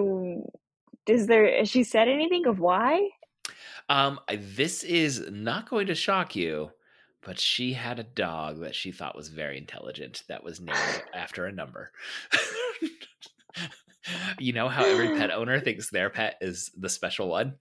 is 1.06 1.26
there? 1.26 1.58
Has 1.58 1.68
she 1.68 1.82
said 1.82 2.08
anything 2.08 2.46
of 2.46 2.60
why? 2.60 3.08
Um, 3.88 4.20
this 4.32 4.82
is 4.84 5.24
not 5.30 5.70
going 5.70 5.86
to 5.86 5.94
shock 5.94 6.36
you 6.36 6.70
but 7.26 7.40
she 7.40 7.72
had 7.72 7.98
a 7.98 8.04
dog 8.04 8.60
that 8.60 8.74
she 8.74 8.92
thought 8.92 9.16
was 9.16 9.28
very 9.28 9.58
intelligent 9.58 10.22
that 10.28 10.44
was 10.44 10.60
named 10.60 11.02
after 11.12 11.44
a 11.44 11.52
number. 11.52 11.90
you 14.38 14.52
know 14.52 14.68
how 14.68 14.84
every 14.84 15.08
pet 15.18 15.30
owner 15.34 15.58
thinks 15.58 15.90
their 15.90 16.08
pet 16.08 16.36
is 16.40 16.70
the 16.78 16.88
special 16.88 17.28
one? 17.28 17.54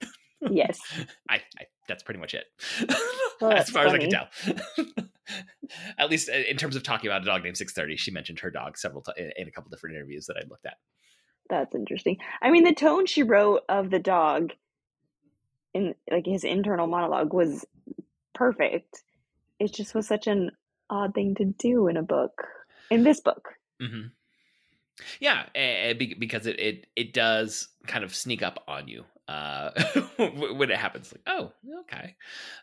Yes. 0.52 0.80
I, 1.30 1.42
I 1.60 1.66
that's 1.88 2.04
pretty 2.04 2.20
much 2.20 2.36
it. 2.36 2.46
Well, 3.42 3.52
as 3.52 3.70
far 3.72 3.86
funny. 3.86 4.06
as 4.06 4.14
I 4.14 4.86
can 4.86 4.94
tell. 4.96 5.06
at 5.98 6.10
least 6.10 6.30
uh, 6.30 6.34
in 6.34 6.58
terms 6.58 6.76
of 6.76 6.84
talking 6.84 7.10
about 7.10 7.22
a 7.22 7.26
dog 7.26 7.44
named 7.44 7.58
630, 7.58 7.98
she 7.98 8.12
mentioned 8.12 8.40
her 8.40 8.52
dog 8.52 8.78
several 8.78 9.02
times 9.02 9.18
in, 9.18 9.32
in 9.38 9.48
a 9.48 9.52
couple 9.52 9.70
different 9.70 9.96
interviews 9.96 10.26
that 10.28 10.38
I 10.38 10.48
looked 10.48 10.66
at. 10.66 10.78
That's 11.50 11.76
interesting. 11.76 12.18
I 12.42 12.50
mean, 12.50 12.64
the 12.64 12.74
tone 12.74 13.06
she 13.06 13.24
wrote 13.24 13.62
of 13.70 13.92
the 13.92 14.00
dog 14.00 14.52
in 15.76 15.94
like 16.10 16.26
his 16.26 16.44
internal 16.44 16.88
monologue 16.88 17.34
was 17.34 17.66
perfect 18.34 19.04
it 19.60 19.74
just 19.74 19.94
was 19.94 20.08
such 20.08 20.26
an 20.26 20.52
odd 20.90 21.14
thing 21.14 21.36
to 21.36 21.46
do 21.46 21.88
in 21.88 21.98
a 21.98 22.04
book 22.04 22.48
in 22.90 23.04
this 23.04 23.20
book 23.20 23.50
mm-hmm. 23.82 24.08
yeah 25.20 25.46
because 25.94 26.48
it, 26.48 26.60
it 26.60 26.88
it 26.96 27.14
does 27.14 27.68
kind 27.88 28.04
of 28.04 28.16
sneak 28.16 28.42
up 28.42 28.64
on 28.68 28.88
you 28.88 29.04
uh, 29.28 29.72
when 30.18 30.70
it 30.70 30.78
happens 30.78 31.12
like 31.12 31.22
oh 31.28 31.52
okay. 31.82 32.16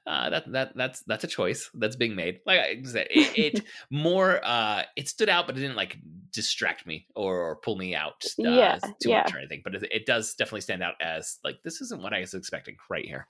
Uh, 0.06 0.30
that 0.30 0.52
that 0.52 0.76
that's 0.76 1.02
that's 1.04 1.24
a 1.24 1.28
choice 1.28 1.70
that's 1.74 1.96
being 1.96 2.14
made. 2.14 2.40
Like 2.46 2.60
i 2.60 2.82
said 2.84 3.08
it, 3.10 3.38
it 3.56 3.64
more 3.90 4.40
uh 4.44 4.82
it 4.96 5.08
stood 5.08 5.28
out 5.28 5.46
but 5.46 5.56
it 5.56 5.60
didn't 5.60 5.76
like 5.76 5.98
distract 6.30 6.86
me 6.86 7.06
or, 7.16 7.36
or 7.36 7.56
pull 7.56 7.76
me 7.76 7.94
out 7.94 8.24
uh, 8.38 8.48
yeah, 8.48 8.78
too 9.00 9.10
yeah. 9.10 9.22
much 9.22 9.34
or 9.34 9.38
anything 9.38 9.60
but 9.64 9.74
it, 9.74 9.88
it 9.90 10.06
does 10.06 10.34
definitely 10.34 10.60
stand 10.60 10.82
out 10.82 10.94
as 11.00 11.38
like 11.44 11.62
this 11.62 11.80
isn't 11.80 12.02
what 12.02 12.14
i 12.14 12.20
was 12.20 12.34
expecting 12.34 12.76
right 12.88 13.04
here. 13.04 13.26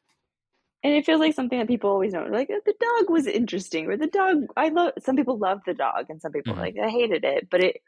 And 0.85 0.95
it 0.95 1.07
feels 1.07 1.21
like 1.21 1.35
something 1.35 1.61
that 1.61 1.68
people 1.68 1.90
always 1.90 2.12
know 2.12 2.27
like 2.29 2.49
the 2.49 2.75
dog 2.81 3.11
was 3.11 3.27
interesting 3.27 3.87
or 3.87 3.97
the 3.97 4.09
dog 4.09 4.47
i 4.57 4.68
love 4.68 4.92
some 4.99 5.16
people 5.16 5.38
love 5.38 5.61
the 5.64 5.75
dog 5.75 6.07
and 6.09 6.21
some 6.21 6.33
people 6.33 6.53
mm-hmm. 6.53 6.62
like 6.62 6.77
i 6.83 6.88
hated 6.88 7.25
it 7.25 7.49
but 7.51 7.62
it 7.62 7.83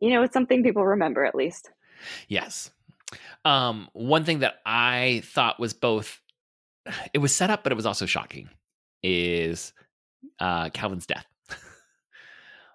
you 0.00 0.10
know 0.10 0.22
it's 0.22 0.32
something 0.32 0.62
people 0.62 0.84
remember 0.84 1.24
at 1.24 1.34
least. 1.34 1.70
Yes 2.28 2.70
um 3.44 3.88
one 3.92 4.24
thing 4.24 4.40
that 4.40 4.56
i 4.66 5.22
thought 5.24 5.58
was 5.58 5.72
both 5.72 6.20
it 7.12 7.18
was 7.18 7.34
set 7.34 7.50
up 7.50 7.62
but 7.62 7.72
it 7.72 7.76
was 7.76 7.86
also 7.86 8.06
shocking 8.06 8.48
is 9.02 9.72
uh 10.38 10.68
calvin's 10.70 11.06
death. 11.06 11.26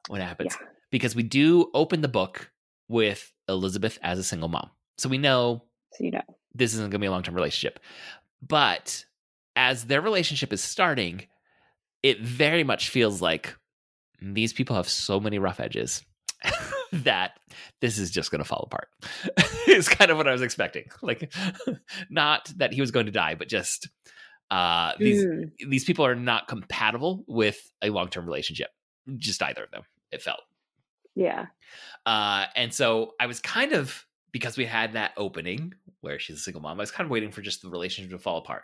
What 0.08 0.21
happens? 0.21 0.56
Yeah. 0.60 0.67
because 0.91 1.15
we 1.15 1.24
do 1.24 1.69
open 1.74 2.02
the 2.02 2.08
book 2.08 2.52
with 2.88 3.32
elizabeth 3.50 3.98
as 4.04 4.19
a 4.19 4.24
single 4.24 4.50
mom. 4.50 4.69
So 4.98 5.10
we 5.10 5.17
know 5.17 5.63
so 5.93 6.04
you 6.04 6.12
know. 6.12 6.21
this 6.54 6.74
isn't 6.74 6.86
going 6.86 6.91
to 6.91 7.00
be 7.00 7.08
a 7.08 7.12
long-term 7.12 7.34
relationship. 7.36 7.80
But 8.48 9.04
as 9.56 9.86
their 9.86 10.02
relationship 10.02 10.54
is 10.54 10.62
starting, 10.63 11.26
it 12.04 12.21
very 12.21 12.63
much 12.63 12.89
feels 12.89 13.21
like 13.21 13.56
these 14.21 14.54
people 14.54 14.76
have 14.76 14.88
so 14.88 15.19
many 15.19 15.39
rough 15.39 15.60
edges 15.60 16.04
that 17.03 17.39
this 17.81 17.97
is 17.97 18.12
just 18.12 18.31
going 18.31 18.39
to 18.39 18.47
fall 18.47 18.67
apart. 18.71 18.89
is 19.67 19.89
kind 19.89 20.12
of 20.12 20.17
what 20.17 20.27
I 20.27 20.31
was 20.31 20.41
expecting. 20.41 20.86
Like, 21.01 21.34
not 22.10 22.51
that 22.58 22.73
he 22.73 22.81
was 22.81 22.91
going 22.91 23.05
to 23.05 23.12
die, 23.12 23.36
but 23.36 23.47
just 23.47 23.89
uh, 24.51 24.93
these 24.99 25.25
mm. 25.25 25.51
these 25.67 25.84
people 25.84 26.05
are 26.05 26.15
not 26.15 26.47
compatible 26.47 27.23
with 27.27 27.71
a 27.81 27.89
long 27.89 28.10
term 28.10 28.25
relationship. 28.25 28.69
Just 29.17 29.41
either 29.43 29.63
of 29.63 29.71
them. 29.71 29.84
It 30.12 30.21
felt. 30.21 30.41
Yeah. 31.15 31.47
Uh, 32.05 32.45
and 32.55 32.73
so 32.73 33.13
I 33.19 33.25
was 33.25 33.39
kind 33.39 33.73
of 33.73 34.05
because 34.31 34.58
we 34.58 34.65
had 34.65 34.93
that 34.93 35.12
opening 35.17 35.73
where 36.01 36.19
she's 36.19 36.38
a 36.38 36.39
single 36.39 36.62
mom. 36.62 36.79
I 36.79 36.84
was 36.84 36.91
kind 36.91 37.05
of 37.05 37.12
waiting 37.12 37.31
for 37.31 37.41
just 37.41 37.62
the 37.62 37.69
relationship 37.69 38.12
to 38.12 38.19
fall 38.19 38.38
apart 38.38 38.63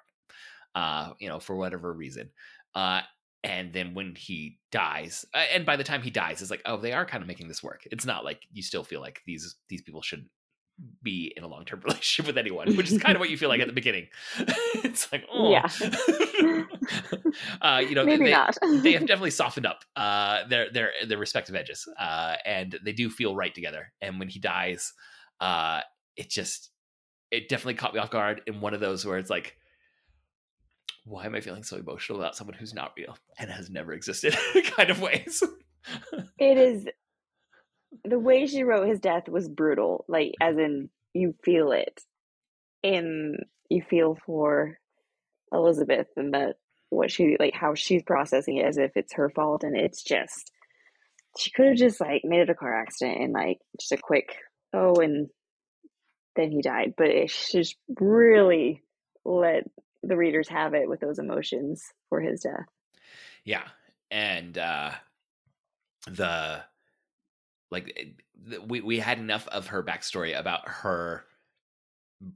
uh, 0.76 1.14
you 1.20 1.28
know, 1.28 1.40
for 1.40 1.56
whatever 1.56 1.92
reason. 1.92 2.30
Uh, 2.76 3.02
and 3.44 3.74
then 3.74 3.94
when 3.94 4.16
he 4.16 4.60
dies, 4.72 5.26
uh, 5.34 5.44
and 5.54 5.66
by 5.66 5.76
the 5.76 5.84
time 5.84 6.02
he 6.02 6.12
dies, 6.12 6.42
it's 6.42 6.52
like, 6.52 6.62
oh, 6.66 6.78
they 6.78 6.94
are 6.94 7.06
kind 7.06 7.22
of 7.22 7.28
making 7.28 7.48
this 7.48 7.64
work. 7.64 7.88
It's 7.92 8.06
not 8.06 8.24
like 8.24 8.42
you 8.52 8.62
still 8.62 8.84
feel 8.84 9.02
like 9.02 9.22
these 9.26 9.56
these 9.68 9.82
people 9.82 10.02
should 10.02 10.28
be 11.04 11.34
in 11.36 11.44
a 11.44 11.48
long 11.48 11.66
term 11.66 11.80
relationship 11.86 12.28
with 12.28 12.38
anyone, 12.38 12.76
which 12.76 12.92
is 12.92 13.02
kind 13.02 13.16
of 13.16 13.20
what 13.20 13.30
you 13.30 13.38
feel 13.38 13.50
like 13.50 13.62
at 13.62 13.68
the 13.68 13.74
beginning. 13.74 14.08
it's 14.38 15.12
like, 15.12 15.26
oh, 15.32 15.52
yeah, 15.52 15.68
uh, 17.62 17.80
you 17.80 17.96
know, 17.96 18.06
maybe 18.06 18.26
they, 18.26 18.32
not. 18.32 18.58
they 18.62 18.94
have 18.94 19.08
definitely 19.08 19.32
softened 19.32 19.66
up 19.66 19.84
uh, 19.96 20.48
their 20.48 20.72
their 20.72 20.92
their 21.08 21.18
respective 21.18 21.56
edges, 21.56 21.88
uh, 22.00 22.36
and 22.46 22.78
they 22.84 22.94
do 22.94 23.10
feel 23.10 23.36
right 23.36 23.54
together. 23.54 23.92
And 24.02 24.20
when 24.20 24.28
he 24.28 24.40
dies, 24.40 24.94
uh, 25.40 25.82
it 26.16 26.30
just 26.30 26.70
it 27.32 27.50
definitely 27.50 27.76
caught 27.76 27.94
me 27.94 28.00
off 28.00 28.12
guard 28.12 28.42
in 28.46 28.62
one 28.62 28.74
of 28.74 28.80
those 28.80 29.06
where 29.06 29.18
it's 29.18 29.30
like 29.30 29.56
why 31.04 31.26
am 31.26 31.36
I 31.36 31.42
feeling 31.42 31.64
so 31.64 31.78
emotional 31.78 32.20
about 32.20 32.36
someone 32.36 32.56
who's 32.56 32.74
not 32.74 32.94
real 32.98 33.18
and 33.40 33.50
has 33.50 33.70
never 33.70 33.94
existed 33.94 34.36
kind 34.76 34.90
of 34.90 35.02
ways. 35.02 35.44
it 36.38 36.58
is 36.58 36.86
the 38.06 38.20
way 38.20 38.46
she 38.46 38.64
wrote 38.64 38.88
his 38.88 39.00
death 39.00 39.28
was 39.28 39.50
brutal, 39.50 40.06
like 40.08 40.34
as 40.40 40.58
in 40.58 40.90
you 41.14 41.36
feel 41.44 41.72
it. 41.72 42.02
And 42.84 43.38
you 43.70 43.84
feel 43.88 44.18
for 44.26 44.78
Elizabeth 45.52 46.08
and 46.18 46.34
that 46.34 46.56
what 46.90 47.10
she 47.10 47.38
like 47.40 47.54
how 47.54 47.74
she's 47.74 48.04
processing 48.04 48.58
it 48.58 48.66
as 48.66 48.78
if 48.78 48.92
it's 48.96 49.14
her 49.14 49.30
fault 49.30 49.64
and 49.64 49.78
it's 49.78 50.04
just 50.04 50.52
she 51.38 51.50
could 51.52 51.68
have 51.68 51.78
just 51.78 52.02
like 52.02 52.22
made 52.26 52.42
it 52.42 52.50
a 52.50 52.54
car 52.54 52.80
accident 52.82 53.22
and 53.22 53.34
like 53.34 53.60
just 53.80 53.94
a 53.94 53.98
quick 53.98 54.36
oh 54.74 54.96
and 54.96 55.30
then 56.36 56.52
he 56.52 56.62
died 56.62 56.94
but 56.98 57.08
it's 57.08 57.52
just 57.52 57.78
really 58.00 58.82
let 59.24 59.64
the 60.04 60.18
readers 60.18 60.50
have 60.50 60.74
it 60.74 60.90
with 60.90 61.00
those 61.00 61.20
emotions 61.20 61.84
for 62.10 62.20
his 62.22 62.42
death. 62.42 62.68
Yeah. 63.46 63.68
And 64.10 64.58
uh 64.58 64.92
the 66.08 66.64
like 67.72 67.94
eh, 67.98 68.58
we 68.68 68.82
we 68.82 69.00
had 69.00 69.20
enough 69.20 69.48
of 69.50 69.68
her 69.68 69.84
backstory 69.84 70.38
about 70.38 70.68
her 70.68 71.26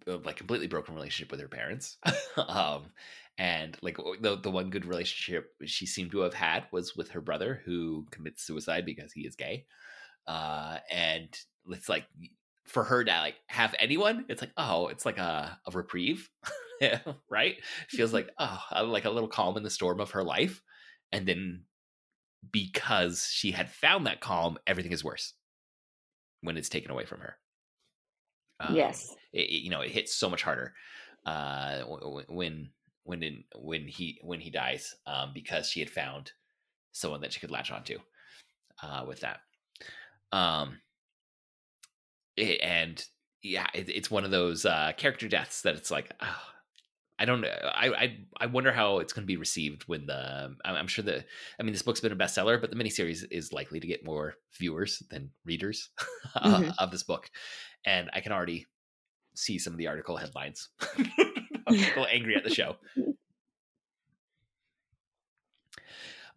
uh, 0.08 0.18
like 0.24 0.38
completely 0.38 0.68
broken 0.68 0.96
relationship 0.96 1.32
with 1.32 1.40
her 1.42 1.48
parents. 1.48 1.98
um 2.38 2.92
and 3.38 3.78
like 3.82 3.98
the 4.22 4.38
the 4.42 4.52
one 4.52 4.70
good 4.70 4.86
relationship 4.86 5.52
she 5.66 5.86
seemed 5.86 6.12
to 6.12 6.20
have 6.20 6.34
had 6.34 6.66
was 6.72 6.96
with 6.96 7.12
her 7.12 7.22
brother 7.22 7.62
who 7.66 8.06
commits 8.12 8.44
suicide 8.44 8.86
because 8.86 9.12
he 9.12 9.22
is 9.22 9.36
gay. 9.36 9.66
uh, 10.28 10.78
and 10.92 11.30
it's 11.70 11.90
like 11.90 12.06
for 12.66 12.84
her 12.84 13.04
to 13.04 13.12
like 13.12 13.36
have 13.48 13.76
anyone, 13.80 14.26
it's 14.30 14.42
like 14.42 14.52
oh, 14.58 14.88
it's 14.88 15.06
like 15.06 15.18
a, 15.18 15.58
a 15.68 15.72
reprieve, 15.72 16.30
right? 17.30 17.58
Feels 17.90 18.14
like 18.14 18.30
oh, 18.38 18.60
like 18.86 19.06
a 19.06 19.10
little 19.10 19.30
calm 19.30 19.58
in 19.58 19.64
the 19.64 19.70
storm 19.70 20.00
of 20.00 20.12
her 20.12 20.24
life, 20.24 20.62
and 21.12 21.26
then 21.26 21.64
because 22.52 23.30
she 23.32 23.52
had 23.52 23.70
found 23.70 24.06
that 24.06 24.22
calm, 24.22 24.58
everything 24.68 24.92
is 24.92 25.04
worse 25.04 25.34
when 26.42 26.58
it's 26.58 26.70
taken 26.70 26.92
away 26.92 27.06
from 27.06 27.20
her. 27.20 27.38
Um, 28.60 28.76
yes, 28.76 29.16
it, 29.34 29.50
you 29.50 29.70
know 29.70 29.82
it 29.82 29.92
hits 29.92 30.16
so 30.16 30.30
much 30.30 30.44
harder 30.44 30.74
uh, 31.26 31.82
when 31.84 32.70
when 33.04 33.24
in, 33.24 33.44
when 33.56 33.88
he 33.88 34.20
when 34.22 34.40
he 34.40 34.50
dies 34.50 34.96
um, 35.08 35.32
because 35.34 35.70
she 35.70 35.80
had 35.80 35.90
found 35.90 36.32
someone 36.92 37.22
that 37.22 37.34
she 37.34 37.40
could 37.40 37.52
latch 37.52 37.72
onto 37.72 38.00
uh, 38.82 39.04
with 39.08 39.22
that. 39.22 39.40
Um, 40.32 40.80
it, 42.38 42.60
and 42.62 43.04
yeah, 43.42 43.68
it, 43.74 43.90
it's 43.90 44.12
one 44.12 44.26
of 44.26 44.32
those 44.32 44.66
uh, 44.66 44.94
character 44.98 45.28
deaths 45.28 45.62
that 45.62 45.76
it's 45.76 45.92
like, 45.92 46.12
oh, 46.22 46.42
I 47.18 47.26
don't 47.26 47.42
know. 47.42 47.48
I, 47.48 47.88
I 47.88 48.18
I 48.42 48.46
wonder 48.48 48.74
how 48.74 49.00
it's 49.00 49.14
going 49.14 49.24
to 49.24 49.28
be 49.28 49.38
received 49.38 49.84
when 49.84 50.06
the. 50.06 50.56
I'm 50.66 50.88
sure 50.88 51.04
the 51.04 51.24
I 51.60 51.64
mean 51.64 51.72
this 51.72 51.82
book's 51.82 52.02
been 52.02 52.12
a 52.12 52.16
bestseller, 52.16 52.60
but 52.60 52.72
the 52.72 52.76
miniseries 52.76 53.24
is 53.32 53.54
likely 53.54 53.80
to 53.80 53.88
get 53.88 54.06
more 54.06 54.36
viewers 54.58 55.02
than 55.10 55.32
readers 55.46 55.90
uh, 56.36 56.58
mm-hmm. 56.58 56.70
of 56.78 56.92
this 56.92 57.04
book, 57.04 57.30
and 57.86 58.10
I 58.14 58.20
can 58.20 58.34
already 58.34 58.68
see 59.34 59.60
some 59.60 59.74
of 59.74 59.78
the 59.78 59.88
article 59.88 60.18
headlines 60.18 60.70
people 61.70 62.08
angry 62.10 62.36
at 62.36 62.44
the 62.44 62.54
show. 62.54 62.76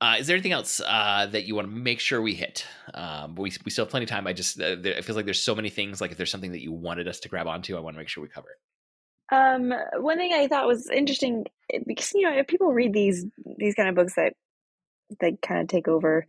Uh, 0.00 0.14
is 0.16 0.28
there 0.28 0.36
anything 0.36 0.52
else 0.52 0.80
uh, 0.86 1.26
that 1.26 1.44
you 1.44 1.56
want 1.56 1.68
to 1.68 1.74
make 1.74 1.98
sure 1.98 2.22
we 2.22 2.32
hit? 2.32 2.64
Um, 2.94 3.34
we, 3.34 3.52
we 3.64 3.70
still 3.72 3.84
have 3.84 3.90
plenty 3.90 4.04
of 4.04 4.10
time. 4.10 4.28
I 4.28 4.32
just 4.32 4.60
uh, 4.60 4.76
there, 4.76 4.92
it 4.92 5.04
feels 5.04 5.16
like 5.16 5.24
there's 5.24 5.42
so 5.42 5.56
many 5.56 5.70
things. 5.70 6.00
Like 6.00 6.12
if 6.12 6.16
there's 6.16 6.30
something 6.30 6.52
that 6.52 6.62
you 6.62 6.70
wanted 6.70 7.08
us 7.08 7.18
to 7.20 7.28
grab 7.28 7.48
onto, 7.48 7.76
I 7.76 7.80
want 7.80 7.96
to 7.96 7.98
make 7.98 8.08
sure 8.08 8.22
we 8.22 8.28
cover 8.28 8.48
it. 8.48 8.58
Um, 9.30 9.72
one 9.96 10.18
thing 10.18 10.32
I 10.32 10.46
thought 10.46 10.66
was 10.66 10.88
interesting 10.88 11.44
eh, 11.72 11.80
because 11.86 12.12
you 12.14 12.22
know 12.22 12.42
people 12.44 12.72
read 12.72 12.92
these 12.92 13.26
these 13.56 13.74
kind 13.74 13.88
of 13.88 13.94
books 13.94 14.14
that 14.16 14.34
they 15.20 15.36
kind 15.42 15.60
of 15.60 15.68
take 15.68 15.88
over 15.88 16.26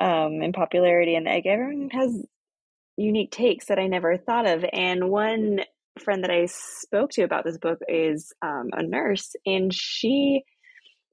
um, 0.00 0.42
in 0.42 0.52
popularity, 0.52 1.14
and 1.14 1.26
like 1.26 1.46
everyone 1.46 1.90
has 1.90 2.24
unique 2.96 3.30
takes 3.30 3.66
that 3.66 3.78
I 3.78 3.86
never 3.86 4.16
thought 4.16 4.46
of. 4.46 4.64
And 4.72 5.08
one 5.08 5.60
friend 5.98 6.24
that 6.24 6.30
I 6.30 6.46
spoke 6.46 7.10
to 7.12 7.22
about 7.22 7.44
this 7.44 7.58
book 7.58 7.78
is 7.88 8.32
um, 8.42 8.70
a 8.72 8.82
nurse, 8.82 9.34
and 9.46 9.72
she 9.72 10.42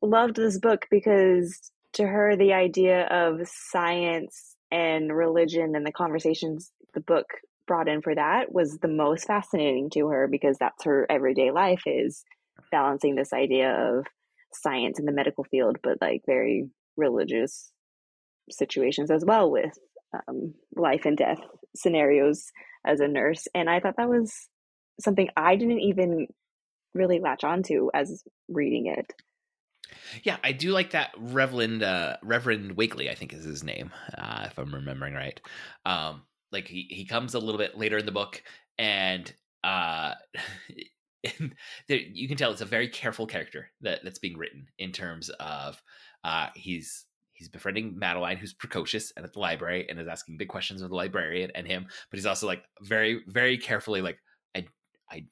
loved 0.02 0.36
this 0.36 0.60
book 0.60 0.86
because 0.92 1.72
to 1.94 2.06
her, 2.06 2.36
the 2.36 2.54
idea 2.54 3.08
of 3.08 3.48
science 3.48 4.56
and 4.72 5.16
religion 5.16 5.76
and 5.76 5.86
the 5.86 5.92
conversations 5.92 6.72
the 6.94 7.02
book 7.02 7.26
brought 7.70 7.88
in 7.88 8.02
for 8.02 8.16
that 8.16 8.52
was 8.52 8.80
the 8.80 8.88
most 8.88 9.28
fascinating 9.28 9.92
to 9.92 10.08
her 10.08 10.28
because 10.28 10.58
that's 10.58 10.86
her 10.86 11.06
everyday 11.08 11.52
life 11.52 11.84
is 11.86 12.24
balancing 12.72 13.14
this 13.14 13.32
idea 13.32 13.70
of 13.72 14.08
science 14.52 14.98
in 14.98 15.06
the 15.06 15.12
medical 15.12 15.44
field, 15.44 15.78
but 15.84 16.02
like 16.02 16.24
very 16.26 16.68
religious 16.98 17.72
situations 18.50 19.12
as 19.12 19.24
well 19.24 19.52
with 19.52 19.78
um, 20.28 20.56
life 20.76 21.06
and 21.06 21.16
death 21.16 21.38
scenarios 21.76 22.52
as 22.84 23.02
a 23.02 23.08
nurse. 23.08 23.48
And 23.54 23.70
I 23.70 23.80
thought 23.80 23.98
that 23.98 24.10
was 24.10 24.34
something 25.00 25.30
I 25.38 25.56
didn't 25.56 25.82
even 25.82 26.26
really 26.96 27.20
latch 27.20 27.44
onto 27.44 27.92
as 27.94 28.24
reading 28.48 28.88
it. 28.88 29.14
Yeah, 30.24 30.38
I 30.44 30.54
do 30.54 30.72
like 30.72 30.92
that 30.92 31.12
Reverend 31.20 31.84
uh, 31.84 32.18
Reverend 32.24 32.76
Wakely, 32.78 33.12
I 33.12 33.16
think 33.16 33.32
is 33.32 33.44
his 33.44 33.64
name, 33.64 33.92
uh, 34.18 34.48
if 34.48 34.58
I'm 34.58 34.74
remembering 34.74 35.14
right. 35.14 35.40
Um, 35.86 36.24
like 36.52 36.68
he 36.68 36.88
he 36.90 37.06
comes 37.06 37.34
a 37.34 37.40
little 37.40 37.58
bit 37.58 37.78
later 37.78 37.98
in 37.98 38.06
the 38.06 38.12
book, 38.12 38.44
and 38.78 39.32
uh, 39.64 40.14
there, 41.88 41.98
you 41.98 42.28
can 42.28 42.38
tell 42.38 42.52
it's 42.52 42.62
a 42.62 42.66
very 42.66 42.88
careful 42.88 43.28
character 43.28 43.72
that 43.82 44.04
that's 44.04 44.20
being 44.20 44.38
written 44.38 44.68
in 44.78 44.92
terms 44.92 45.30
of 45.40 45.82
uh, 46.24 46.48
he's 46.56 47.06
he's 47.34 47.50
befriending 47.50 47.98
Madeline, 47.98 48.38
who's 48.38 48.54
precocious 48.54 49.14
and 49.16 49.26
at 49.26 49.34
the 49.34 49.40
library 49.40 49.88
and 49.90 50.00
is 50.00 50.08
asking 50.08 50.38
big 50.38 50.50
questions 50.50 50.82
of 50.82 50.90
the 50.90 50.96
librarian 50.96 51.52
and 51.56 51.66
him, 51.68 51.86
but 52.10 52.18
he's 52.18 52.26
also 52.26 52.48
like 52.48 52.64
very 52.82 53.24
very 53.28 53.58
carefully 53.58 54.02
like 54.02 54.20
I 54.56 54.66
I 55.10 55.26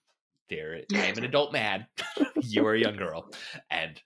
there 0.49 0.81
I 0.93 0.97
am 0.97 1.17
an 1.17 1.23
adult 1.25 1.53
man, 1.53 1.85
you 2.41 2.65
are 2.65 2.73
a 2.73 2.79
young 2.79 2.95
girl, 2.95 3.31
and 3.69 4.01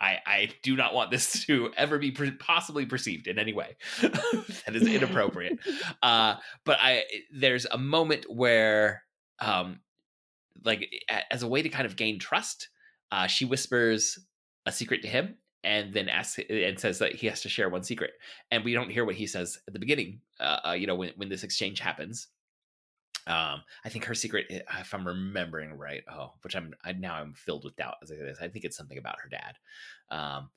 I, 0.00 0.18
I 0.26 0.50
do 0.62 0.76
not 0.76 0.94
want 0.94 1.10
this 1.10 1.44
to 1.46 1.70
ever 1.76 1.98
be 1.98 2.10
pre- 2.10 2.30
possibly 2.32 2.86
perceived 2.86 3.26
in 3.26 3.38
any 3.38 3.52
way 3.52 3.76
that 4.00 4.74
is 4.74 4.86
inappropriate. 4.86 5.58
Uh, 6.02 6.36
but 6.64 6.78
I 6.80 7.04
there's 7.32 7.66
a 7.66 7.76
moment 7.76 8.24
where, 8.28 9.02
um, 9.38 9.80
like 10.64 10.90
as 11.30 11.42
a 11.42 11.48
way 11.48 11.62
to 11.62 11.68
kind 11.68 11.86
of 11.86 11.96
gain 11.96 12.18
trust, 12.18 12.68
uh, 13.12 13.26
she 13.26 13.44
whispers 13.44 14.18
a 14.66 14.72
secret 14.72 15.02
to 15.02 15.08
him 15.08 15.36
and 15.62 15.92
then 15.92 16.08
asks 16.08 16.38
and 16.48 16.78
says 16.78 16.98
that 16.98 17.14
he 17.14 17.26
has 17.26 17.42
to 17.42 17.48
share 17.48 17.68
one 17.68 17.82
secret, 17.82 18.12
and 18.50 18.64
we 18.64 18.72
don't 18.72 18.90
hear 18.90 19.04
what 19.04 19.14
he 19.14 19.26
says 19.26 19.58
at 19.66 19.72
the 19.72 19.78
beginning. 19.78 20.20
Uh, 20.38 20.58
uh 20.68 20.72
you 20.72 20.86
know 20.86 20.94
when 20.94 21.12
when 21.16 21.28
this 21.28 21.44
exchange 21.44 21.80
happens, 21.80 22.28
um, 23.30 23.62
I 23.84 23.88
think 23.88 24.04
her 24.06 24.14
secret, 24.14 24.46
eh, 24.50 24.60
if 24.80 24.92
I'm 24.92 25.06
remembering 25.06 25.74
right, 25.74 26.02
oh, 26.12 26.32
which 26.42 26.56
I'm 26.56 26.74
I, 26.84 26.92
now 26.92 27.14
I'm 27.14 27.32
filled 27.32 27.64
with 27.64 27.76
doubt 27.76 27.94
as 28.02 28.10
I 28.10 28.16
say 28.16 28.22
this. 28.22 28.38
I 28.40 28.48
think 28.48 28.64
it's 28.64 28.76
something 28.76 28.98
about 28.98 29.20
her 29.22 29.28
dad. 29.28 29.56
Um, 30.10 30.50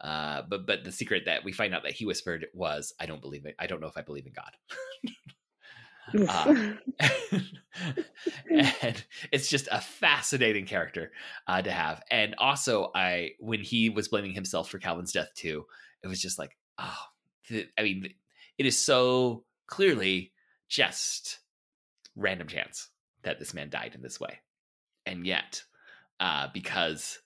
uh, 0.00 0.42
but 0.48 0.66
but 0.66 0.84
the 0.84 0.92
secret 0.92 1.24
that 1.24 1.42
we 1.42 1.52
find 1.52 1.74
out 1.74 1.82
that 1.84 1.92
he 1.92 2.04
whispered 2.04 2.46
was, 2.52 2.92
"I 3.00 3.06
don't 3.06 3.22
believe 3.22 3.46
it. 3.46 3.56
I 3.58 3.66
don't 3.66 3.80
know 3.80 3.88
if 3.88 3.96
I 3.96 4.02
believe 4.02 4.26
in 4.26 4.32
God." 4.32 4.52
uh, 6.28 6.74
and 8.50 9.04
it's 9.32 9.48
just 9.48 9.68
a 9.72 9.80
fascinating 9.80 10.66
character 10.66 11.12
uh, 11.46 11.62
to 11.62 11.70
have. 11.70 12.02
And 12.10 12.34
also, 12.36 12.90
I 12.94 13.30
when 13.40 13.60
he 13.60 13.88
was 13.88 14.08
blaming 14.08 14.32
himself 14.32 14.68
for 14.68 14.78
Calvin's 14.78 15.12
death 15.12 15.30
too, 15.34 15.64
it 16.04 16.08
was 16.08 16.20
just 16.20 16.38
like, 16.38 16.56
oh, 16.78 17.04
I 17.78 17.82
mean, 17.82 18.12
it 18.58 18.66
is 18.66 18.84
so 18.84 19.44
clearly 19.66 20.32
just 20.68 21.38
random 22.18 22.48
chance 22.48 22.90
that 23.22 23.38
this 23.38 23.54
man 23.54 23.70
died 23.70 23.94
in 23.94 24.02
this 24.02 24.20
way. 24.20 24.40
And 25.06 25.26
yet, 25.26 25.62
uh, 26.20 26.48
because 26.52 27.18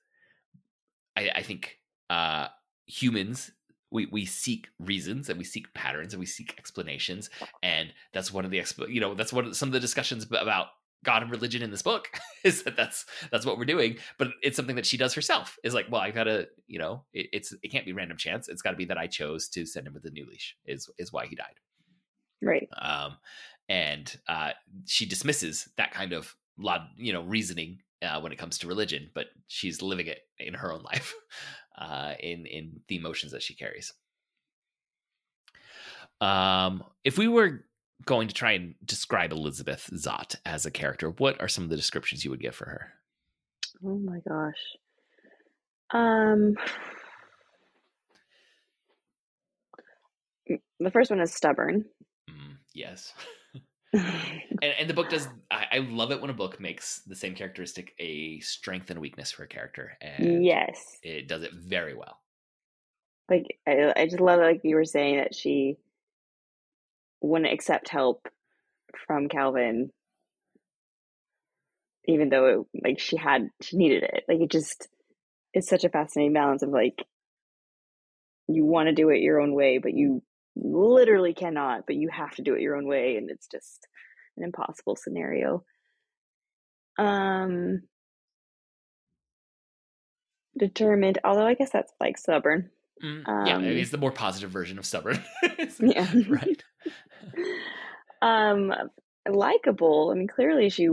I, 1.17 1.31
I 1.37 1.43
think 1.43 1.79
uh, 2.11 2.47
humans 2.87 3.51
we 3.91 4.07
we 4.07 4.25
seek 4.25 4.69
reasons 4.79 5.29
and 5.29 5.39
we 5.39 5.45
seek 5.45 5.73
patterns 5.75 6.15
and 6.15 6.21
we 6.21 6.27
seek 6.27 6.55
explanations. 6.59 7.31
And 7.63 7.93
that's 8.13 8.33
one 8.33 8.45
of 8.45 8.51
the 8.51 8.59
exp- 8.59 8.93
you 8.93 9.01
know 9.01 9.15
that's 9.15 9.33
one 9.33 9.47
of 9.47 9.57
some 9.57 9.69
of 9.69 9.73
the 9.73 9.81
discussions 9.81 10.25
about 10.25 10.69
god 11.05 11.23
and 11.23 11.33
religion 11.33 11.63
in 11.63 11.71
this 11.71 11.83
book 11.83 12.09
is 12.45 12.63
that 12.63 12.77
that's 12.77 13.05
that's 13.31 13.45
what 13.45 13.59
we're 13.59 13.65
doing. 13.65 13.99
But 14.19 14.29
it's 14.43 14.57
something 14.57 14.77
that 14.77 14.87
she 14.87 14.97
does 14.97 15.15
herself. 15.15 15.59
Is 15.63 15.75
like 15.75 15.87
well 15.91 16.01
I've 16.01 16.15
gotta 16.15 16.49
you 16.67 16.79
know 16.79 17.05
it, 17.13 17.29
it's 17.33 17.55
it 17.63 17.71
can't 17.71 17.87
be 17.87 17.93
random 17.93 18.17
chance. 18.17 18.49
It's 18.49 18.63
got 18.63 18.71
to 18.71 18.77
be 18.77 18.87
that 18.87 18.99
i 18.99 19.07
chose 19.07 19.49
to 19.51 19.67
send 19.67 19.87
him 19.87 19.95
with 19.95 20.05
a 20.07 20.11
new 20.11 20.27
leash 20.27 20.57
is 20.65 20.89
is 20.99 21.13
why 21.13 21.27
he 21.27 21.37
died. 21.37 21.61
Right. 22.41 22.69
Um 22.81 23.17
and 23.69 24.15
uh, 24.29 24.51
she 24.87 25.07
dismisses 25.07 25.69
that 25.77 25.93
kind 25.93 26.13
of 26.13 26.35
you 26.97 27.13
know 27.13 27.23
reasoning 27.23 27.79
uh, 28.03 28.21
when 28.21 28.33
it 28.33 28.39
comes 28.39 28.59
to 28.59 28.67
religion, 28.67 29.11
but 29.15 29.27
she's 29.47 29.83
living 29.83 30.07
it 30.07 30.21
in 30.39 30.55
her 30.55 30.73
own 30.73 30.83
life, 30.83 31.15
uh, 31.79 32.15
in 32.21 32.47
in 32.47 32.81
the 32.89 32.97
emotions 32.97 33.33
that 33.33 33.43
she 33.43 33.55
carries. 33.55 33.93
Um, 36.21 36.85
if 37.05 37.19
we 37.19 37.29
were 37.29 37.65
going 38.05 38.29
to 38.29 38.35
try 38.35 38.53
and 38.53 38.75
describe 38.85 39.33
Elizabeth 39.33 39.91
Zott 39.93 40.37
as 40.45 40.67
a 40.67 40.71
character, 40.71 41.11
what 41.11 41.41
are 41.41 41.49
some 41.49 41.65
of 41.65 41.71
the 41.71 41.77
descriptions 41.77 42.25
you 42.25 42.31
would 42.31 42.41
give 42.41 42.55
for 42.55 42.67
her? 42.67 42.93
Oh 43.85 43.99
my 43.99 44.21
gosh. 44.29 44.55
Um, 45.91 46.55
the 50.81 50.91
first 50.91 51.11
one 51.11 51.21
is 51.21 51.35
stubborn. 51.35 51.85
Mm, 52.31 52.57
yes. 52.75 53.13
and, 53.93 54.63
and, 54.63 54.89
the 54.89 54.95
book 54.95 55.11
does 55.11 55.29
I, 55.51 55.67
I, 55.73 55.79
love 55.79 56.13
it 56.13 56.21
when 56.21 56.31
a 56.31 56.35
book 56.35 56.59
makes 56.59 57.01
the 57.07 57.15
same 57.15 57.35
characteristic 57.35 57.95
a 57.99 58.41
strength 58.41 58.91
and 58.91 59.01
weakness 59.01 59.31
for 59.31 59.43
a 59.43 59.49
character 59.49 59.99
and 60.01 60.45
yes. 60.45 60.99
it 61.03 61.29
does 61.29 61.43
it 61.43 61.53
very 61.53 61.95
well. 61.95 62.19
Like 63.29 63.59
I, 63.67 63.93
I 63.95 64.07
just 64.07 64.21
love 64.21 64.41
it, 64.41 64.45
like 64.45 64.61
you 64.65 64.77
were 64.77 64.87
saying 64.87 65.19
that 65.19 65.35
she 65.35 65.77
wouldn't 67.21 67.53
accept 67.53 67.89
help 67.89 68.29
from 69.07 69.29
calvin 69.29 69.91
even 72.07 72.31
though 72.31 72.47
it, 72.47 72.83
like 72.83 72.99
she 72.99 73.17
had 73.17 73.49
she 73.61 73.77
needed 73.77 74.03
it. 74.05 74.25
Like 74.29 74.41
it 74.41 74.51
just 74.51 74.89
it's 75.53 75.69
such 75.69 75.85
a 75.85 75.91
fascinating 75.91 76.33
balance 76.33 76.63
of 76.63 76.71
like 76.71 77.05
you 78.49 78.65
want 78.65 78.89
to 78.89 78.95
do 78.95 79.11
it 79.11 79.21
your 79.21 79.41
own 79.41 79.55
way 79.55 79.79
but 79.79 79.95
you 79.95 80.23
literally 80.57 81.35
cannot, 81.35 81.87
but 81.87 81.97
you 81.97 82.09
have 82.09 82.35
to 82.37 82.43
do 82.43 82.55
it 82.55 82.61
your 82.61 82.77
own 82.77 82.87
way, 82.87 83.17
and 83.17 83.31
it's 83.31 83.47
just 83.47 83.87
an 84.37 84.45
impossible 84.45 84.97
scenario. 84.97 85.65
Um, 86.99 87.83
determined, 90.57 91.19
although 91.25 91.47
I 91.47 91.55
guess 91.55 91.71
that's 91.71 91.93
like 92.01 92.19
stubborn. 92.19 92.71
Mm, 93.03 93.25
yeah, 93.27 93.57
um, 93.57 93.65
it's 93.65 93.91
the 93.91 93.99
more 93.99 94.13
positive 94.13 94.51
version 94.51 94.79
of 94.79 94.87
stubborn. 94.87 95.23
yeah, 95.81 96.13
right. 96.29 96.63
um, 98.23 98.73
likable. 99.29 100.11
I 100.11 100.19
mean, 100.19 100.29
clearly 100.29 100.69
she 100.69 100.89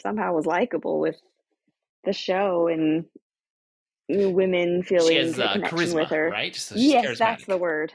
somehow 0.00 0.32
was 0.32 0.46
likable 0.46 1.00
with 1.00 1.16
the 2.04 2.12
show 2.12 2.68
and 2.68 3.04
women 4.08 4.82
feeling 4.82 5.16
has 5.18 5.38
a 5.38 5.44
uh, 5.44 5.52
connection 5.54 5.92
with 5.92 6.08
her. 6.08 6.30
right? 6.30 6.54
So 6.54 6.76
yes, 6.76 7.18
that's 7.18 7.44
the 7.44 7.58
word. 7.58 7.92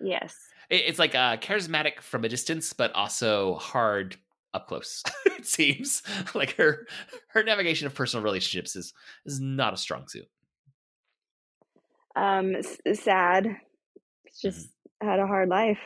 Yes. 0.00 0.36
It- 0.70 0.84
It's 0.86 0.98
like 0.98 1.14
uh, 1.14 1.36
charismatic 1.38 2.00
from 2.00 2.24
a 2.24 2.28
distance, 2.28 2.72
but 2.72 2.92
also 2.92 3.54
hard 3.56 4.16
up 4.54 4.66
close. 4.68 5.02
it 5.26 5.46
seems 5.46 6.02
like 6.34 6.56
her 6.56 6.86
her 7.28 7.42
navigation 7.42 7.86
of 7.86 7.94
personal 7.94 8.24
relationships 8.24 8.76
is 8.76 8.92
is 9.26 9.40
not 9.40 9.74
a 9.74 9.76
strong 9.76 10.08
suit. 10.08 10.28
Um, 12.16 12.54
s- 12.56 12.78
sad. 12.94 13.46
It's 14.24 14.42
Mm-hmm. 14.44 14.60
just 14.60 14.68
had 15.00 15.20
a 15.20 15.26
hard 15.26 15.48
life. 15.48 15.78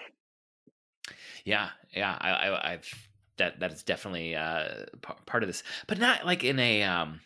Yeah, 1.44 1.70
yeah, 1.94 2.16
I, 2.20 2.30
I, 2.30 2.72
I've 2.72 3.08
that 3.38 3.60
that 3.60 3.72
is 3.72 3.82
definitely 3.82 4.36
uh 4.36 4.84
p- 5.00 5.14
part 5.26 5.42
of 5.42 5.48
this, 5.48 5.62
but 5.86 5.98
not 5.98 6.24
like 6.24 6.44
in 6.44 6.58
a 6.58 6.82
um, 6.84 7.20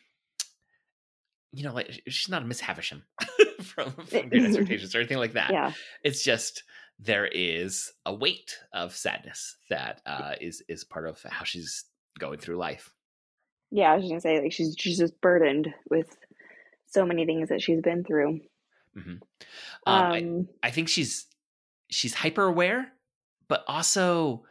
you 1.56 1.64
know, 1.64 1.72
like 1.72 2.02
she's 2.06 2.28
not 2.28 2.42
a 2.42 2.44
Miss 2.44 2.60
Havisham 2.60 3.02
from, 3.62 3.90
from 3.92 4.28
Great 4.28 4.32
Expectations 4.44 4.94
or 4.94 4.98
anything 4.98 5.18
like 5.18 5.32
that. 5.32 5.50
Yeah. 5.52 5.72
It's 6.04 6.22
just 6.22 6.62
there 6.98 7.26
is 7.26 7.92
a 8.04 8.14
weight 8.14 8.56
of 8.72 8.94
sadness 8.94 9.56
that 9.70 10.00
uh 10.06 10.34
is 10.40 10.62
is 10.68 10.84
part 10.84 11.06
of 11.08 11.22
how 11.22 11.44
she's 11.44 11.84
going 12.18 12.38
through 12.38 12.56
life. 12.56 12.92
Yeah, 13.70 13.92
I 13.92 13.96
was 13.96 14.04
just 14.04 14.10
gonna 14.10 14.20
say 14.20 14.42
like 14.42 14.52
she's 14.52 14.74
she's 14.78 14.98
just 14.98 15.20
burdened 15.20 15.72
with 15.90 16.14
so 16.86 17.04
many 17.04 17.24
things 17.26 17.48
that 17.48 17.60
she's 17.62 17.80
been 17.80 18.04
through. 18.04 18.40
hmm 18.94 19.14
Um, 19.86 19.94
Um, 19.94 20.48
I, 20.62 20.68
I 20.68 20.70
think 20.70 20.88
she's 20.88 21.26
she's 21.90 22.14
hyper 22.14 22.44
aware, 22.44 22.92
but 23.48 23.64
also, 23.66 24.44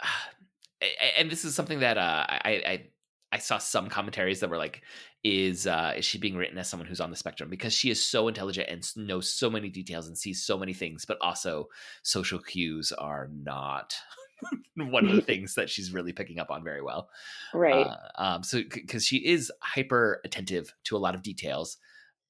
and 1.18 1.30
this 1.30 1.44
is 1.44 1.54
something 1.54 1.80
that 1.80 1.98
uh, 1.98 2.26
I, 2.28 2.50
I 2.66 2.88
I 3.32 3.38
saw 3.38 3.58
some 3.58 3.88
commentaries 3.88 4.40
that 4.40 4.50
were 4.50 4.58
like, 4.58 4.82
is 5.24 5.66
uh, 5.66 5.94
is 5.96 6.04
she 6.04 6.18
being 6.18 6.36
written 6.36 6.58
as 6.58 6.68
someone 6.68 6.86
who's 6.86 7.00
on 7.00 7.10
the 7.10 7.16
spectrum 7.16 7.48
because 7.48 7.72
she 7.72 7.90
is 7.90 8.04
so 8.04 8.28
intelligent 8.28 8.68
and 8.68 8.86
knows 8.96 9.30
so 9.32 9.48
many 9.48 9.70
details 9.70 10.06
and 10.06 10.16
sees 10.16 10.44
so 10.44 10.58
many 10.58 10.74
things, 10.74 11.06
but 11.06 11.16
also 11.22 11.68
social 12.02 12.38
cues 12.38 12.92
are 12.92 13.30
not 13.32 13.94
one 14.76 15.06
of 15.06 15.16
the 15.16 15.22
things 15.26 15.54
that 15.54 15.70
she's 15.70 15.92
really 15.92 16.12
picking 16.12 16.38
up 16.38 16.50
on 16.50 16.62
very 16.62 16.82
well. 16.82 17.08
right. 17.54 17.86
Uh, 17.86 17.96
um, 18.16 18.42
so 18.42 18.62
because 18.70 19.06
she 19.06 19.16
is 19.16 19.50
hyper 19.60 20.20
attentive 20.24 20.74
to 20.84 20.96
a 20.96 20.98
lot 20.98 21.14
of 21.14 21.22
details, 21.22 21.78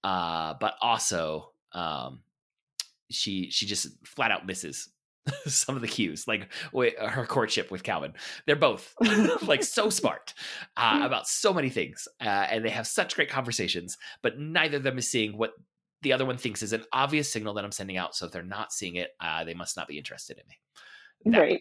uh, 0.05 0.55
but 0.61 0.75
also 0.81 1.51
um, 1.73 2.21
she 3.11 3.51
she 3.51 3.67
just 3.67 3.89
flat 4.07 4.31
out 4.31 4.47
misses 4.47 4.89
some 5.47 5.77
of 5.77 5.83
the 5.83 5.89
cues, 5.89 6.27
like 6.29 6.49
her 6.73 7.27
courtship 7.27 7.71
with 7.71 7.83
Calvin. 7.83 8.13
They're 8.47 8.57
both 8.57 8.95
like 9.43 9.63
so 9.63 9.91
smart 9.91 10.35
uh, 10.77 11.01
about 11.05 11.27
so 11.27 11.53
many 11.53 11.71
things, 11.71 12.07
uh, 12.21 12.25
and 12.25 12.65
they 12.65 12.71
have 12.71 12.87
such 12.87 13.15
great 13.15 13.31
conversations. 13.31 13.97
But 14.23 14.39
neither 14.39 14.79
of 14.79 14.83
them 14.83 14.99
is 14.99 15.11
seeing 15.11 15.37
what 15.37 15.53
the 16.03 16.13
other 16.13 16.27
one 16.27 16.37
thinks 16.37 16.63
is 16.63 16.73
an 16.73 16.85
obvious 16.93 17.33
signal 17.33 17.55
that 17.55 17.65
I'm 17.65 17.73
sending 17.73 17.97
out. 17.97 18.15
So 18.15 18.27
if 18.27 18.33
they're 18.33 18.43
not 18.43 18.73
seeing 18.73 18.97
it, 18.97 19.11
uh, 19.21 19.45
they 19.45 19.55
must 19.55 19.77
not 19.77 19.89
be 19.89 19.99
interested 19.99 20.39
in 20.39 20.45
me. 20.49 20.59
That- 21.27 21.41
right. 21.41 21.61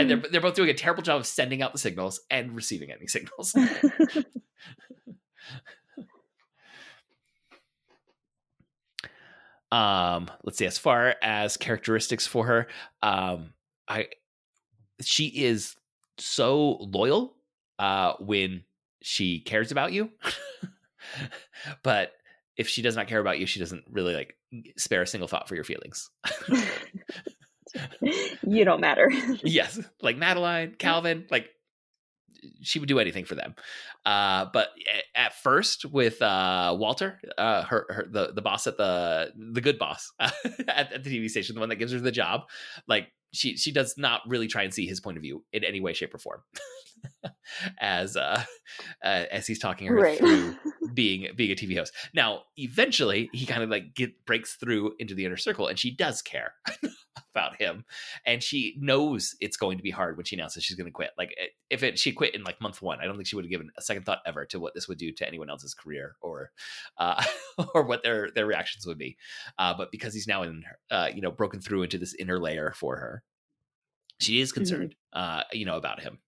and 0.00 0.10
they're 0.10 0.22
they're 0.30 0.40
both 0.40 0.56
doing 0.56 0.70
a 0.70 0.74
terrible 0.74 1.02
job 1.02 1.20
of 1.20 1.26
sending 1.26 1.62
out 1.62 1.72
the 1.72 1.78
signals 1.78 2.20
and 2.30 2.56
receiving 2.56 2.90
any 2.90 3.06
signals. 3.06 3.54
Um, 9.70 10.30
let's 10.44 10.58
see. 10.58 10.66
As 10.66 10.78
far 10.78 11.14
as 11.22 11.56
characteristics 11.56 12.26
for 12.26 12.46
her, 12.46 12.68
um, 13.02 13.52
I 13.88 14.08
she 15.00 15.26
is 15.26 15.76
so 16.18 16.78
loyal 16.80 17.34
uh, 17.78 18.14
when 18.20 18.64
she 19.02 19.40
cares 19.40 19.70
about 19.70 19.92
you, 19.92 20.10
but 21.82 22.12
if 22.56 22.68
she 22.68 22.82
does 22.82 22.96
not 22.96 23.06
care 23.06 23.20
about 23.20 23.38
you, 23.38 23.46
she 23.46 23.60
doesn't 23.60 23.84
really 23.90 24.14
like 24.14 24.34
spare 24.76 25.02
a 25.02 25.06
single 25.06 25.28
thought 25.28 25.48
for 25.48 25.54
your 25.54 25.64
feelings. 25.64 26.10
you 28.46 28.64
don't 28.64 28.80
matter. 28.80 29.10
yes, 29.44 29.78
like 30.02 30.16
Madeline, 30.16 30.74
Calvin, 30.78 31.26
like 31.30 31.50
she 32.62 32.78
would 32.78 32.88
do 32.88 32.98
anything 32.98 33.24
for 33.24 33.34
them. 33.34 33.54
Uh, 34.04 34.46
but 34.52 34.68
at 35.14 35.34
first 35.34 35.84
with 35.84 36.20
uh, 36.22 36.74
Walter, 36.78 37.20
uh, 37.36 37.62
her, 37.64 37.86
her 37.88 38.06
the 38.10 38.32
the 38.32 38.42
boss 38.42 38.66
at 38.66 38.76
the 38.76 39.32
the 39.36 39.60
good 39.60 39.78
boss 39.78 40.12
at, 40.20 40.34
at 40.92 41.04
the 41.04 41.10
TV 41.18 41.28
station, 41.28 41.54
the 41.54 41.60
one 41.60 41.68
that 41.68 41.76
gives 41.76 41.92
her 41.92 42.00
the 42.00 42.12
job, 42.12 42.42
like 42.86 43.12
she 43.32 43.56
she 43.56 43.72
does 43.72 43.94
not 43.98 44.22
really 44.26 44.46
try 44.46 44.62
and 44.62 44.72
see 44.72 44.86
his 44.86 45.00
point 45.00 45.16
of 45.16 45.22
view 45.22 45.44
in 45.52 45.64
any 45.64 45.80
way, 45.80 45.92
shape, 45.92 46.14
or 46.14 46.18
form. 46.18 46.40
as 47.78 48.16
uh, 48.16 48.42
uh, 49.04 49.24
as 49.30 49.46
he's 49.46 49.58
talking 49.58 49.86
her 49.86 49.94
Right. 49.94 50.18
through 50.18 50.54
being 50.94 51.28
being 51.36 51.50
a 51.50 51.54
TV 51.54 51.76
host. 51.76 51.92
Now, 52.14 52.42
eventually, 52.56 53.30
he 53.32 53.46
kind 53.46 53.62
of 53.62 53.70
like 53.70 53.94
get 53.94 54.24
breaks 54.26 54.56
through 54.56 54.92
into 54.98 55.14
the 55.14 55.24
inner 55.24 55.36
circle, 55.36 55.66
and 55.66 55.78
she 55.78 55.94
does 55.94 56.22
care 56.22 56.54
about 57.34 57.56
him, 57.56 57.84
and 58.26 58.42
she 58.42 58.76
knows 58.78 59.34
it's 59.40 59.56
going 59.56 59.76
to 59.78 59.82
be 59.82 59.90
hard 59.90 60.16
when 60.16 60.24
she 60.24 60.36
announces 60.36 60.64
she's 60.64 60.76
going 60.76 60.86
to 60.86 60.92
quit. 60.92 61.10
Like 61.16 61.34
if 61.70 61.82
it 61.82 61.98
she 61.98 62.12
quit 62.12 62.34
in 62.34 62.42
like 62.44 62.60
month 62.60 62.82
one, 62.82 63.00
I 63.00 63.04
don't 63.04 63.16
think 63.16 63.26
she 63.26 63.36
would 63.36 63.44
have 63.44 63.50
given 63.50 63.70
a 63.76 63.82
second 63.82 64.04
thought 64.04 64.20
ever 64.26 64.44
to 64.46 64.60
what 64.60 64.74
this 64.74 64.88
would 64.88 64.98
do 64.98 65.12
to 65.12 65.26
anyone 65.26 65.50
else's 65.50 65.74
career 65.74 66.16
or 66.20 66.50
uh, 66.98 67.22
or 67.74 67.84
what 67.84 68.02
their 68.02 68.30
their 68.30 68.46
reactions 68.46 68.86
would 68.86 68.98
be. 68.98 69.16
Uh, 69.58 69.74
but 69.76 69.90
because 69.90 70.14
he's 70.14 70.26
now 70.26 70.42
in 70.42 70.64
uh, 70.90 71.08
you 71.14 71.20
know 71.20 71.30
broken 71.30 71.60
through 71.60 71.82
into 71.82 71.98
this 71.98 72.14
inner 72.14 72.38
layer 72.38 72.72
for 72.76 72.96
her, 72.96 73.22
she 74.20 74.40
is 74.40 74.52
concerned 74.52 74.94
uh, 75.12 75.42
you 75.52 75.64
know 75.64 75.76
about 75.76 76.00
him. 76.00 76.18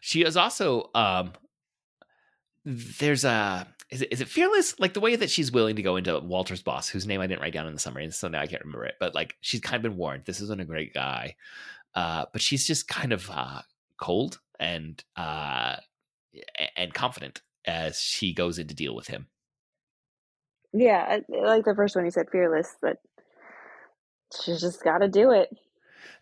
She 0.00 0.22
is 0.22 0.36
also 0.36 0.90
um 0.94 1.32
there's 2.64 3.24
a 3.24 3.66
is 3.90 4.02
it, 4.02 4.12
is 4.12 4.20
it 4.20 4.28
fearless 4.28 4.78
like 4.78 4.94
the 4.94 5.00
way 5.00 5.16
that 5.16 5.30
she's 5.30 5.50
willing 5.50 5.76
to 5.76 5.82
go 5.82 5.96
into 5.96 6.18
Walter's 6.20 6.62
boss 6.62 6.88
whose 6.88 7.06
name 7.06 7.20
I 7.20 7.26
didn't 7.26 7.40
write 7.40 7.52
down 7.52 7.66
in 7.66 7.72
the 7.72 7.78
summary 7.78 8.10
so 8.10 8.28
now 8.28 8.40
I 8.40 8.46
can't 8.46 8.62
remember 8.62 8.84
it 8.84 8.94
but 9.00 9.14
like 9.14 9.36
she's 9.40 9.60
kind 9.60 9.76
of 9.76 9.82
been 9.82 9.96
warned 9.96 10.24
this 10.26 10.40
isn't 10.40 10.60
a 10.60 10.64
great 10.64 10.92
guy 10.92 11.36
uh 11.94 12.26
but 12.32 12.42
she's 12.42 12.66
just 12.66 12.88
kind 12.88 13.12
of 13.12 13.30
uh 13.30 13.62
cold 13.98 14.40
and 14.58 15.02
uh 15.16 15.76
and 16.76 16.94
confident 16.94 17.42
as 17.66 17.98
she 18.00 18.32
goes 18.32 18.58
in 18.58 18.68
to 18.68 18.74
deal 18.74 18.94
with 18.94 19.08
him 19.08 19.26
yeah, 20.72 21.18
I, 21.32 21.42
like 21.44 21.64
the 21.64 21.74
first 21.74 21.96
one 21.96 22.04
you 22.04 22.10
said, 22.10 22.26
fearless. 22.30 22.74
That 22.82 22.98
she's 24.42 24.60
just 24.60 24.82
got 24.84 24.98
to 24.98 25.08
do 25.08 25.32
it. 25.32 25.48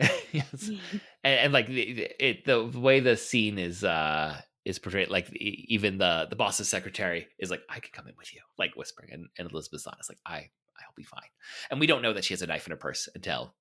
yes 0.32 0.68
and, 0.68 1.01
and 1.24 1.53
like 1.53 1.66
the, 1.66 2.09
it 2.20 2.45
the 2.45 2.64
way 2.64 3.01
the 3.01 3.16
scene 3.16 3.59
is 3.59 3.82
uh 3.82 4.41
is 4.68 4.78
portrayed 4.78 5.08
like 5.08 5.28
even 5.34 5.98
the 5.98 6.26
the 6.30 6.36
boss's 6.36 6.68
secretary 6.68 7.26
is 7.38 7.50
like 7.50 7.62
i 7.70 7.80
could 7.80 7.92
come 7.92 8.06
in 8.06 8.14
with 8.18 8.32
you 8.34 8.40
like 8.58 8.76
whispering 8.76 9.10
and, 9.12 9.26
and 9.38 9.50
elizabeth's 9.50 9.86
honest 9.86 10.10
like 10.10 10.18
i 10.26 10.48
i'll 10.80 10.94
be 10.96 11.02
fine. 11.02 11.30
And 11.72 11.80
we 11.80 11.88
don't 11.88 12.02
know 12.02 12.12
that 12.12 12.24
she 12.24 12.34
has 12.34 12.42
a 12.42 12.46
knife 12.46 12.66
in 12.66 12.70
her 12.70 12.76
purse 12.76 13.08
until 13.12 13.52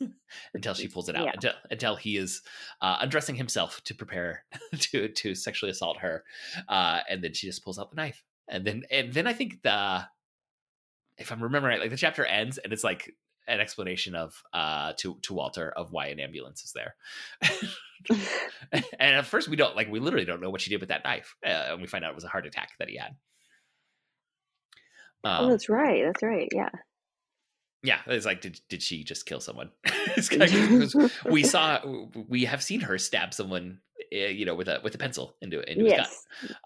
until 0.54 0.74
she 0.74 0.86
pulls 0.86 1.08
it 1.08 1.16
out 1.16 1.24
Yeah. 1.24 1.32
until 1.32 1.52
until 1.70 1.96
he 1.96 2.18
is 2.18 2.42
uh 2.82 2.98
undressing 3.00 3.36
himself 3.36 3.80
to 3.84 3.94
prepare 3.94 4.44
to 4.78 5.08
to 5.08 5.34
sexually 5.34 5.70
assault 5.70 5.96
her 6.00 6.24
uh 6.68 7.00
and 7.08 7.24
then 7.24 7.32
she 7.32 7.46
just 7.46 7.64
pulls 7.64 7.78
out 7.78 7.88
the 7.90 7.96
knife. 7.96 8.22
And 8.48 8.66
then 8.66 8.82
and 8.90 9.12
then 9.14 9.26
i 9.26 9.32
think 9.32 9.62
the 9.62 10.04
if 11.16 11.32
i'm 11.32 11.42
remembering 11.42 11.72
right 11.72 11.80
like 11.80 11.90
the 11.90 11.96
chapter 11.96 12.24
ends 12.26 12.58
and 12.58 12.70
it's 12.72 12.84
like 12.84 13.14
an 13.48 13.60
explanation 13.60 14.14
of 14.14 14.42
uh 14.52 14.92
to 14.98 15.18
to 15.22 15.34
Walter 15.34 15.70
of 15.70 15.92
why 15.92 16.06
an 16.06 16.20
ambulance 16.20 16.62
is 16.64 16.72
there. 16.72 16.94
and 18.98 19.16
at 19.16 19.26
first 19.26 19.48
we 19.48 19.56
don't 19.56 19.74
like 19.74 19.90
we 19.90 20.00
literally 20.00 20.26
don't 20.26 20.40
know 20.40 20.50
what 20.50 20.60
she 20.60 20.70
did 20.70 20.80
with 20.80 20.90
that 20.90 21.04
knife. 21.04 21.36
Uh, 21.44 21.48
and 21.48 21.80
we 21.80 21.86
find 21.86 22.04
out 22.04 22.10
it 22.10 22.14
was 22.14 22.24
a 22.24 22.28
heart 22.28 22.46
attack 22.46 22.70
that 22.78 22.88
he 22.88 22.96
had. 22.96 23.16
oh, 25.24 25.44
Um, 25.44 25.50
that's 25.50 25.68
right. 25.68 26.04
That's 26.04 26.22
right. 26.22 26.48
Yeah. 26.54 26.70
Yeah, 27.82 28.00
it's 28.06 28.26
like 28.26 28.40
did 28.40 28.60
did 28.68 28.82
she 28.82 29.04
just 29.04 29.26
kill 29.26 29.40
someone? 29.40 29.70
It's 30.16 30.28
kind 30.28 30.42
of- 30.94 31.12
we 31.30 31.44
saw 31.44 31.80
we 32.28 32.44
have 32.46 32.62
seen 32.62 32.80
her 32.80 32.98
stab 32.98 33.32
someone 33.34 33.80
uh, 34.12 34.16
you 34.16 34.44
know 34.46 34.54
with 34.54 34.68
a 34.68 34.80
with 34.82 34.94
a 34.94 34.98
pencil 34.98 35.36
into 35.42 35.60
into 35.70 35.84
his 35.84 35.92
gut 35.92 36.08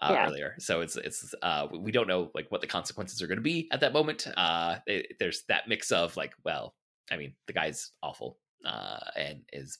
uh, 0.01 0.13
Yeah. 0.13 0.27
earlier. 0.27 0.55
So 0.59 0.81
it's 0.81 0.95
it's 0.95 1.35
uh, 1.41 1.67
we 1.71 1.91
don't 1.91 2.07
know 2.07 2.31
like 2.33 2.47
what 2.49 2.61
the 2.61 2.67
consequences 2.67 3.21
are 3.21 3.27
going 3.27 3.37
to 3.37 3.43
be 3.43 3.67
at 3.71 3.81
that 3.81 3.93
moment. 3.93 4.27
Uh, 4.35 4.77
it- 4.87 5.17
there's 5.19 5.43
that 5.49 5.67
mix 5.67 5.91
of 5.91 6.15
like, 6.17 6.33
well, 6.45 6.73
I 7.11 7.17
mean, 7.17 7.33
the 7.47 7.53
guy's 7.53 7.91
awful 8.01 8.39
uh, 8.65 8.99
and 9.15 9.41
is 9.51 9.77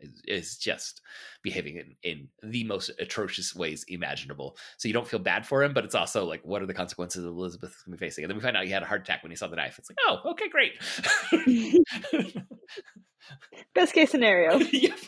is, 0.00 0.22
is 0.26 0.56
just 0.58 1.00
behaving 1.42 1.76
in, 1.76 1.96
in 2.02 2.28
the 2.42 2.64
most 2.64 2.90
atrocious 2.98 3.54
ways 3.54 3.84
imaginable. 3.88 4.56
So 4.78 4.88
you 4.88 4.94
don't 4.94 5.06
feel 5.06 5.20
bad 5.20 5.46
for 5.46 5.62
him, 5.62 5.72
but 5.72 5.84
it's 5.84 5.94
also 5.94 6.24
like, 6.24 6.44
what 6.44 6.62
are 6.62 6.66
the 6.66 6.74
consequences 6.74 7.24
of 7.24 7.30
Elizabeth 7.30 7.82
going 7.84 7.96
to 7.96 8.00
be 8.00 8.06
facing? 8.06 8.24
And 8.24 8.30
then 8.30 8.36
we 8.36 8.42
find 8.42 8.56
out 8.56 8.64
he 8.64 8.70
had 8.70 8.82
a 8.82 8.86
heart 8.86 9.02
attack 9.02 9.22
when 9.22 9.30
he 9.30 9.36
saw 9.36 9.48
the 9.48 9.56
knife. 9.56 9.78
It's 9.78 9.90
like, 9.90 9.98
oh, 10.06 10.30
okay, 10.30 10.48
great. 10.48 10.72
Best 13.74 13.94
case 13.94 14.10
scenario. 14.10 14.58
Yep. 14.70 14.98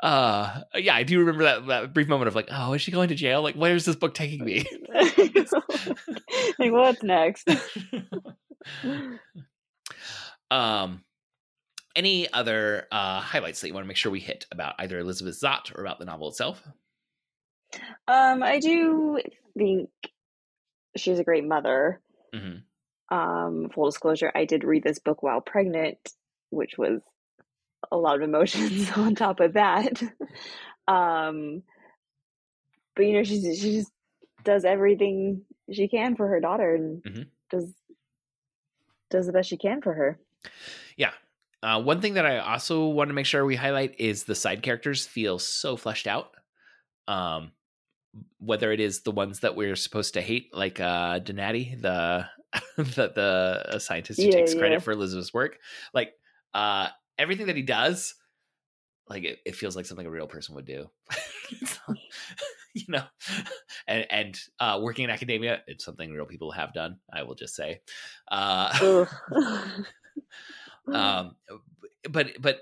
uh 0.00 0.60
yeah 0.74 0.94
i 0.94 1.02
do 1.02 1.18
remember 1.18 1.44
that, 1.44 1.66
that 1.66 1.94
brief 1.94 2.08
moment 2.08 2.28
of 2.28 2.34
like 2.34 2.48
oh 2.50 2.72
is 2.74 2.82
she 2.82 2.90
going 2.90 3.08
to 3.08 3.14
jail 3.14 3.42
like 3.42 3.54
where 3.54 3.74
is 3.74 3.84
this 3.84 3.96
book 3.96 4.14
taking 4.14 4.44
me 4.44 4.64
like 6.58 6.70
what's 6.72 7.02
next 7.02 7.48
um 10.50 11.02
any 12.00 12.32
other 12.32 12.86
uh 12.90 13.20
highlights 13.20 13.60
that 13.60 13.68
you 13.68 13.74
want 13.74 13.84
to 13.84 13.88
make 13.88 13.96
sure 13.96 14.10
we 14.10 14.20
hit 14.20 14.46
about 14.50 14.74
either 14.78 14.98
elizabeth 14.98 15.38
zott 15.40 15.76
or 15.76 15.82
about 15.82 15.98
the 15.98 16.04
novel 16.04 16.28
itself 16.28 16.62
um 18.08 18.42
i 18.42 18.58
do 18.58 19.18
think 19.56 19.90
she's 20.96 21.18
a 21.18 21.24
great 21.24 21.44
mother 21.44 22.00
mm-hmm. 22.34 23.16
um 23.16 23.68
full 23.74 23.84
disclosure 23.84 24.32
i 24.34 24.44
did 24.44 24.64
read 24.64 24.82
this 24.82 24.98
book 24.98 25.22
while 25.22 25.40
pregnant 25.40 25.98
which 26.50 26.78
was 26.78 27.00
a 27.90 27.96
lot 27.96 28.16
of 28.16 28.22
emotions 28.22 28.90
on 28.96 29.14
top 29.14 29.40
of 29.40 29.54
that. 29.54 30.02
um, 30.88 31.62
but 32.96 33.06
you 33.06 33.14
know, 33.14 33.22
she's 33.22 33.60
she 33.60 33.78
just 33.78 33.92
does 34.44 34.64
everything 34.64 35.42
she 35.70 35.88
can 35.88 36.16
for 36.16 36.26
her 36.26 36.40
daughter 36.40 36.74
and 36.74 37.02
mm-hmm. 37.02 37.22
does 37.50 37.72
does 39.10 39.26
the 39.26 39.32
best 39.32 39.48
she 39.48 39.56
can 39.56 39.80
for 39.80 39.92
her. 39.92 40.18
Yeah. 40.96 41.12
Uh, 41.62 41.82
one 41.82 42.00
thing 42.00 42.14
that 42.14 42.26
I 42.26 42.38
also 42.38 42.86
want 42.86 43.08
to 43.08 43.14
make 43.14 43.26
sure 43.26 43.44
we 43.44 43.56
highlight 43.56 44.00
is 44.00 44.24
the 44.24 44.34
side 44.34 44.62
characters 44.62 45.06
feel 45.06 45.38
so 45.38 45.76
fleshed 45.76 46.06
out. 46.06 46.30
Um, 47.06 47.52
whether 48.38 48.72
it 48.72 48.80
is 48.80 49.02
the 49.02 49.10
ones 49.10 49.40
that 49.40 49.56
we're 49.56 49.76
supposed 49.76 50.14
to 50.14 50.20
hate, 50.20 50.54
like 50.54 50.80
uh, 50.80 51.18
Donati, 51.18 51.76
the 51.78 52.26
the, 52.76 53.12
the 53.14 53.78
scientist 53.78 54.18
who 54.18 54.26
yeah, 54.26 54.32
takes 54.32 54.54
credit 54.54 54.76
yeah. 54.76 54.80
for 54.80 54.92
Elizabeth's 54.92 55.34
work, 55.34 55.58
like 55.94 56.14
uh, 56.54 56.88
everything 57.18 57.46
that 57.46 57.56
he 57.56 57.62
does, 57.62 58.14
like 59.08 59.24
it, 59.24 59.38
it 59.44 59.54
feels 59.54 59.76
like 59.76 59.86
something 59.86 60.06
a 60.06 60.10
real 60.10 60.26
person 60.26 60.54
would 60.54 60.66
do. 60.66 60.86
you 62.74 62.84
know, 62.88 63.02
and 63.86 64.06
and 64.10 64.40
uh, 64.58 64.78
working 64.80 65.04
in 65.04 65.10
academia, 65.10 65.62
it's 65.66 65.84
something 65.84 66.10
real 66.12 66.26
people 66.26 66.52
have 66.52 66.72
done. 66.72 66.98
I 67.12 67.24
will 67.24 67.34
just 67.34 67.54
say, 67.54 67.80
uh, 68.30 69.06
um, 70.86 71.36
but 72.08 72.28
but 72.40 72.60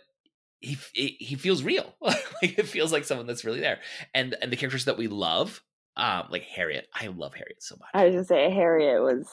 he 0.60 0.76
he 0.92 1.34
feels 1.36 1.62
real. 1.62 1.94
like 2.00 2.24
it 2.42 2.66
feels 2.66 2.92
like 2.92 3.04
someone 3.04 3.26
that's 3.26 3.44
really 3.44 3.60
there, 3.60 3.80
and 4.14 4.36
and 4.40 4.52
the 4.52 4.56
characters 4.56 4.86
that 4.86 4.98
we 4.98 5.08
love, 5.08 5.62
um, 5.96 6.24
like 6.30 6.42
Harriet. 6.42 6.88
I 6.94 7.08
love 7.08 7.34
Harriet 7.34 7.62
so 7.62 7.76
much. 7.78 7.88
I 7.94 8.04
was 8.04 8.14
gonna 8.14 8.24
say 8.24 8.50
Harriet 8.50 9.02
was 9.02 9.28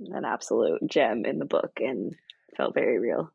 an 0.00 0.24
absolute 0.24 0.80
gem 0.86 1.24
in 1.24 1.38
the 1.38 1.44
book 1.44 1.72
and 1.80 2.14
felt 2.56 2.74
very 2.74 2.98
real 2.98 3.32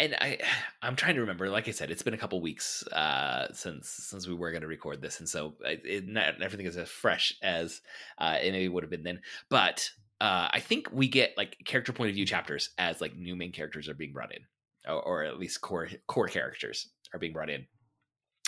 and 0.00 0.16
I 0.20 0.38
I'm 0.82 0.96
trying 0.96 1.14
to 1.14 1.20
remember. 1.20 1.48
Like 1.48 1.68
I 1.68 1.72
said, 1.72 1.90
it's 1.90 2.02
been 2.02 2.14
a 2.14 2.18
couple 2.18 2.40
weeks 2.40 2.84
uh, 2.88 3.52
since 3.52 3.88
since 3.88 4.26
we 4.26 4.34
were 4.34 4.50
going 4.50 4.62
to 4.62 4.66
record 4.66 5.00
this, 5.00 5.20
and 5.20 5.28
so 5.28 5.54
it, 5.60 5.82
it, 5.84 6.08
not 6.08 6.42
everything 6.42 6.66
is 6.66 6.76
as 6.76 6.88
fresh 6.88 7.34
as 7.42 7.80
uh, 8.18 8.38
it 8.42 8.52
maybe 8.52 8.68
would 8.68 8.82
have 8.82 8.90
been 8.90 9.04
then. 9.04 9.20
But 9.48 9.90
uh, 10.20 10.48
I 10.52 10.60
think 10.60 10.88
we 10.92 11.08
get 11.08 11.36
like 11.36 11.56
character 11.64 11.92
point 11.92 12.10
of 12.10 12.14
view 12.14 12.26
chapters 12.26 12.70
as 12.78 13.00
like 13.00 13.16
new 13.16 13.36
main 13.36 13.52
characters 13.52 13.88
are 13.88 13.94
being 13.94 14.12
brought 14.12 14.34
in, 14.34 14.42
or, 14.86 15.02
or 15.02 15.24
at 15.24 15.38
least 15.38 15.60
core 15.60 15.88
core 16.06 16.28
characters 16.28 16.90
are 17.14 17.18
being 17.18 17.32
brought 17.32 17.50
in. 17.50 17.66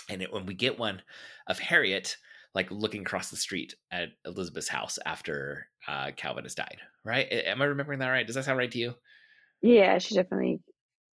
And 0.09 0.21
it, 0.21 0.31
when 0.31 0.45
we 0.45 0.53
get 0.53 0.77
one 0.77 1.01
of 1.47 1.59
Harriet, 1.59 2.17
like 2.53 2.69
looking 2.69 3.01
across 3.01 3.29
the 3.29 3.37
street 3.37 3.75
at 3.91 4.09
Elizabeth's 4.25 4.67
house 4.67 4.99
after 5.05 5.67
uh, 5.87 6.11
Calvin 6.15 6.43
has 6.43 6.55
died, 6.55 6.77
right? 7.03 7.27
Am 7.31 7.61
I 7.61 7.65
remembering 7.65 7.99
that 7.99 8.09
right? 8.09 8.27
Does 8.27 8.35
that 8.35 8.45
sound 8.45 8.57
right 8.57 8.71
to 8.71 8.77
you? 8.77 8.93
Yeah, 9.61 9.97
she 9.97 10.15
definitely 10.15 10.59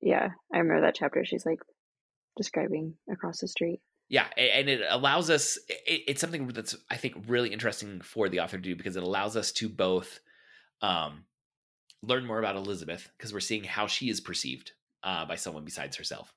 yeah, 0.00 0.30
I 0.52 0.58
remember 0.58 0.86
that 0.86 0.94
chapter. 0.94 1.24
She's 1.24 1.46
like 1.46 1.60
describing 2.36 2.94
across 3.10 3.40
the 3.40 3.48
street. 3.48 3.80
Yeah, 4.08 4.26
and 4.36 4.68
it 4.68 4.82
allows 4.88 5.28
us. 5.28 5.58
It's 5.86 6.20
something 6.20 6.46
that's 6.48 6.76
I 6.90 6.96
think 6.96 7.16
really 7.26 7.50
interesting 7.50 8.00
for 8.00 8.28
the 8.28 8.40
author 8.40 8.56
to 8.56 8.62
do 8.62 8.76
because 8.76 8.96
it 8.96 9.02
allows 9.02 9.36
us 9.36 9.52
to 9.52 9.68
both 9.68 10.20
um, 10.82 11.24
learn 12.02 12.26
more 12.26 12.38
about 12.38 12.56
Elizabeth 12.56 13.10
because 13.16 13.32
we're 13.32 13.40
seeing 13.40 13.64
how 13.64 13.86
she 13.86 14.08
is 14.08 14.20
perceived 14.20 14.72
uh, 15.02 15.24
by 15.24 15.36
someone 15.36 15.64
besides 15.64 15.96
herself. 15.96 16.32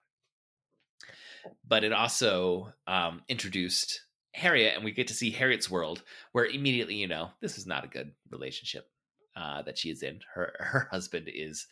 But 1.68 1.84
it 1.84 1.94
also 1.94 2.74
um, 2.88 3.22
introduced 3.28 4.02
Harriet, 4.34 4.76
and 4.76 4.84
we 4.84 4.92
get 4.92 5.08
to 5.08 5.14
see 5.14 5.32
Harriet's 5.32 5.70
world, 5.70 6.04
where 6.32 6.46
immediately 6.46 6.96
you 6.96 7.08
know 7.08 7.32
this 7.42 7.58
is 7.58 7.66
not 7.66 7.84
a 7.84 7.90
good 7.90 8.12
relationship 8.30 8.90
uh, 9.36 9.62
that 9.64 9.78
she 9.78 9.90
is 9.90 10.04
in. 10.04 10.20
Her 10.34 10.54
her 10.60 10.88
husband 10.92 11.30
is 11.34 11.68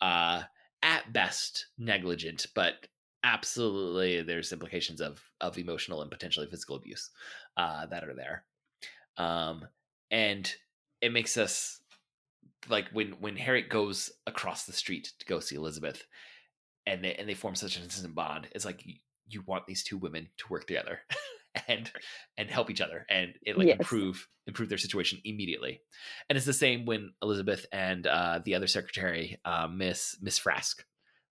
uh, 0.00 0.42
at 0.82 1.12
best 1.12 1.66
negligent, 1.78 2.46
but 2.54 2.86
absolutely 3.22 4.22
there's 4.22 4.52
implications 4.52 5.00
of 5.00 5.22
of 5.40 5.58
emotional 5.58 6.02
and 6.02 6.10
potentially 6.10 6.46
physical 6.46 6.76
abuse 6.76 7.10
uh, 7.56 7.86
that 7.86 8.04
are 8.04 8.14
there. 8.14 8.44
Um, 9.16 9.66
and 10.10 10.52
it 11.00 11.12
makes 11.12 11.36
us 11.36 11.79
like 12.68 12.88
when 12.92 13.12
when 13.20 13.36
Harriet 13.36 13.68
goes 13.68 14.10
across 14.26 14.64
the 14.64 14.72
street 14.72 15.12
to 15.18 15.26
go 15.26 15.40
see 15.40 15.56
Elizabeth, 15.56 16.04
and 16.86 17.04
they 17.04 17.14
and 17.14 17.28
they 17.28 17.34
form 17.34 17.54
such 17.54 17.76
an 17.76 17.84
instant 17.84 18.14
bond. 18.14 18.48
It's 18.52 18.64
like 18.64 18.84
you, 18.84 18.94
you 19.28 19.42
want 19.46 19.66
these 19.66 19.82
two 19.82 19.98
women 19.98 20.28
to 20.38 20.44
work 20.50 20.66
together. 20.66 21.00
and 21.68 21.90
and 22.38 22.48
help 22.48 22.70
each 22.70 22.80
other 22.80 23.04
and 23.10 23.34
it 23.42 23.58
like 23.58 23.66
yes. 23.66 23.78
improve 23.78 24.28
improve 24.46 24.68
their 24.68 24.78
situation 24.78 25.20
immediately 25.24 25.80
and 26.28 26.36
it's 26.36 26.46
the 26.46 26.52
same 26.52 26.84
when 26.84 27.12
elizabeth 27.22 27.66
and 27.72 28.06
uh, 28.06 28.38
the 28.44 28.54
other 28.54 28.68
secretary 28.68 29.40
uh, 29.44 29.66
miss 29.66 30.16
miss 30.22 30.38
frask 30.38 30.84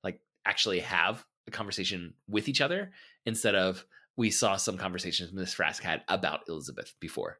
like 0.03 0.19
actually 0.45 0.81
have 0.81 1.23
a 1.47 1.51
conversation 1.51 2.13
with 2.27 2.49
each 2.49 2.59
other 2.59 2.91
instead 3.25 3.55
of 3.55 3.85
we 4.17 4.29
saw 4.29 4.57
some 4.57 4.77
conversations 4.77 5.31
miss 5.31 5.53
frask 5.53 5.83
had 5.83 6.01
about 6.09 6.41
elizabeth 6.49 6.93
before 6.99 7.39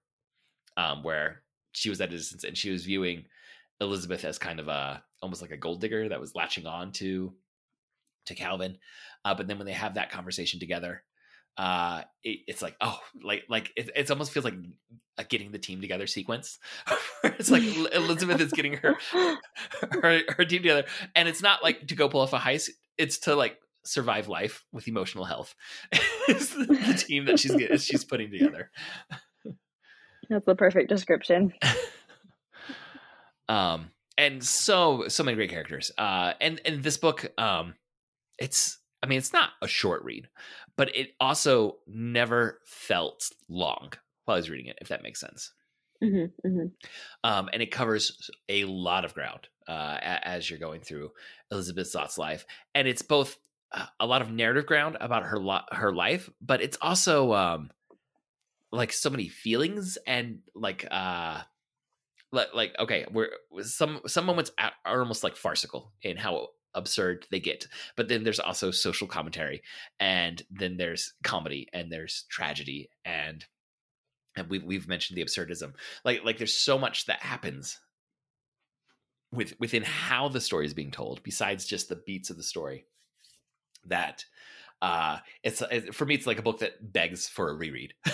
um, 0.78 1.04
where 1.04 1.42
she 1.74 1.90
was 1.90 2.00
at 2.00 2.14
a 2.14 2.18
distance 2.18 2.46
and 2.46 2.58
she 2.58 2.72
was 2.72 2.86
viewing 2.86 3.26
elizabeth 3.82 4.26
as 4.26 4.38
kind 4.38 4.60
of 4.60 4.68
a 4.68 5.04
almost 5.22 5.42
like 5.42 5.52
a 5.52 5.58
gold 5.58 5.82
digger 5.82 6.10
that 6.10 6.20
was 6.20 6.36
latching 6.36 6.66
on 6.66 6.92
to 6.92 7.34
to 8.26 8.36
calvin 8.36 8.78
uh, 9.26 9.34
but 9.34 9.48
then 9.48 9.58
when 9.58 9.68
they 9.68 9.74
have 9.74 9.96
that 9.96 10.12
conversation 10.12 10.60
together 10.60 11.04
uh 11.58 12.02
it, 12.24 12.40
it's 12.48 12.62
like 12.62 12.76
oh 12.82 13.00
like 13.24 13.44
like 13.50 13.72
it, 13.76 13.90
it 13.96 14.12
almost 14.12 14.32
feels 14.32 14.46
like 14.46 14.56
a 15.18 15.24
getting 15.24 15.52
the 15.52 15.60
team 15.60 15.82
together 15.82 16.08
sequence 16.08 16.60
it's 17.24 17.52
like 17.52 17.64
elizabeth 17.94 18.40
is 18.40 18.52
getting 18.52 18.74
her, 18.74 18.96
her 20.02 20.22
her 20.30 20.46
team 20.46 20.62
together 20.62 20.86
and 21.16 21.28
it's 21.28 21.42
not 21.42 21.64
like 21.64 21.88
to 21.88 21.96
go 21.96 22.08
pull 22.08 22.22
off 22.22 22.34
a 22.34 22.38
heist 22.38 22.70
it's 22.98 23.18
to 23.20 23.36
like 23.36 23.58
survive 23.84 24.28
life 24.28 24.66
with 24.72 24.88
emotional 24.88 25.26
health 25.26 25.56
it's 26.30 26.52
the, 26.52 26.66
the 26.66 26.94
team 26.94 27.26
that 27.26 27.40
she's 27.40 27.84
she's 27.84 28.06
putting 28.06 28.32
together. 28.32 28.70
That's 30.30 30.46
the 30.46 30.56
perfect 30.56 30.90
description 30.90 31.54
um 33.50 33.92
and 34.18 34.44
so 34.44 35.08
so 35.10 35.24
many 35.24 35.36
great 35.36 35.50
characters 35.50 35.92
uh 35.98 36.34
and 36.40 36.62
and 36.64 36.82
this 36.84 36.98
book 36.98 37.30
um 37.38 37.74
it's 38.38 38.80
I 39.02 39.08
mean, 39.08 39.18
it's 39.18 39.34
not 39.34 39.52
a 39.62 39.68
short 39.68 40.04
read, 40.04 40.28
but 40.76 40.96
it 40.96 41.12
also 41.20 41.78
never 41.88 42.60
felt 42.66 43.30
long 43.48 43.94
while 44.26 44.36
I 44.36 44.40
was 44.40 44.50
reading 44.50 44.68
it, 44.68 44.78
if 44.82 44.90
that 44.90 45.04
makes 45.04 45.20
sense. 45.20 45.54
Mm-hmm, 46.04 46.48
mm-hmm. 46.48 46.68
Um, 47.24 47.50
and 47.52 47.62
it 47.62 47.72
covers 47.72 48.30
a 48.48 48.66
lot 48.66 49.06
of 49.06 49.14
ground 49.14 49.48
uh, 49.68 49.98
as 50.02 50.50
you're 50.50 50.60
going 50.60 50.82
through 50.82 51.12
Elizabeth 51.52 51.92
Zott's 51.92 52.18
life, 52.18 52.46
and 52.76 52.88
it's 52.88 53.02
both 53.02 53.38
uh, 53.72 53.86
a 54.00 54.06
lot 54.06 54.22
of 54.22 54.32
narrative 54.32 54.66
ground 54.66 54.98
about 55.00 55.24
her 55.24 55.40
lo- 55.40 55.60
her 55.72 55.94
life, 55.94 56.30
but 56.42 56.62
it's 56.62 56.78
also 56.82 57.34
um, 57.34 57.70
like 58.72 58.94
so 58.94 59.10
many 59.10 59.28
feelings 59.28 59.98
and 60.08 60.40
like 60.56 60.86
uh, 60.90 61.42
like, 62.32 62.54
like 62.54 62.76
okay, 62.80 63.06
we're 63.12 63.30
some 63.62 64.02
some 64.08 64.26
moments 64.26 64.52
are 64.60 65.00
almost 65.00 65.24
like 65.24 65.36
farcical 65.36 65.94
in 66.02 66.18
how 66.18 66.50
absurd 66.74 67.26
they 67.32 67.40
get. 67.40 67.68
But 67.96 68.08
then 68.08 68.24
there's 68.24 68.40
also 68.40 68.72
social 68.72 69.08
commentary, 69.08 69.62
and 70.00 70.42
then 70.52 70.78
there's 70.78 71.14
comedy, 71.24 71.68
and 71.74 71.92
there's 71.92 72.26
tragedy, 72.30 72.90
and 73.06 73.46
and 74.36 74.50
we've 74.50 74.64
we've 74.64 74.88
mentioned 74.88 75.18
the 75.18 75.26
absurdism. 75.26 75.74
Like 76.04 76.24
like 76.24 76.38
there's 76.38 76.58
so 76.58 76.78
much 76.78 77.06
that 77.06 77.22
happens 77.22 77.80
with 79.32 79.54
within 79.60 79.84
how 79.84 80.30
the 80.30 80.42
story 80.42 80.66
is 80.66 80.74
being 80.74 80.92
told, 80.92 81.24
besides 81.24 81.66
just 81.66 81.90
the 81.90 82.02
beats 82.06 82.30
of 82.30 82.38
the 82.38 82.44
story. 82.44 82.86
That 83.86 84.26
uh 84.82 85.18
it's 85.44 85.62
it, 85.72 85.94
for 85.94 86.06
me 86.06 86.16
it's 86.16 86.28
like 86.28 86.40
a 86.40 86.44
book 86.44 86.60
that 86.60 86.94
begs 86.94 87.28
for 87.28 87.50
a 87.50 87.54
reread. 87.54 87.94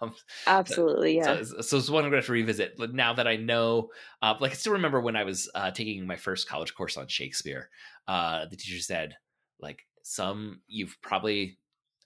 Um, 0.00 0.14
absolutely 0.46 1.16
yeah. 1.16 1.42
so, 1.42 1.60
so, 1.60 1.76
it's 1.76 1.90
one 1.90 2.04
i'm 2.04 2.10
gonna 2.10 2.18
have 2.18 2.26
to 2.26 2.32
revisit 2.32 2.74
but 2.78 2.94
now 2.94 3.12
that 3.12 3.26
i 3.26 3.36
know 3.36 3.90
uh 4.22 4.32
like 4.40 4.52
i 4.52 4.54
still 4.54 4.72
remember 4.72 4.98
when 4.98 5.14
i 5.14 5.24
was 5.24 5.50
uh 5.54 5.72
taking 5.72 6.06
my 6.06 6.16
first 6.16 6.48
college 6.48 6.74
course 6.74 6.96
on 6.96 7.06
shakespeare 7.06 7.68
uh 8.08 8.46
the 8.46 8.56
teacher 8.56 8.80
said 8.80 9.14
like 9.60 9.80
some 10.02 10.60
you've 10.68 10.96
probably 11.02 11.58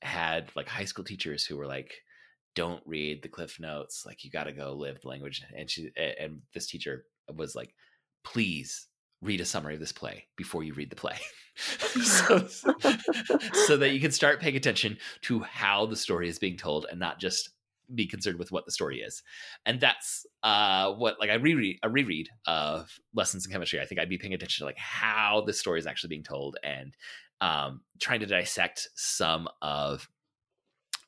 had 0.03 0.51
like 0.57 0.67
high 0.67 0.87
school 0.87 1.05
teachers 1.05 1.45
who 1.45 1.57
were 1.57 1.67
like 1.67 1.95
don't 2.55 2.83
read 2.87 3.23
the 3.23 3.29
cliff 3.29 3.61
notes 3.61 4.05
like 4.07 4.25
you 4.25 4.31
got 4.31 4.45
to 4.45 4.53
go 4.53 4.73
live 4.73 5.01
the 5.03 5.09
language 5.09 5.45
and 5.57 5.71
she 5.71 5.91
and 5.97 6.41
this 6.55 6.67
teacher 6.67 7.05
was 7.37 7.55
like 7.55 7.75
please 8.25 8.89
read 9.23 9.41
a 9.41 9.45
summary 9.45 9.75
of 9.75 9.81
this 9.81 9.93
play 9.93 10.27
before 10.37 10.63
you 10.63 10.75
read 10.75 10.91
the 10.91 10.97
play. 10.97 11.19
so, 11.57 12.47
so 13.67 13.77
that 13.77 13.91
you 13.93 14.01
can 14.01 14.13
start 14.13 14.41
paying 14.41 14.57
attention 14.57 14.97
to 15.23 15.41
how 15.41 15.87
the 15.87 15.97
story 15.97 16.29
is 16.29 16.39
being 16.39 16.57
told 16.57 16.87
and 16.91 17.01
not 17.01 17.19
just 17.19 17.51
be 17.95 18.07
concerned 18.07 18.39
with 18.39 18.53
what 18.53 18.65
the 18.65 18.71
story 18.71 19.01
is. 19.01 19.23
And 19.67 19.81
that's 19.81 20.27
uh, 20.43 20.93
what 20.93 21.19
like 21.19 21.31
I 21.31 21.35
reread 21.35 21.79
a 21.83 21.89
reread 21.89 22.29
of 22.47 22.91
lessons 23.15 23.47
in 23.47 23.53
chemistry. 23.53 23.81
I 23.81 23.87
think 23.87 24.01
I'd 24.01 24.09
be 24.09 24.19
paying 24.19 24.35
attention 24.35 24.63
to 24.63 24.67
like 24.67 24.79
how 24.79 25.43
the 25.47 25.53
story 25.53 25.79
is 25.79 25.87
actually 25.87 26.09
being 26.09 26.23
told 26.23 26.57
and 26.63 26.95
um, 27.41 27.81
trying 28.01 28.21
to 28.21 28.27
dissect 28.27 28.89
some 28.95 29.49
of 29.63 30.09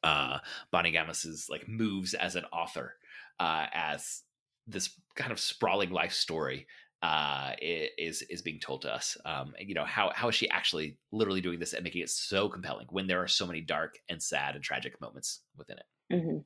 uh, 0.03 0.39
Bonnie 0.73 0.93
Garmus's 0.93 1.49
like 1.51 1.69
moves 1.69 2.15
as 2.15 2.37
an 2.37 2.45
author 2.53 2.95
uh, 3.39 3.67
as 3.73 4.23
this 4.67 4.91
kind 5.17 5.33
of 5.33 5.41
sprawling 5.41 5.91
life 5.91 6.13
story 6.13 6.67
uh, 7.03 7.53
is 7.61 8.23
is 8.23 8.43
being 8.43 8.61
told 8.61 8.83
to 8.83 8.95
us. 8.95 9.17
Um, 9.25 9.55
you 9.59 9.75
know 9.75 9.85
how 9.85 10.13
how 10.15 10.29
is 10.29 10.35
she 10.35 10.49
actually 10.51 10.99
literally 11.13 11.41
doing 11.41 11.59
this 11.59 11.73
and 11.73 11.85
making 11.85 12.03
it 12.03 12.11
so 12.11 12.49
compelling 12.49 12.87
when 12.91 13.07
there 13.07 13.23
are 13.23 13.29
so 13.29 13.47
many 13.47 13.61
dark 13.61 13.99
and 14.09 14.23
sad 14.23 14.55
and 14.55 14.63
tragic 14.63 15.01
moments 15.01 15.41
within 15.57 15.79
it. 15.79 16.15
Mm-hmm. 16.15 16.39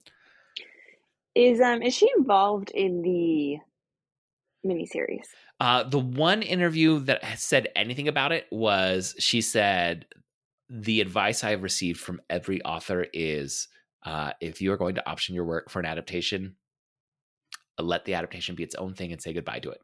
Is 1.35 1.61
um 1.61 1.83
is 1.83 1.95
she 1.95 2.09
involved 2.17 2.71
in 2.71 3.03
the 3.03 3.59
miniseries? 4.65 5.27
Uh, 5.61 5.83
the 5.83 5.99
one 5.99 6.43
interview 6.43 7.01
that 7.01 7.39
said 7.39 7.69
anything 7.75 8.09
about 8.09 8.33
it 8.33 8.47
was 8.51 9.15
she 9.19 9.41
said 9.41 10.07
the 10.69 11.01
advice 11.01 11.45
I 11.45 11.51
have 11.51 11.63
received 11.63 12.01
from 12.01 12.21
every 12.31 12.63
author 12.63 13.07
is 13.13 13.69
uh, 14.05 14.33
if 14.41 14.61
you 14.61 14.73
are 14.73 14.77
going 14.77 14.95
to 14.97 15.09
option 15.09 15.35
your 15.35 15.45
work 15.45 15.71
for 15.71 15.81
an 15.81 15.87
adaptation, 15.87 16.57
let 17.79 18.05
the 18.05 18.14
adaptation 18.14 18.55
be 18.55 18.62
its 18.62 18.75
own 18.75 18.95
thing 18.95 19.12
and 19.12 19.20
say 19.20 19.33
goodbye 19.33 19.59
to 19.61 19.70
it. 19.70 19.81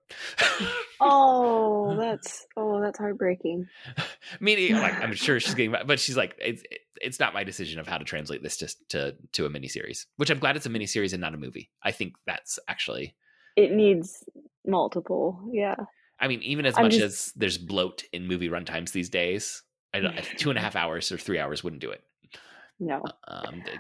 oh, 1.01 1.97
that's 1.99 2.47
oh, 2.57 2.81
that's 2.81 2.99
heartbreaking. 2.99 3.67
Meaning, 4.41 4.77
like 4.77 4.95
I'm 5.01 5.15
sure 5.15 5.41
she's 5.41 5.55
getting, 5.55 5.75
but 5.87 5.99
she's 5.99 6.17
like, 6.17 6.37
it's 6.39 6.63
it's 7.01 7.21
not 7.21 7.35
my 7.35 7.45
decision 7.45 7.81
of 7.81 7.87
how 7.87 7.99
to 7.99 8.05
translate 8.05 8.43
this 8.43 8.57
just 8.57 8.89
to 8.91 9.17
to 9.33 9.47
a 9.47 9.51
miniseries. 9.51 10.07
Which 10.17 10.31
I'm 10.31 10.39
glad 10.39 10.57
it's 10.57 10.67
a 10.67 10.71
miniseries 10.71 11.13
and 11.13 11.21
not 11.21 11.35
a 11.35 11.39
movie. 11.39 11.71
I 11.83 11.91
think 11.91 12.15
that's 12.27 12.59
actually 12.69 13.15
it 13.57 13.73
needs 13.73 14.25
multiple. 14.67 15.41
Yeah. 15.53 15.77
I 16.19 16.29
mean, 16.29 16.43
even 16.43 16.67
as 16.67 16.77
I'm 16.77 16.85
much 16.85 16.93
just... 16.93 17.05
as 17.05 17.33
there's 17.35 17.59
bloat 17.59 18.05
in 18.13 18.27
movie 18.27 18.49
runtimes 18.49 18.93
these 18.93 19.09
days, 19.09 19.63
I 19.95 20.01
don't, 20.01 20.15
two 20.39 20.51
and 20.51 20.59
a 20.59 20.63
half 20.63 20.77
hours 20.77 21.11
or 21.11 21.19
three 21.19 21.39
hours 21.39 21.65
wouldn't 21.65 21.83
do 21.83 21.91
it. 21.91 22.03
No. 22.79 23.03
Um, 23.27 23.63
they, 23.65 23.79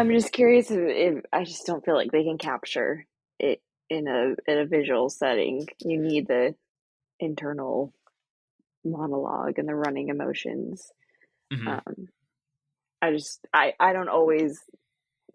I'm 0.00 0.10
just 0.10 0.32
curious 0.32 0.70
if, 0.70 0.78
if, 0.78 1.24
I 1.32 1.44
just 1.44 1.66
don't 1.66 1.84
feel 1.84 1.94
like 1.94 2.10
they 2.10 2.24
can 2.24 2.38
capture 2.38 3.06
it 3.38 3.60
in 3.90 4.08
a 4.08 4.50
in 4.50 4.58
a 4.58 4.66
visual 4.66 5.10
setting. 5.10 5.66
You 5.80 6.00
need 6.00 6.26
the 6.26 6.54
internal 7.18 7.92
monologue 8.84 9.58
and 9.58 9.68
the 9.68 9.74
running 9.74 10.08
emotions. 10.08 10.90
Mm-hmm. 11.52 11.68
Um, 11.68 12.08
I 13.02 13.12
just 13.12 13.46
I 13.52 13.74
I 13.78 13.92
don't 13.92 14.08
always. 14.08 14.58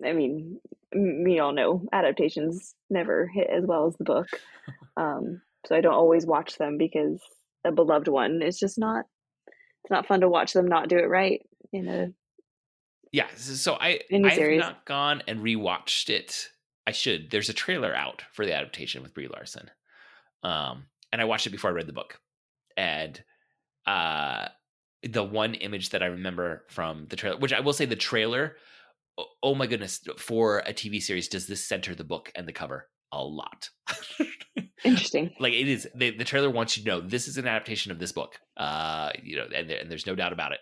I 0.03 0.13
mean, 0.13 0.59
we 0.93 1.39
all 1.39 1.53
know 1.53 1.87
adaptations 1.93 2.73
never 2.89 3.27
hit 3.27 3.47
as 3.49 3.65
well 3.65 3.87
as 3.87 3.95
the 3.97 4.03
book, 4.03 4.27
um, 4.97 5.41
so 5.67 5.75
I 5.75 5.81
don't 5.81 5.93
always 5.93 6.25
watch 6.25 6.57
them 6.57 6.77
because 6.77 7.21
a 7.63 7.71
beloved 7.71 8.07
one 8.07 8.41
is 8.41 8.57
just 8.57 8.79
not. 8.79 9.05
It's 9.83 9.91
not 9.91 10.07
fun 10.07 10.21
to 10.21 10.29
watch 10.29 10.53
them 10.53 10.65
not 10.65 10.89
do 10.89 10.97
it 10.97 11.07
right 11.07 11.41
in 11.71 11.87
a 11.87 12.07
yeah, 13.15 13.27
so 13.37 13.77
I 13.79 14.01
I've 14.11 14.57
not 14.57 14.85
gone 14.85 15.23
and 15.25 15.39
rewatched 15.39 16.09
it. 16.09 16.49
I 16.85 16.91
should. 16.91 17.31
There's 17.31 17.47
a 17.47 17.53
trailer 17.53 17.95
out 17.95 18.23
for 18.33 18.45
the 18.45 18.53
adaptation 18.53 19.01
with 19.01 19.13
Brie 19.13 19.29
Larson, 19.29 19.71
um, 20.43 20.87
and 21.13 21.21
I 21.21 21.25
watched 21.25 21.47
it 21.47 21.51
before 21.51 21.69
I 21.69 21.73
read 21.73 21.87
the 21.87 21.93
book, 21.93 22.19
and 22.75 23.23
uh, 23.87 24.49
the 25.01 25.23
one 25.23 25.53
image 25.53 25.91
that 25.91 26.03
I 26.03 26.07
remember 26.07 26.65
from 26.67 27.05
the 27.09 27.15
trailer, 27.15 27.37
which 27.37 27.53
I 27.53 27.61
will 27.61 27.71
say, 27.71 27.85
the 27.85 27.95
trailer. 27.95 28.57
Oh, 29.41 29.55
my 29.55 29.65
goodness! 29.65 30.01
For 30.17 30.59
a 30.59 30.73
TV 30.73 31.01
series, 31.01 31.29
does 31.29 31.47
this 31.47 31.65
center 31.65 31.95
the 31.95 32.03
book 32.03 32.33
and 32.35 32.45
the 32.45 32.51
cover 32.51 32.89
a 33.13 33.23
lot? 33.23 33.69
Interesting. 34.83 35.33
like 35.39 35.53
it 35.53 35.69
is. 35.69 35.87
The, 35.95 36.11
the 36.11 36.25
trailer 36.25 36.49
wants 36.49 36.75
you 36.75 36.83
to 36.83 36.89
know 36.89 36.99
this 36.99 37.29
is 37.29 37.37
an 37.37 37.47
adaptation 37.47 37.93
of 37.93 37.99
this 37.99 38.11
book. 38.11 38.41
Uh, 38.57 39.11
you 39.23 39.37
know, 39.37 39.45
and, 39.55 39.71
and 39.71 39.89
there's 39.89 40.05
no 40.05 40.15
doubt 40.15 40.33
about 40.33 40.51
it. 40.51 40.59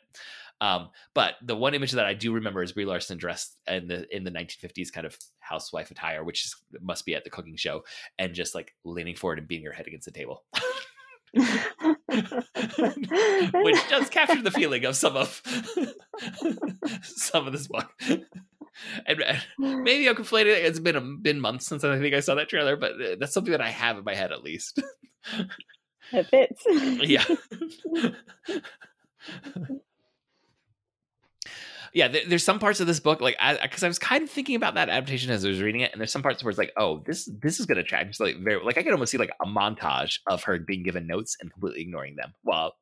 Um, 0.64 0.90
but 1.14 1.34
the 1.44 1.58
one 1.58 1.74
image 1.74 1.92
that 1.92 2.06
I 2.06 2.14
do 2.14 2.32
remember 2.32 2.64
is 2.64 2.72
Brie 2.72 2.86
Larson 2.86 3.18
dressed 3.18 3.58
in 3.68 3.90
the 3.90 4.16
in 4.16 4.24
the 4.24 4.32
1950s 4.32 4.94
kind 4.94 5.06
of 5.06 5.18
housewife 5.40 5.92
attire, 5.92 6.24
which 6.24 6.46
is, 6.46 6.56
must 6.82 7.06
be 7.06 7.16
at 7.16 7.26
the 7.26 7.30
cooking 7.30 7.58
show, 7.58 7.84
and 8.18 8.34
just 8.34 8.56
like 8.56 8.74
leaning 8.86 9.18
forward 9.18 9.40
and 9.40 9.48
beating 9.48 9.66
her 9.66 9.74
head 9.74 9.88
against 9.88 10.06
the 10.06 10.12
table. 10.12 10.46
which 11.34 11.50
does 13.90 14.10
capture 14.10 14.42
the 14.42 14.52
feeling 14.52 14.86
of 14.86 14.96
some 14.96 15.18
of 15.18 15.42
some 17.04 17.46
of 17.46 17.52
this 17.52 17.68
book. 17.68 17.92
And 19.06 19.22
maybe 19.58 20.08
I'm 20.08 20.16
conflating. 20.16 20.56
It's 20.56 20.80
been 20.80 20.96
a, 20.96 21.02
been 21.02 21.42
months 21.42 21.68
since 21.68 21.84
I 21.84 22.00
think 22.00 22.16
I 22.16 22.22
saw 22.22 22.36
that 22.36 22.48
trailer, 22.48 22.78
but 22.78 22.94
uh, 22.94 23.16
that's 23.20 23.34
something 23.34 23.52
that 23.52 23.60
I 23.60 23.70
have 23.70 23.98
in 23.98 24.06
my 24.06 24.16
head 24.16 24.32
at 24.32 24.46
least. 24.46 24.82
It 26.14 26.28
fits. 26.28 26.64
yeah 27.02 27.26
yeah, 31.94 32.08
there's 32.08 32.44
some 32.44 32.60
parts 32.60 32.80
of 32.80 32.88
this 32.88 33.00
book 33.00 33.22
like 33.22 33.38
because 33.62 33.84
I, 33.84 33.88
I, 33.88 33.90
was 33.90 34.00
kind 34.00 34.24
of 34.24 34.30
thinking 34.30 34.56
about 34.56 34.74
that 34.76 34.90
adaptation 34.90 35.32
as 35.32 35.46
I 35.46 35.50
was 35.50 35.62
reading 35.62 35.82
it, 35.82 35.92
and 35.92 36.02
there's 36.02 36.12
some 36.12 36.24
parts 36.24 36.44
where 36.44 36.50
it's 36.50 36.58
like, 36.58 36.74
oh, 36.76 37.04
this 37.06 37.30
this 37.42 37.60
is 37.60 37.68
gonna 37.68 37.84
track. 37.84 38.08
Just 38.08 38.20
like 38.20 38.38
very 38.38 38.64
like 38.64 38.78
I 38.80 38.84
can 38.84 38.94
almost 38.94 39.12
see 39.12 39.20
like 39.20 39.32
a 39.42 39.46
montage 39.46 40.20
of 40.28 40.44
her 40.44 40.58
being 40.58 40.82
given 40.82 41.06
notes 41.06 41.38
and 41.40 41.52
completely 41.52 41.82
ignoring 41.82 42.16
them 42.16 42.34
while 42.42 42.74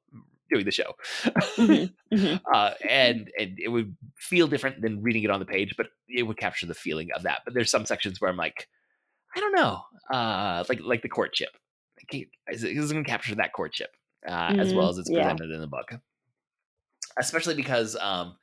doing 0.50 0.64
the 0.64 0.72
show, 0.72 0.94
mm-hmm. 1.26 2.16
Mm-hmm. 2.16 2.36
Uh, 2.54 2.74
and 2.88 3.30
and 3.38 3.58
it 3.60 3.70
would 3.70 3.96
feel 4.18 4.48
different 4.48 4.82
than 4.82 5.02
reading 5.02 5.24
it 5.24 5.30
on 5.30 5.40
the 5.40 5.46
page, 5.46 5.76
but 5.76 5.88
it 6.08 6.24
would 6.24 6.38
capture 6.38 6.66
the 6.66 6.74
feeling 6.74 7.10
of 7.14 7.24
that. 7.24 7.42
But 7.44 7.54
there's 7.54 7.72
some 7.72 7.86
sections 7.86 8.22
where 8.22 8.30
I'm 8.30 8.38
like, 8.38 8.70
I 9.36 9.42
don't 9.42 9.56
know, 9.56 9.82
uh, 10.14 10.64
like 10.70 10.80
like 10.82 11.02
the 11.02 11.10
courtship. 11.10 11.50
Is 12.50 12.64
it, 12.64 12.76
is 12.76 12.92
it 12.92 12.94
going 12.94 13.06
to 13.06 13.10
capture 13.10 13.36
that 13.36 13.54
courtship 13.54 13.92
uh, 14.28 14.50
mm-hmm. 14.50 14.60
as 14.60 14.74
well 14.74 14.90
as 14.90 14.98
it's 14.98 15.10
presented 15.10 15.50
yeah. 15.50 15.56
in 15.56 15.62
the 15.62 15.68
book? 15.68 15.94
Especially 17.18 17.56
because 17.56 17.96
um, 17.96 18.36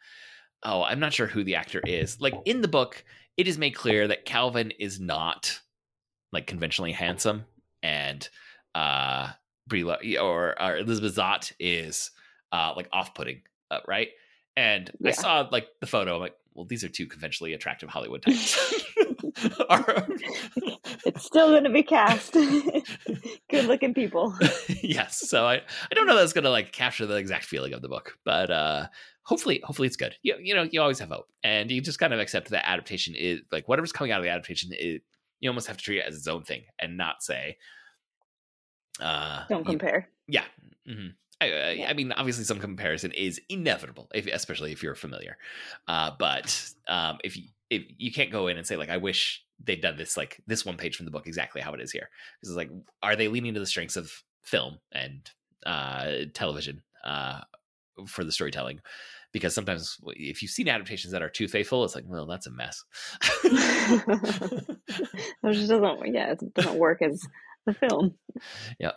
oh, 0.63 0.83
I'm 0.83 1.01
not 1.01 1.13
sure 1.13 1.27
who 1.27 1.45
the 1.45 1.57
actor 1.57 1.81
is. 1.85 2.21
Like 2.21 2.35
in 2.45 2.61
the 2.61 2.69
book, 2.69 3.05
it 3.37 3.49
is 3.49 3.59
made 3.59 3.75
clear 3.75 4.09
that 4.09 4.25
Calvin 4.25 4.73
is 4.79 5.01
not 5.01 5.61
like 6.33 6.47
conventionally 6.47 6.93
handsome, 6.93 7.45
and 7.83 8.29
uh, 8.75 9.31
Brie 9.67 9.85
or, 10.19 10.61
or 10.61 10.77
Elizabeth 10.79 11.17
Zott 11.17 11.53
is 11.59 12.11
uh, 12.53 12.73
like 12.77 12.89
off-putting, 12.93 13.43
uh, 13.71 13.81
right? 13.87 14.09
And 14.57 14.91
yeah. 15.01 15.11
I 15.11 15.13
saw 15.13 15.49
like 15.51 15.69
the 15.81 15.87
photo. 15.87 16.17
I'm 16.17 16.21
like, 16.21 16.35
well, 16.55 16.67
these 16.67 16.83
are 16.83 16.89
two 16.89 17.07
conventionally 17.07 17.53
attractive 17.53 17.89
Hollywood 17.89 18.23
types. 18.23 18.59
it's 21.05 21.25
still 21.25 21.51
going 21.51 21.65
to 21.65 21.71
be 21.71 21.83
cast. 21.83 22.33
Good 23.51 23.67
looking 23.67 23.95
people. 23.95 24.35
yes. 24.83 25.29
So 25.29 25.47
I, 25.47 25.55
I 25.57 25.95
don't 25.95 26.07
know 26.07 26.17
that's 26.17 26.33
going 26.33 26.45
to 26.45 26.51
like 26.51 26.73
capture 26.73 27.07
the 27.07 27.17
exact 27.17 27.45
feeling 27.45 27.73
of 27.73 27.83
the 27.83 27.89
book, 27.89 28.19
but 28.25 28.51
uh, 28.51 28.87
hopefully, 29.29 29.61
hopefully 29.63 29.87
it's 29.87 29.97
good. 29.97 30.17
You, 30.23 30.37
you 30.41 30.55
know, 30.55 30.63
you 30.63 30.81
always 30.81 30.99
have 31.01 31.11
hope 31.11 31.29
and 31.45 31.71
you 31.71 31.83
just 31.83 31.99
kind 31.99 32.15
of 32.15 32.19
accept 32.19 32.49
that 32.49 32.67
adaptation 32.67 33.15
is 33.15 33.41
like 33.53 33.69
whatever's 33.69 33.93
coming 33.93 34.11
out 34.11 34.21
of 34.21 34.25
the 34.25 34.31
adaptation 34.31 34.71
is 34.73 35.01
you 35.39 35.51
almost 35.51 35.67
have 35.67 35.77
to 35.77 35.85
treat 35.85 35.99
it 35.99 36.07
as 36.07 36.17
its 36.17 36.27
own 36.27 36.45
thing 36.45 36.63
and 36.79 36.97
not 36.97 37.23
say, 37.23 37.59
uh, 39.01 39.45
don't 39.51 39.67
compare. 39.67 40.09
You, 40.27 40.41
yeah. 40.41 40.45
Mm-hmm. 40.91 41.09
I, 41.43 41.73
yeah. 41.73 41.91
I, 41.91 41.93
mean, 41.93 42.11
obviously, 42.13 42.45
some 42.45 42.59
comparison 42.59 43.13
is 43.13 43.39
inevitable, 43.51 44.09
if, 44.15 44.27
especially 44.27 44.73
if 44.73 44.83
you're 44.83 44.95
familiar. 44.95 45.37
Uh, 45.87 46.11
but 46.19 46.73
um, 46.89 47.19
if 47.23 47.37
you 47.37 47.45
if 47.71 47.85
you 47.99 48.11
can't 48.11 48.33
go 48.33 48.49
in 48.49 48.57
and 48.57 48.67
say 48.67 48.77
like, 48.77 48.89
I 48.89 48.97
wish 48.97 49.45
they'd 49.63 49.83
done 49.83 49.99
this 49.99 50.17
like 50.17 50.41
this 50.47 50.65
one 50.65 50.79
page 50.79 50.97
from 50.97 51.05
the 51.05 51.13
book 51.13 51.27
exactly 51.27 51.61
how 51.61 51.75
it 51.75 51.81
is 51.81 51.93
here, 51.93 52.09
because 52.41 52.49
it's 52.49 52.57
like, 52.57 52.71
are 53.03 53.15
they 53.15 53.29
leaning 53.29 53.55
to 53.55 53.61
the 53.61 53.67
strengths 53.67 53.97
of 53.97 54.11
film 54.43 54.79
and 54.91 55.31
uh, 55.67 56.25
television 56.33 56.83
uh, 57.05 57.43
for 58.07 58.25
the 58.25 58.33
storytelling? 58.33 58.81
Because 59.33 59.55
sometimes 59.55 59.99
if 60.07 60.43
you've 60.43 60.51
seen 60.51 60.69
adaptations 60.69 61.13
that 61.13 61.23
are 61.23 61.29
too 61.29 61.49
faithful, 61.49 61.85
it's 61.85 61.95
like, 61.95 62.05
well, 62.07 62.27
that's 62.27 62.47
a 62.47 62.51
mess. 62.51 62.83
it 63.45 64.79
just 65.45 65.69
doesn't, 65.69 66.15
yeah, 66.15 66.33
it 66.33 66.55
doesn't 66.55 66.79
work 66.79 67.03
as 67.03 67.23
a 67.67 67.75
film. 67.75 68.15
Yeah. 68.79 68.93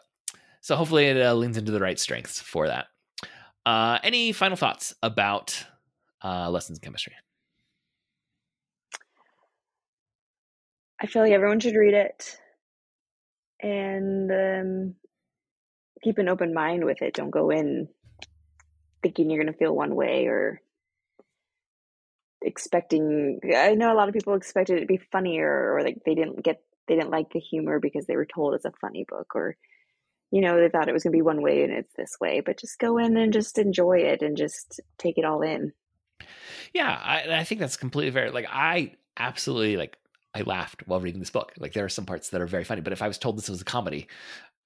So 0.61 0.75
hopefully 0.75 1.07
it 1.07 1.21
uh, 1.21 1.33
leans 1.33 1.57
into 1.57 1.71
the 1.71 1.79
right 1.79 1.99
strengths 1.99 2.39
for 2.39 2.67
that. 2.67 2.87
Uh, 3.65 3.99
any 4.03 4.31
final 4.31 4.57
thoughts 4.57 4.93
about 5.03 5.65
uh, 6.23 6.49
lessons 6.49 6.77
in 6.77 6.81
chemistry? 6.81 7.13
I 11.01 11.07
feel 11.07 11.23
like 11.23 11.31
everyone 11.31 11.59
should 11.59 11.75
read 11.75 11.95
it 11.95 12.37
and 13.59 14.31
um, 14.31 14.95
keep 16.03 16.19
an 16.19 16.29
open 16.29 16.53
mind 16.53 16.85
with 16.85 17.01
it. 17.01 17.15
Don't 17.15 17.31
go 17.31 17.49
in 17.49 17.87
thinking 19.01 19.29
you're 19.29 19.43
going 19.43 19.51
to 19.51 19.57
feel 19.57 19.75
one 19.75 19.95
way 19.95 20.25
or 20.27 20.61
expecting. 22.41 23.39
I 23.55 23.75
know 23.75 23.93
a 23.93 23.95
lot 23.95 24.07
of 24.07 24.13
people 24.13 24.35
expected 24.35 24.77
it 24.77 24.81
to 24.81 24.85
be 24.85 25.01
funnier 25.11 25.73
or 25.73 25.83
like 25.83 25.97
they 26.05 26.15
didn't 26.15 26.43
get 26.43 26.61
they 26.87 26.95
didn't 26.95 27.11
like 27.11 27.31
the 27.31 27.39
humor 27.39 27.79
because 27.79 28.05
they 28.05 28.15
were 28.15 28.25
told 28.25 28.53
it's 28.53 28.65
a 28.65 28.71
funny 28.81 29.05
book 29.07 29.35
or 29.35 29.55
you 30.31 30.39
know, 30.39 30.59
they 30.59 30.69
thought 30.69 30.87
it 30.87 30.93
was 30.93 31.03
going 31.03 31.11
to 31.11 31.17
be 31.17 31.21
one 31.21 31.41
way 31.41 31.63
and 31.63 31.73
it's 31.73 31.93
this 31.93 32.15
way, 32.21 32.39
but 32.39 32.57
just 32.57 32.79
go 32.79 32.97
in 32.97 33.17
and 33.17 33.33
just 33.33 33.57
enjoy 33.57 33.97
it 33.97 34.21
and 34.21 34.37
just 34.37 34.79
take 34.97 35.17
it 35.17 35.25
all 35.25 35.41
in. 35.41 35.73
Yeah, 36.73 36.89
I, 36.89 37.39
I 37.39 37.43
think 37.43 37.59
that's 37.59 37.75
completely 37.75 38.11
fair. 38.11 38.31
Like 38.31 38.47
I 38.49 38.93
absolutely 39.17 39.75
like 39.75 39.97
I 40.33 40.41
laughed 40.41 40.83
while 40.87 41.01
reading 41.01 41.19
this 41.19 41.29
book. 41.29 41.51
Like 41.57 41.73
there 41.73 41.83
are 41.83 41.89
some 41.89 42.05
parts 42.05 42.29
that 42.29 42.41
are 42.41 42.47
very 42.47 42.63
funny, 42.63 42.81
but 42.81 42.93
if 42.93 43.01
I 43.01 43.09
was 43.09 43.17
told 43.17 43.37
this 43.37 43.49
was 43.49 43.61
a 43.61 43.65
comedy, 43.65 44.07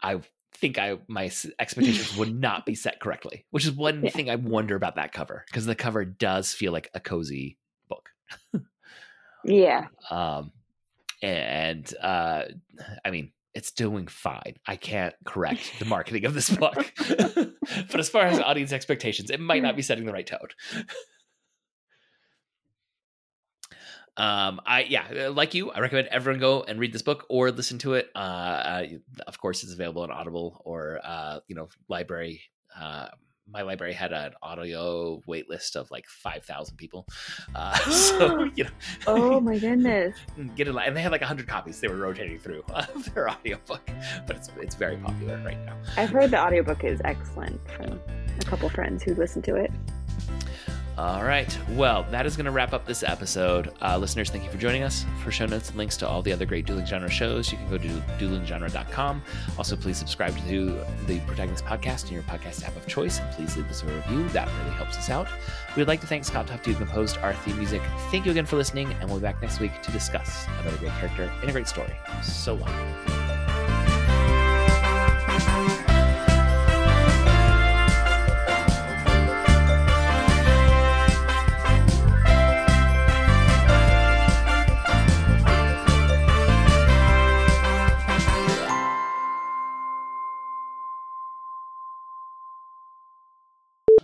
I 0.03 0.21
think 0.55 0.77
I 0.77 0.97
my 1.07 1.31
expectations 1.59 2.17
would 2.17 2.33
not 2.33 2.65
be 2.65 2.75
set 2.75 2.99
correctly. 2.99 3.45
Which 3.51 3.65
is 3.65 3.71
one 3.71 4.03
yeah. 4.03 4.09
thing 4.09 4.29
I 4.29 4.35
wonder 4.35 4.75
about 4.75 4.95
that 4.95 5.11
cover 5.11 5.45
because 5.47 5.65
the 5.65 5.75
cover 5.75 6.05
does 6.05 6.53
feel 6.53 6.71
like 6.71 6.89
a 6.93 6.99
cozy 6.99 7.57
book. 7.87 8.09
yeah. 9.43 9.87
Um, 10.09 10.51
and 11.21 11.93
uh, 12.01 12.43
I 13.03 13.11
mean, 13.11 13.31
it's 13.55 13.71
doing 13.71 14.07
fine. 14.07 14.57
I 14.67 14.75
can't 14.75 15.15
correct 15.25 15.79
the 15.79 15.85
marketing 15.85 16.25
of 16.25 16.33
this 16.33 16.49
book, 16.49 16.93
but 17.07 17.99
as 17.99 18.09
far 18.09 18.25
as 18.25 18.39
audience 18.39 18.73
expectations, 18.73 19.29
it 19.29 19.39
might 19.39 19.63
not 19.63 19.75
be 19.75 19.81
setting 19.81 20.05
the 20.05 20.13
right 20.13 20.27
tone. 20.27 20.39
um 24.17 24.61
i 24.65 24.81
yeah 24.83 25.25
uh, 25.25 25.31
like 25.31 25.53
you 25.53 25.71
i 25.71 25.79
recommend 25.79 26.07
everyone 26.07 26.39
go 26.39 26.63
and 26.63 26.79
read 26.79 26.93
this 26.93 27.01
book 27.01 27.25
or 27.29 27.51
listen 27.51 27.77
to 27.77 27.93
it. 27.95 28.09
Uh, 28.15 28.19
uh 28.19 28.85
of 29.27 29.39
course 29.39 29.63
it's 29.63 29.73
available 29.73 30.01
on 30.03 30.11
audible 30.11 30.61
or 30.63 30.99
uh 31.03 31.39
you 31.47 31.55
know 31.55 31.67
library 31.89 32.41
uh 32.79 33.07
my 33.47 33.61
library 33.61 33.93
had 33.93 34.11
an 34.11 34.31
audio 34.41 35.21
wait 35.27 35.49
list 35.49 35.75
of 35.75 35.89
like 35.91 36.05
5000 36.07 36.77
people. 36.77 37.05
Uh 37.53 37.77
so 37.89 38.49
you 38.55 38.63
know 38.63 38.69
oh 39.07 39.39
my 39.49 39.57
goodness. 39.57 40.15
get 40.55 40.67
it 40.67 40.75
and 40.75 40.95
they 40.95 41.01
had 41.01 41.11
like 41.11 41.21
100 41.21 41.47
copies 41.47 41.79
they 41.79 41.87
were 41.87 41.97
rotating 41.97 42.39
through 42.39 42.63
of 42.73 43.13
their 43.13 43.29
audiobook 43.29 43.81
but 44.25 44.35
it's 44.35 44.49
it's 44.59 44.75
very 44.75 44.97
popular 44.97 45.41
right 45.45 45.63
now. 45.65 45.75
I've 45.97 46.09
heard 46.09 46.31
the 46.31 46.39
audiobook 46.39 46.83
is 46.83 47.01
excellent 47.03 47.59
from 47.71 47.99
a 48.39 48.43
couple 48.45 48.69
friends 48.69 49.03
who 49.03 49.13
listened 49.15 49.43
to 49.45 49.55
it 49.55 49.71
all 50.97 51.23
right. 51.23 51.57
Well, 51.71 52.05
that 52.11 52.25
is 52.25 52.37
going 52.37 52.45
to 52.45 52.51
wrap 52.51 52.71
up 52.71 52.85
this 52.85 53.03
episode. 53.03 53.73
Uh, 53.81 53.97
listeners, 53.97 54.29
thank 54.29 54.45
you 54.45 54.49
for 54.49 54.57
joining 54.57 54.83
us. 54.83 55.05
For 55.23 55.31
show 55.31 55.45
notes 55.45 55.69
and 55.69 55.77
links 55.77 55.97
to 55.97 56.07
all 56.07 56.21
the 56.21 56.31
other 56.31 56.45
great 56.45 56.65
Dueling 56.65 56.85
Genre 56.85 57.09
shows, 57.09 57.51
you 57.51 57.57
can 57.57 57.69
go 57.69 57.77
to 57.77 57.87
duelinggenre.com. 58.17 59.21
Also, 59.57 59.75
please 59.75 59.97
subscribe 59.97 60.37
to 60.47 60.79
the 61.07 61.19
Protagonist 61.21 61.65
Podcast 61.65 62.07
in 62.07 62.13
your 62.13 62.23
podcast 62.23 62.63
app 62.65 62.75
of 62.77 62.87
choice, 62.87 63.19
and 63.19 63.29
please 63.33 63.57
leave 63.57 63.69
us 63.69 63.83
a 63.83 63.87
review. 63.87 64.27
That 64.29 64.47
really 64.59 64.75
helps 64.75 64.97
us 64.97 65.09
out. 65.09 65.27
We'd 65.75 65.87
like 65.87 66.01
to 66.01 66.07
thank 66.07 66.23
Scott 66.23 66.47
Tufte, 66.47 66.67
who 66.67 66.75
composed 66.75 67.17
our 67.17 67.33
theme 67.33 67.57
music. 67.57 67.81
Thank 68.09 68.25
you 68.25 68.31
again 68.31 68.45
for 68.45 68.55
listening, 68.55 68.93
and 69.01 69.09
we'll 69.09 69.19
be 69.19 69.23
back 69.23 69.41
next 69.41 69.59
week 69.59 69.81
to 69.81 69.91
discuss 69.91 70.45
another 70.61 70.77
great 70.77 70.91
character 70.93 71.31
in 71.43 71.49
a 71.49 71.51
great 71.51 71.67
story. 71.67 71.93
So 72.23 72.53
long. 72.53 73.14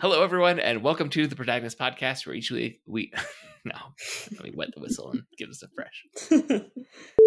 Hello, 0.01 0.23
everyone, 0.23 0.59
and 0.59 0.81
welcome 0.81 1.11
to 1.11 1.27
the 1.27 1.35
Protagonist 1.35 1.77
Podcast, 1.77 2.25
where 2.25 2.33
each 2.33 2.49
week 2.49 2.81
we 2.87 3.13
no, 3.65 3.75
let 4.31 4.43
me 4.43 4.51
wet 4.51 4.69
the 4.73 4.81
whistle 4.81 5.11
and 5.11 5.21
give 5.37 5.47
us 5.47 5.61
a 5.61 5.67
fresh. 5.75 6.63